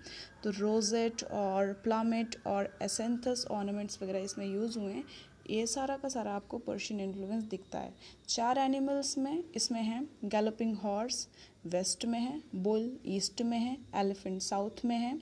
तो 0.43 0.49
रोजेट 0.49 1.23
और 1.23 1.73
प्लामेट 1.83 2.35
और 2.47 2.77
एसेंथस 2.81 3.45
ऑर्नामेंट्स 3.51 4.01
वगैरह 4.01 4.19
इसमें 4.19 4.45
यूज़ 4.45 4.79
हुए 4.79 4.93
हैं। 4.93 5.03
ये 5.49 5.65
सारा 5.67 5.95
का 5.97 6.09
सारा 6.09 6.31
आपको 6.31 6.57
पर्शियन 6.57 6.99
इन्फ्लुएंस 7.01 7.43
दिखता 7.43 7.79
है। 7.79 7.93
चार 8.27 8.57
एनिमल्स 8.57 9.17
में 9.17 9.43
इसमें 9.55 9.81
है 9.81 10.01
गैलोपिंग 10.25 10.75
हॉर्स 10.75 11.27
वेस्ट 11.65 12.05
में 12.05 12.19
है 12.19 12.41
बुल 12.55 12.89
ईस्ट 13.07 13.41
में 13.41 13.57
है 13.59 13.77
एलिफेंट 13.95 14.41
साउथ 14.41 14.83
में 14.85 14.97
है 14.97 15.17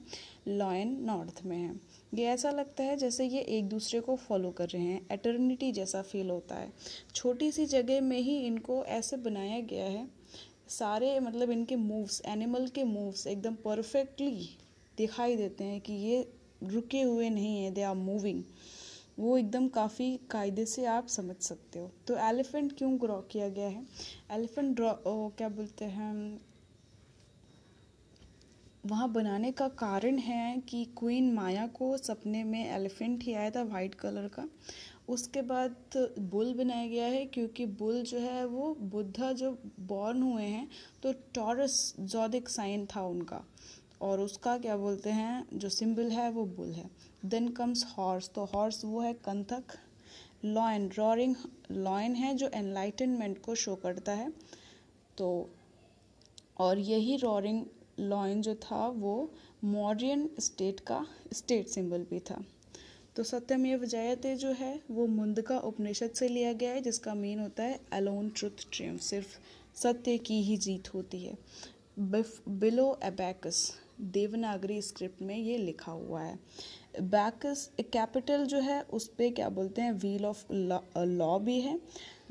लॉयन 0.48 0.98
नॉर्थ 1.02 1.42
में 1.46 1.58
है। 1.58 1.74
ये 2.16 2.26
ऐसा 2.26 2.50
लगता 2.52 2.84
है 2.84 2.96
जैसे 2.98 3.26
ये 3.26 3.42
एक 3.50 3.68
दूसरे 3.70 4.00
को 4.00 4.16
फॉलो 4.18 4.52
कर 4.52 4.70
रहे 4.70 4.82
हैं। 4.82 5.06
एटर्निटी 5.12 5.72
जैसा 5.72 6.02
फील 6.02 6.30
होता 6.30 6.56
है। 6.56 6.72
छोटी 7.16 7.52
सी 7.52 7.66
जगह 7.66 8.02
में 8.02 8.20
ही 8.20 8.38
इनको 8.38 8.84
ऐसे 8.86 9.18
बनाया 9.18 9.60
गया 9.62 9.86
है। 9.86 10.08
सारे 10.70 11.20
मतलब 11.20 11.52
इनके 11.52 11.76
मूव्स 11.76 12.22
एनिमल 12.26 12.68
के 12.68 12.84
मूव्स 12.84 13.28
एकदम 13.28 13.56
परफेक्टली 13.56 14.50
दिखाई 14.98 15.36
देते 15.36 15.64
हैं 15.64 15.82
कि 15.82 15.94
ये 15.94 16.22
रुके 16.64 17.02
हुए 17.02 17.30
नहीं 17.30 17.58
हैं 17.58 17.74
दे 17.74 17.82
आर 17.82 17.96
मूविंग 17.96 18.44
वो 19.20 19.38
एकदम 19.38 19.68
काफ़ी 19.68 20.18
कायदे 20.30 20.66
से 20.66 20.86
आप 20.86 21.08
समझ 21.08 21.36
सकते 21.36 21.80
हो। 21.80 21.92
तो 22.08 22.18
एलिफेंट 22.20 22.78
क्यों 22.78 22.98
ड्रॉ 22.98 23.20
किया 23.22 23.50
गया 23.50 23.68
है? 23.68 23.86
एलिफेंट 24.32 24.76
ड्रॉ 24.76 24.94
क्या 25.08 25.50
बोलते 25.50 25.86
हैं? 25.86 26.42
वहाँ 28.86 29.12
बनाने 29.12 29.52
का 29.52 29.68
कारण 29.78 30.18
है 30.18 30.58
कि 30.70 30.84
क्वीन 30.98 31.34
माया 31.34 31.66
को 31.68 31.96
सपने 31.98 32.44
में 32.44 32.66
एलिफेंट 32.66 33.24
ही 33.24 33.34
आया 33.34 33.50
था 33.52 33.64
वाइट 33.64 33.96
कलर 33.96 34.28
का। 34.30 34.48
उसके 35.10 35.42
बाद 35.42 35.76
बुल 36.32 36.54
बनाया 36.54 36.88
गया 36.88 37.06
है 37.06 37.26
क्योंकि 37.26 37.66
बुल 37.80 38.02
जो 38.02 38.20
है 38.20 38.46
वो 38.46 38.74
बुद्धा 38.92 39.32
जो 39.32 39.52
बॉर्न 39.88 40.22
हुए 40.22 40.44
हैं 40.44 40.68
तो 41.04 41.14
टॉरस 41.36 41.96
जोदिक 42.00 42.50
साइन 42.50 42.86
था 42.86 43.02
उनका। 43.06 43.42
और 44.02 44.20
उसका 44.20 44.58
क्या 44.58 44.76
बोलते 44.78 45.10
हैं, 45.10 45.46
जो 45.54 45.70
सिंबल 45.70 46.10
है 46.12 46.30
वो 46.32 46.46
बुल 46.48 46.72
है। 46.72 46.90
देन 47.26 47.48
कम्स 47.50 47.86
हॉर्स 47.98 48.30
तो 48.36 48.46
हॉर्स 48.46 48.84
वो 48.86 49.02
है 49.02 49.14
कंथक। 49.26 49.78
लॉयन 50.46 50.90
रॉरिंग 50.98 51.36
लॉयन 51.72 52.16
है 52.16 52.34
जो 52.36 52.50
एनलाइटनमेंट 52.54 53.42
को 53.42 53.56
शो 53.56 53.76
करता 53.76 54.12
है। 54.12 54.32
तो 55.18 55.50
और 56.60 56.80
यही 56.80 57.16
रॉरिंग 57.18 57.64
लॉयन 58.00 58.42
जो 58.42 58.56
था 58.56 58.88
वो 58.88 59.32
मॉरियन 59.64 60.30
स्टेट 60.40 60.80
का 60.80 61.08
स्टेट 61.34 61.68
सिंबल 61.68 62.06
भी 62.10 62.20
था। 62.20 62.44
तो 63.16 63.24
सत्यमेव 63.24 63.86
जयते 63.86 64.36
जो 64.36 64.52
है, 64.52 64.82
वो 64.92 65.08
मुंदका 65.08 65.60
उपनिषद 65.60 66.10
से 66.10 66.28
लिया 66.28 66.54
गया 66.54 66.72
है, 66.72 66.82
जिसका 66.82 67.14
मीन 67.14 67.40
होता 67.40 67.64
है 67.64 67.80
अलोन 67.92 68.30
ट्रुथ 68.30 68.68
ट्रियम 68.72 68.98
सिर्फ़ 68.98 69.28
सत्य 69.76 70.18
की 70.18 70.42
ही 70.42 70.58
जीत 70.58 70.94
होती 70.94 71.24
है। 71.24 71.38
बिफ 72.00 72.50
बिलो 72.50 73.00
एबैकस 73.04 73.72
देवनागरी 74.02 74.82
स्क्रिप्ट 74.82 75.22
में 75.22 75.38
ये 75.38 75.58
लिखा 75.58 75.92
हुआ 75.92 76.22
है। 76.22 76.40
बैकस 77.02 77.70
कैपिटल 77.80 78.46
जो 78.46 78.60
है, 78.60 78.82
उस 78.84 79.08
पर 79.08 79.32
क्या 79.32 79.50
बोलते 79.50 79.82
हैं 79.82 79.92
व्हील 79.94 80.26
ऑफ़ 80.26 80.46
लॉ 80.98 81.38
भी 81.40 81.60
है, 81.62 81.80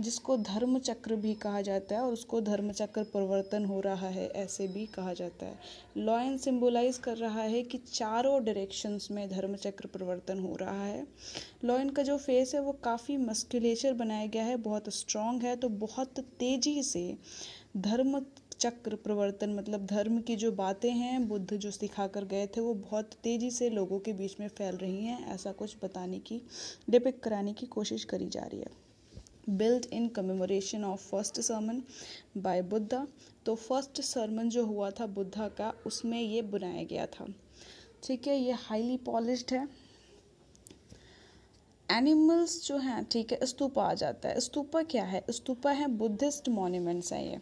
जिसको 0.01 0.37
धर्म 0.37 0.79
चक्र 0.79 1.17
भी 1.17 1.35
कहा 1.35 1.61
जाता 1.61 1.95
है 1.95 2.03
और 2.03 2.13
उसको 2.13 2.41
धर्म 2.41 2.71
चक्र 2.73 3.03
परिवर्तन 3.05 3.65
हो 3.65 3.81
रहा 3.81 4.09
है, 4.09 4.27
ऐसे 4.27 4.67
भी 4.69 4.87
कहा 4.87 5.13
जाता 5.13 5.47
है। 5.47 5.59
लॉयन 5.97 6.37
सिंबलाइज 6.37 6.99
कर 6.99 7.17
रहा 7.17 7.43
है 7.43 7.63
कि 7.63 7.79
चारों 7.79 8.45
डायरेक्शंस 8.45 9.09
में 9.11 9.29
धर्म 9.31 9.57
चक्र 9.57 9.87
परिवर्तन 9.87 10.39
हो 10.39 10.57
रहा 10.57 10.85
है। 10.85 11.07
लॉयन 11.65 11.91
का 11.91 12.03
जो 12.03 12.17
फेस 12.19 12.55
है, 12.55 12.61
वो 12.61 12.73
काफ़ी 12.73 13.17
मस्कुलेचर 13.17 13.93
बनाया 13.93 14.27
गया 14.27 14.45
है, 14.45 14.57
बहुत 14.57 14.89
स्ट्रॉन्ग 14.89 15.43
है 15.43 15.57
तो 15.57 15.69
बहुत 15.69 16.21
तेज़ी 16.39 16.83
से 16.83 17.17
धर्म 17.77 18.19
चक्र 18.65 18.97
प्रवर्तन 18.97 19.51
मतलब 19.55 19.85
धर्म 19.87 20.21
की 20.21 20.37
जो 20.37 20.51
बातें 20.53 20.91
हैं, 20.91 21.29
बुद्ध 21.29 21.57
जो 21.57 21.71
सिखा 21.71 22.07
कर 22.07 22.25
गए 22.25 22.47
थे, 22.47 22.61
वो 22.61 22.75
बहुत 22.75 23.11
तेज़ी 23.23 23.51
से 23.51 23.69
लोगों 23.71 23.99
के 23.99 24.13
बीच 24.13 24.37
में 24.41 24.49
फैल 24.49 24.77
रही 24.77 25.05
हैं, 25.05 25.27
ऐसा 25.27 25.53
कुछ 25.53 25.77
बताने 25.83 26.19
की, 26.19 26.41
डिपिक 26.91 27.23
कराने 27.23 27.53
की 27.53 27.67
कोशिश 27.67 28.05
करी 28.05 28.27
जा 28.27 28.43
रही 28.43 28.61
है। 28.61 28.71
Build 29.49 29.87
in 29.93 30.09
commemoration 30.09 30.85
of 30.85 31.01
first 31.01 31.41
sermon 31.41 31.83
by 32.37 32.63
Buddha 32.63 33.07
तो 33.47 33.55
फ़र्स्ट 33.55 34.01
सरमन 34.01 34.49
जो 34.49 34.65
हुआ 34.67 34.91
था 34.91 35.07
बुद्धा 35.07 35.49
का, 35.49 35.73
उसमें 35.87 36.21
ये 36.21 36.43
बनाया 36.43 36.85
गया 36.85 37.07
था। 37.07 37.27
ठीक 38.03 38.27
है, 38.27 38.39
ये 38.39 38.53
हाईली 38.53 38.97
पॉलिश्ड 38.97 39.53
है। 39.53 39.69
एनिमल्स 41.91 42.67
जो 42.67 42.77
हैं, 42.77 43.05
ठीक 43.05 43.33
है, 43.33 43.47
स्तूपा 43.47 43.85
आ 43.85 43.95
जाता 43.95 44.29
है। 44.29 44.41
स्तूपा 44.41 44.83
क्या 44.83 45.05
है? 45.05 45.25
स्तूपा 45.31 45.71
है 45.71 45.87
बुद्धिस्ट 45.89 46.49
मॉन्यूमेंट्स 46.49 47.13
हैं 47.13 47.23
ये। 47.25 47.41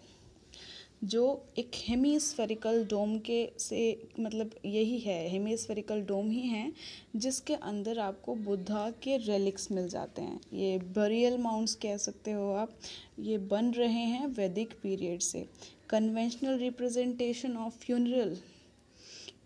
जो 1.05 1.45
एक 1.59 1.71
हेमीस्फेरिकल 1.75 2.85
डोम 2.85 3.19
के 3.19 3.51
से 3.59 4.03
मतलब 4.21 4.51
यही 4.65 4.99
है 4.99 5.29
हेमीस्फेरिकल 5.29 6.03
डोम 6.03 6.31
ही 6.31 6.41
है, 6.41 6.73
जिसके 7.17 7.55
अंदर 7.55 7.99
आपको 7.99 8.35
बुद्धा 8.35 8.91
के 9.03 9.17
रेलिक्स 9.17 9.71
मिल 9.73 9.89
जाते 9.89 10.23
हैं। 10.23 10.41
ये 10.53 10.79
बरियल 10.79 11.39
माउंट्स 11.39 11.75
कह 11.75 11.97
सकते 11.97 12.33
हो 12.33 12.53
आप। 12.53 12.79
ये 13.19 13.39
बन 13.39 13.71
रहे 13.71 14.05
हैं 14.05 14.27
वैदिक 14.27 14.73
पीरियड 14.83 15.21
से। 15.21 15.47
Conventional 15.89 16.59
representation 16.59 17.57
of 17.57 17.79
funeral 17.79 18.37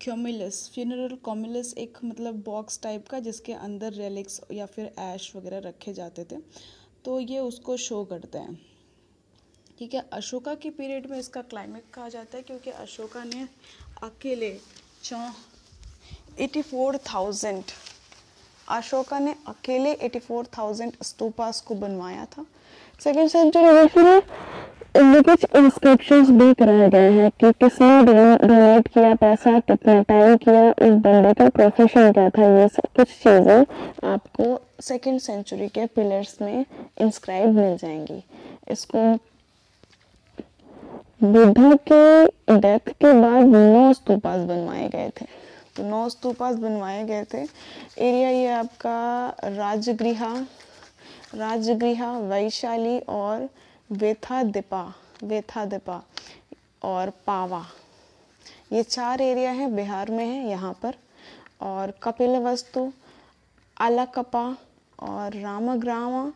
cumulus 0.01 0.71
funeral 0.75 1.15
cumulus 1.15 1.75
एक 1.79 1.99
मतलब 2.05 2.43
बॉक्स 2.43 2.81
टाइप 2.83 3.09
का, 3.09 3.21
जिसके 3.21 3.53
अंदर 3.53 3.93
रेलिक्स 3.93 4.41
या 4.53 4.67
फिर 4.67 4.93
ऐश 4.99 5.33
वगैरह 5.37 5.59
रखे 5.59 5.93
जाते 5.93 6.25
थे। 6.25 6.37
तो 7.05 7.21
ये 7.21 7.39
उसको 7.39 7.77
शो 7.77 8.05
करते 8.05 8.39
हैं। 8.39 8.76
ठीक 9.79 9.95
है, 9.95 10.03
अशोका 10.13 10.55
के 10.55 10.71
पीरियड 10.71 11.07
में 11.11 11.19
इसका 11.19 11.41
क्लाइमेट 11.43 11.83
कहा 11.95 12.09
जाता 12.09 12.37
है, 12.37 12.43
क्योंकि 12.43 12.71
अशोका 12.73 13.25
ने 13.25 13.47
अकेले 14.03 14.51
चौ 15.05 15.19
एटी 16.41 16.63
फोर 16.63 16.97
थाउज़ेंड 17.07 17.63
अशोका 18.69 19.19
ने 19.19 19.35
अकेले 19.49 19.93
एटी 20.07 20.19
फोर 20.19 20.47
थाउज़ेंड 20.59 20.93
स्तूपास 21.03 21.61
को 21.61 21.75
बनवाया 21.75 22.25
था। 22.27 22.45
सेकेंड 23.01 23.29
सेंचुरी 23.31 24.03
में 24.03 24.23
इनमें 24.97 25.23
कुछ 25.23 25.45
इंस्क्रिप्शंस 25.57 26.31
भी 26.31 26.53
कराए 26.55 26.89
गए 26.91 27.11
हैं 27.13 27.31
कि 27.41 27.53
किसने 27.55 28.03
डोनेट 28.05 28.89
किया, 28.89 29.15
पैसा 29.15 29.59
कितना 29.61 30.01
टाइम 30.03 30.37
किया 30.37 30.71
उस 30.71 31.01
बंदे 31.05 31.33
का 31.35 31.49
प्रोफेशन 31.51 32.13
क्या 32.13 32.29
था, 32.31 32.47
ये 32.59 32.69
सब 32.69 32.89
कुछ 32.97 33.09
चीज़ें 33.09 34.09
आपको 34.11 34.61
सेकेंड 34.83 35.21
सेंचुरी 35.21 35.69
के 35.69 35.87
पिलर्स 35.87 36.41
में 36.43 36.65
इंस्क्राइब 37.01 37.55
मिल 37.55 37.77
जाएँगी। 37.77 38.23
इसको 38.71 39.13
बुद्धा 41.23 41.75
के 41.89 42.27
डेथ 42.59 42.89
के 42.89 43.13
बाद 43.21 43.45
नौ 43.45 43.93
स्तूपास 43.93 44.41
बनवाए 44.41 44.89
गए 44.89 45.11
थे। 45.21 45.27
तो 45.77 45.83
नौ 45.83 46.09
स्तूपास 46.09 46.57
बनवाए 46.57 47.05
गए 47.05 47.25
थे। 47.25 47.39
एरिया 47.99 48.29
ये 48.31 48.47
आपका 48.47 49.29
राजगृह 49.45 50.47
राजगृह, 51.35 52.07
वैशाली 52.07 52.99
और 52.99 53.49
वेथा 53.93 54.43
दिपा 54.43 54.95
वेथा 55.25 55.65
दिपा 55.65 56.03
और 56.83 57.11
पावा। 57.27 57.65
ये 58.73 58.83
चार 58.83 59.21
एरिया 59.21 59.51
है, 59.51 59.71
बिहार 59.71 60.11
में 60.11 60.25
है, 60.27 60.49
यहाँ 60.49 60.73
पर। 60.73 60.95
और 61.61 61.91
कपिल 62.03 62.37
वस्तु 62.37 62.93
अलकपा 63.81 64.57
और 65.01 65.41
रामग्रामा, 65.41 66.33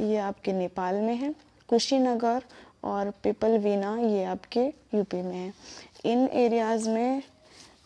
ये 0.00 0.16
आपके 0.16 0.52
नेपाल 0.52 0.94
में 0.94 1.16
है। 1.16 1.34
कुशीनगर 1.68 2.42
और 2.84 3.10
पिपल 3.22 3.58
वीना 3.58 3.96
ये 3.98 4.24
आपके 4.24 4.60
यूपी 4.94 5.22
में 5.22 5.36
है। 5.36 5.52
इन 6.04 6.28
एरियाज़ 6.32 6.88
में 6.88 7.22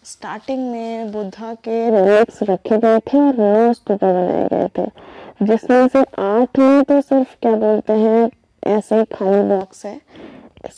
स्टार्टिंग 0.04 0.70
में 0.72 1.12
बुद्धा 1.12 1.54
के 1.54 1.90
रिलिक्स 1.90 2.42
रखे 2.42 2.78
गए 2.78 2.98
थे 2.98 3.18
और 3.18 3.36
नौ 3.38 3.72
स्तूपा 3.72 4.12
बनाए 4.12 4.48
गए 4.52 4.68
थे। 4.78 4.90
जिसमें 5.42 5.88
से 5.88 6.00
आठ 6.18 6.58
में 6.58 6.82
तो 6.82 7.00
सिर्फ़ 7.00 7.36
क्या 7.42 7.54
बोलते 7.56 7.92
हैं, 7.92 8.30
ऐसे 8.66 8.98
ही 8.98 9.04
खाली 9.04 9.42
बॉक्स 9.48 9.84
है। 9.86 10.00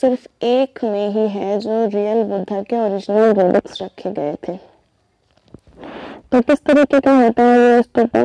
सिर्फ़ 0.00 0.26
एक 0.44 0.84
में 0.84 1.08
ही 1.08 1.28
है 1.28 1.58
जो 1.58 1.84
रियल 1.86 2.22
बुद्धा 2.24 2.62
के 2.62 2.76
ओरिजिनल 2.76 3.32
रिलिक्स 3.32 3.82
रखे 3.82 4.12
गए 4.12 4.34
थे। 4.48 4.56
तो 6.32 6.40
किस 6.40 6.64
तरीके 6.64 7.00
का 7.00 7.12
होता 7.16 7.42
है 7.42 7.58
ये 7.58 7.82
स्तूपा 7.82 8.22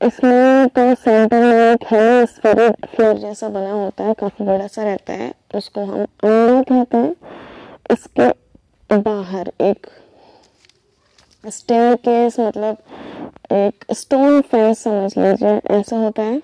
इसमें 0.00 0.68
तो 0.68 0.94
सेंटर 0.94 1.42
में 1.44 1.72
एक 1.72 1.84
है 1.86 2.26
स्फेरिक 2.26 2.86
फ्लोर 2.86 3.18
जैसा 3.18 3.48
बना 3.48 3.72
होता 3.72 4.04
है, 4.04 4.14
काफ़ी 4.14 4.44
बड़ा 4.46 4.66
सा 4.66 4.82
रहता 4.82 5.12
है, 5.12 5.32
उसको 5.54 5.84
हम 5.84 6.02
अंडा 6.02 6.62
कहते 6.62 6.96
हैं। 6.96 7.14
इसके 7.90 8.28
बाहर 8.90 9.52
एक 9.60 9.86
स्टेयर 11.44 11.94
केस 11.96 12.38
मतलब 12.40 12.76
एक 13.52 13.84
स्टोन 13.92 14.40
फेंस 14.40 14.82
समझ 14.82 15.16
लीजिए, 15.18 15.60
ऐसा 15.70 15.96
होता 15.96 16.22
है। 16.22 16.40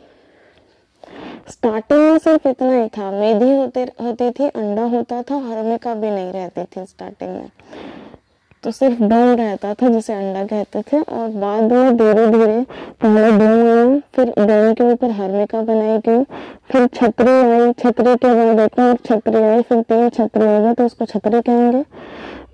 स्टार्टिंग 1.50 2.00
में 2.00 2.18
सिर्फ़ 2.18 2.48
इतना 2.48 2.72
ही 2.72 2.88
था 2.88 3.11
मेधी 3.11 3.50
होते, 3.57 3.82
होती 4.00 4.30
थी, 4.30 4.48
अंडा 4.48 4.82
होता 4.94 5.22
था 5.22 5.34
हरमिका 5.46 5.94
भी 5.94 6.11
नहीं 6.11 6.32
रहती 6.32 6.64
थी 6.66 6.84
स्टार्टिंग 6.86 7.30
में। 7.30 7.50
तो 8.66 8.70
सिर्फ़ 8.72 9.00
डोम 9.00 9.34
रहता 9.38 9.72
था 9.80 9.88
जिसे 9.88 10.12
अंडा 10.12 10.42
कहते 10.44 10.80
थे 10.82 11.00
और 11.00 11.28
बाद 11.32 11.72
में 11.72 11.96
धीरे 11.96 12.26
धीरे 12.30 12.60
पहले 13.02 13.30
डोम 13.32 13.60
आया 13.66 13.98
फिर 14.14 14.32
डोम 14.38 14.72
के 14.74 14.84
ऊपर 14.92 15.10
हरमिका 15.18 15.60
बनाई 15.62 15.98
गई 16.06 16.22
फिर 16.72 16.86
छतरी 16.94 17.30
आई 17.30 17.72
छतरी 17.82 18.14
के 18.24 18.32
बाद 18.34 18.60
एक 18.60 18.78
और 18.78 18.96
छतरी 19.06 19.42
आई 19.42 19.62
फिर 19.68 19.82
तीन 19.82 20.08
छतरी 20.16 20.46
आ 20.46 20.58
गए 20.60 20.74
तो 20.74 20.86
उसको 20.86 21.04
छतरी 21.04 21.40
कहेंगे। 21.48 21.84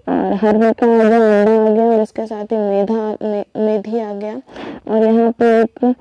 और 0.09 0.35
हरमिका 0.43 0.87
आ 0.87 1.09
गया 1.09 1.23
अंडा 1.31 1.55
आ 1.55 1.71
गया 1.71 1.87
और 1.87 2.03
इसके 2.03 2.27
साथ 2.27 2.53
ही 2.53 2.59
मेधा 2.59 3.01
मे, 3.23 3.45
मेधी 3.57 3.99
आ 4.01 4.13
गया। 4.13 4.37
और 4.91 5.07
यहाँ 5.07 5.31
पे 5.41 5.51
एक 5.61 5.95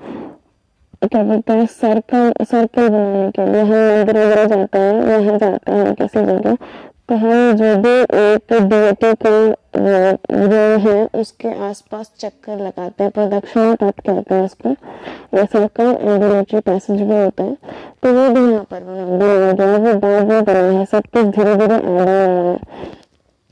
क्या 1.08 1.22
बोलते 1.22 1.52
हैं 1.52 1.66
सर्कल 1.80 2.32
सर्कल 2.44 2.88
बनाने 2.88 3.30
के 3.30 3.50
लिए 3.52 3.62
हम 3.62 3.70
मंदिर 3.70 4.16
वगैरह 4.18 4.44
जाते 4.46 4.78
हैं 4.78 5.20
यहाँ 5.20 5.38
जाते 5.38 5.72
हैं 5.72 5.94
किसी 5.94 6.24
जगह 6.26 6.56
तो 7.08 7.16
हम 7.16 7.52
जो 7.56 7.74
भी 7.82 7.98
एक 8.20 8.52
डिएटी 8.68 9.12
का 9.24 9.30
जो 9.74 10.78
है, 10.80 11.08
उसके 11.14 11.48
आसपास 11.66 12.10
चक्कर 12.20 12.58
लगाते 12.58 13.04
हैं 13.04 13.10
प्रदक्षिणा 13.12 13.74
पथ 13.76 14.00
कहते 14.00 14.34
हैं 14.34 14.44
उसको। 14.44 14.68
या 15.36 15.44
सर्कल 15.46 15.96
एंडोमेट्री 16.02 16.60
पैसेज 16.60 17.00
भी 17.00 17.14
होता 17.14 17.44
है। 17.44 17.54
तो 18.02 18.12
वो 18.14 18.28
भी 18.30 18.40
यहाँ 18.50 18.64
पर 18.70 18.80
बना 18.82 19.04
बनाया 19.06 19.52
गया 19.52 19.76
वो 19.78 19.94
बाद 20.00 20.28
में 20.28 20.44
बना 20.44 20.78
है, 20.78 20.84
सब 20.86 21.02
कुछ 21.06 21.24
धीरे 21.26 21.54
धीरे 21.56 21.74
आगे 21.74 21.86
हुआ 21.86 22.02
है। 22.02 22.58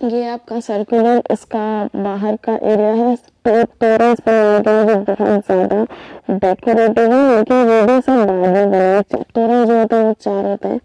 ये 0.00 0.26
आपका 0.28 0.60
सर्कुलर 0.60 1.22
इसका 1.30 1.88
बाहर 1.96 2.36
का 2.44 2.52
एरिया 2.64 2.92
है 2.94 3.16
तो 3.16 3.62
टोरस 3.80 4.20
बनाया 4.26 4.58
गया 4.58 4.82
जो 4.84 5.14
बहुत 5.14 5.44
ज़्यादा 5.46 5.84
डेकोरेटिव 6.30 7.12
है, 7.12 7.36
लेकिन 7.36 7.56
वो 7.66 7.82
भी 7.86 8.00
सब 8.02 9.24
टोरस 9.34 9.68
जो 9.68 9.78
होता 9.78 9.96
है, 9.96 10.04
वो 10.04 10.12
चार 10.14 10.46
होता 10.46 10.68
है। 10.68 10.78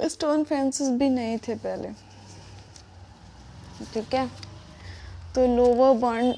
स्टोन 0.00 0.44
फेंसेस 0.44 0.88
भी 0.88 1.08
नहीं 1.08 1.38
थे 1.38 1.54
पहले। 1.54 1.88
ठीक 3.94 4.14
है? 4.14 4.52
तो 5.34 5.46
लोअर 5.46 5.94
बर्न 5.96 6.34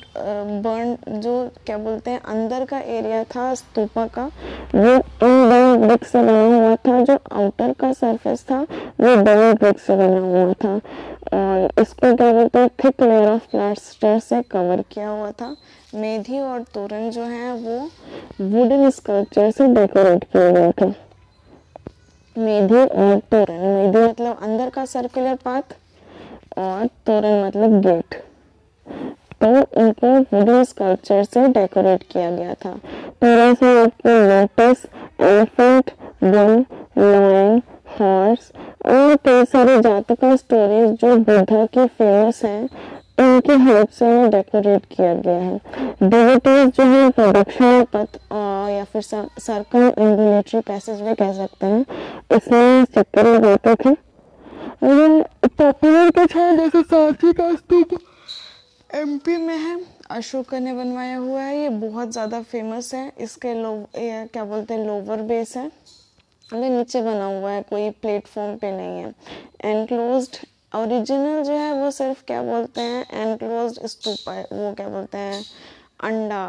बर्न 0.62 1.20
जो 1.20 1.50
क्या 1.66 1.78
बोलते 1.78 2.11
हैं, 2.11 2.20
अंदर 2.22 2.64
का 2.64 2.78
एरिया 2.78 3.24
था, 3.24 3.55
स्तूपा 3.55 4.07
का, 4.07 4.24
वो 4.74 4.94
इन 5.26 5.86
ब्रिक 5.86 6.05
से 6.05 6.22
बना 6.22 6.44
हुआ 6.57 6.76
था, 6.76 7.00
जो 7.05 7.18
आउटर 7.32 7.72
का 7.72 7.92
सरफेस 7.92 8.42
था, 8.42 8.61
वो 9.00 9.16
डबल 9.16 9.52
ब्रिक 9.52 9.78
से 9.78 9.96
बना 9.96 10.18
हुआ 10.18 10.52
था। 10.52 10.74
और 11.34 11.82
इसको 11.82 12.16
क्या 12.16 12.32
बोलते 12.32 12.59
हैं 12.59 12.68
थिक 12.84 13.02
लेयर 13.02 13.28
ऑफ़ 13.28 13.50
प्लास्टर 13.50 14.18
से 14.18 14.42
कवर 14.42 14.82
किया 14.90 15.09
हुआ 15.09 15.30
था। 15.30 15.57
मेधी 15.94 16.38
और 16.38 16.62
तोरण 16.62 17.11
जो 17.11 17.22
है, 17.22 17.52
वो 17.52 17.90
वुडन 18.40 18.90
स्कल्पचर 18.90 19.50
से 19.50 19.66
डेकोरेट 19.66 20.24
किया 20.24 20.50
गए 20.50 20.72
थे। 20.72 21.13
मेधी, 22.37 22.74
और 22.74 23.18
तोरण। 23.30 23.61
मेधी 23.61 23.99
मतलब 23.99 24.39
अंदर 24.43 24.70
का 24.70 24.85
सर्कुलर 24.87 25.35
पाथ 25.45 25.74
और 26.59 26.87
तोरण 27.07 27.45
मतलब 27.45 27.80
गेट 27.82 28.22
तो 29.41 29.49
उनको 29.80 30.09
वुडन 30.30 30.62
स्कल्पचर 30.64 31.22
से 31.24 31.47
डेकोरेट 31.51 32.03
किया 32.12 32.30
गया 32.30 32.55
था। 32.55 32.70
तोरण 33.20 33.55
से 33.55 33.78
आपको 33.80 34.11
lotus 34.28 34.87
elephant 35.22 35.91
one 36.24 36.64
lion 36.99 37.62
horse 38.01 38.51
और 38.87 39.16
कई 39.24 39.45
सारे 39.47 39.80
जातका 39.80 40.35
स्टोरीज 40.37 40.91
जो 41.01 41.16
बुद्धा 41.18 41.64
की 41.68 41.87
फ़ेमस 41.89 42.45
हैं 42.45 42.68
इनकी 43.18 43.52
हेल्प 43.64 43.90
से 43.90 44.06
ये 44.06 44.28
डेकोरेट 44.28 44.84
किया 44.86 45.14
गया 45.16 45.34
है। 45.34 45.58
डिविटीज 46.02 46.72
जो 46.76 46.84
है 46.84 47.10
प्रोडक्शन 47.10 47.84
पथ 47.92 48.16
या 48.70 48.84
फिर 48.92 49.02
सर्कल 49.02 49.92
एम्बुलेटरी 49.98 50.60
पैसेज 50.62 51.00
में 51.00 51.14
कह 51.14 51.32
सकते 51.34 51.66
हैं। 51.66 51.84
इसमें 52.36 52.84
चक्कर 52.86 53.26
लगाते 53.26 53.74
थे। 53.84 53.94
पॉपुलर 55.48 56.10
कुछ 56.10 56.36
है 56.36 56.56
जैसे 56.56 56.82
साथी 56.84 57.32
का 57.32 57.54
स्तूप 57.54 57.98
एमपी 58.90 59.36
में 59.36 59.56
है, 59.56 59.78
अशोका 60.10 60.58
ने 60.58 60.72
बनवाया 60.74 61.16
हुआ 61.18 61.40
है। 61.40 61.56
ये 61.58 61.68
बहुत 61.68 62.10
ज़्यादा 62.12 62.40
फ़ेमस 62.42 62.92
है। 62.94 63.10
इसके 63.20 63.54
लो, 63.54 63.72
ये 63.98 64.26
क्या 64.32 64.44
बोलते 64.44 64.74
हैं 64.74 64.86
लोअर 64.86 65.22
बेस 65.22 65.56
है। 65.56 65.66
अगर 66.50 66.68
नीचे 66.68 67.02
बना 67.02 67.24
हुआ 67.26 67.50
है, 67.50 67.62
कोई 67.62 67.88
प्लेटफॉर्म 67.92 68.56
पे 68.56 68.70
नहीं 68.72 68.98
है। 68.98 69.12
एनक्लोज्ड 69.64 70.36
ओरिजिनल 70.74 71.42
जो 71.44 71.52
है 71.52 71.72
वो 71.74 71.90
सिर्फ़ 71.92 72.22
क्या 72.26 72.42
बोलते 72.42 72.80
हैं 72.80 73.04
एनक्लोज 73.20 73.78
स्तूपा 73.86 74.32
वो 74.52 74.72
क्या 74.74 74.88
बोलते 74.88 75.18
हैं, 75.18 75.42
अंडा 76.04 76.44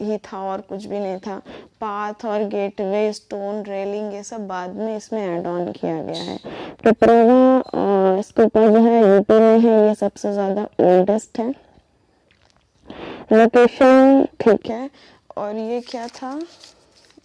ही 0.00 0.18
था 0.24 0.38
और 0.42 0.60
कुछ 0.60 0.84
भी 0.84 0.98
नहीं 0.98 1.18
था। 1.18 1.36
पाथ 1.80 2.24
और 2.26 2.44
गेटवे 2.48 3.12
स्टोन 3.12 3.62
रेलिंग 3.64 4.12
ये 4.14 4.22
सब 4.22 4.46
बाद 4.48 4.74
में 4.76 4.96
इसमें 4.96 5.22
ऐड 5.22 5.46
ऑन 5.46 5.70
किया 5.72 6.02
गया 6.02 6.22
है। 6.22 6.38
पिपरोवा 6.84 8.20
स्तूपा 8.22 8.66
जो 8.68 8.84
है 8.84 9.00
यूपी 9.00 9.34
में 9.34 9.58
है, 9.60 9.86
ये 9.88 9.94
सबसे 9.94 10.32
ज़्यादा 10.32 10.62
ओल्डेस्ट 10.82 11.38
है। 11.38 11.50
लोकेशन 13.32 14.26
ठीक 14.40 14.70
है। 14.70 14.88
और 15.36 15.56
ये 15.56 15.80
क्या 15.80 16.06
था? 16.08 16.38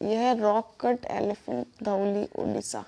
यह 0.01 0.31
rock 0.41 0.71
cut 0.81 1.05
elephant 1.11 1.65
Dhauli 1.83 2.27
Orissa 2.39 2.83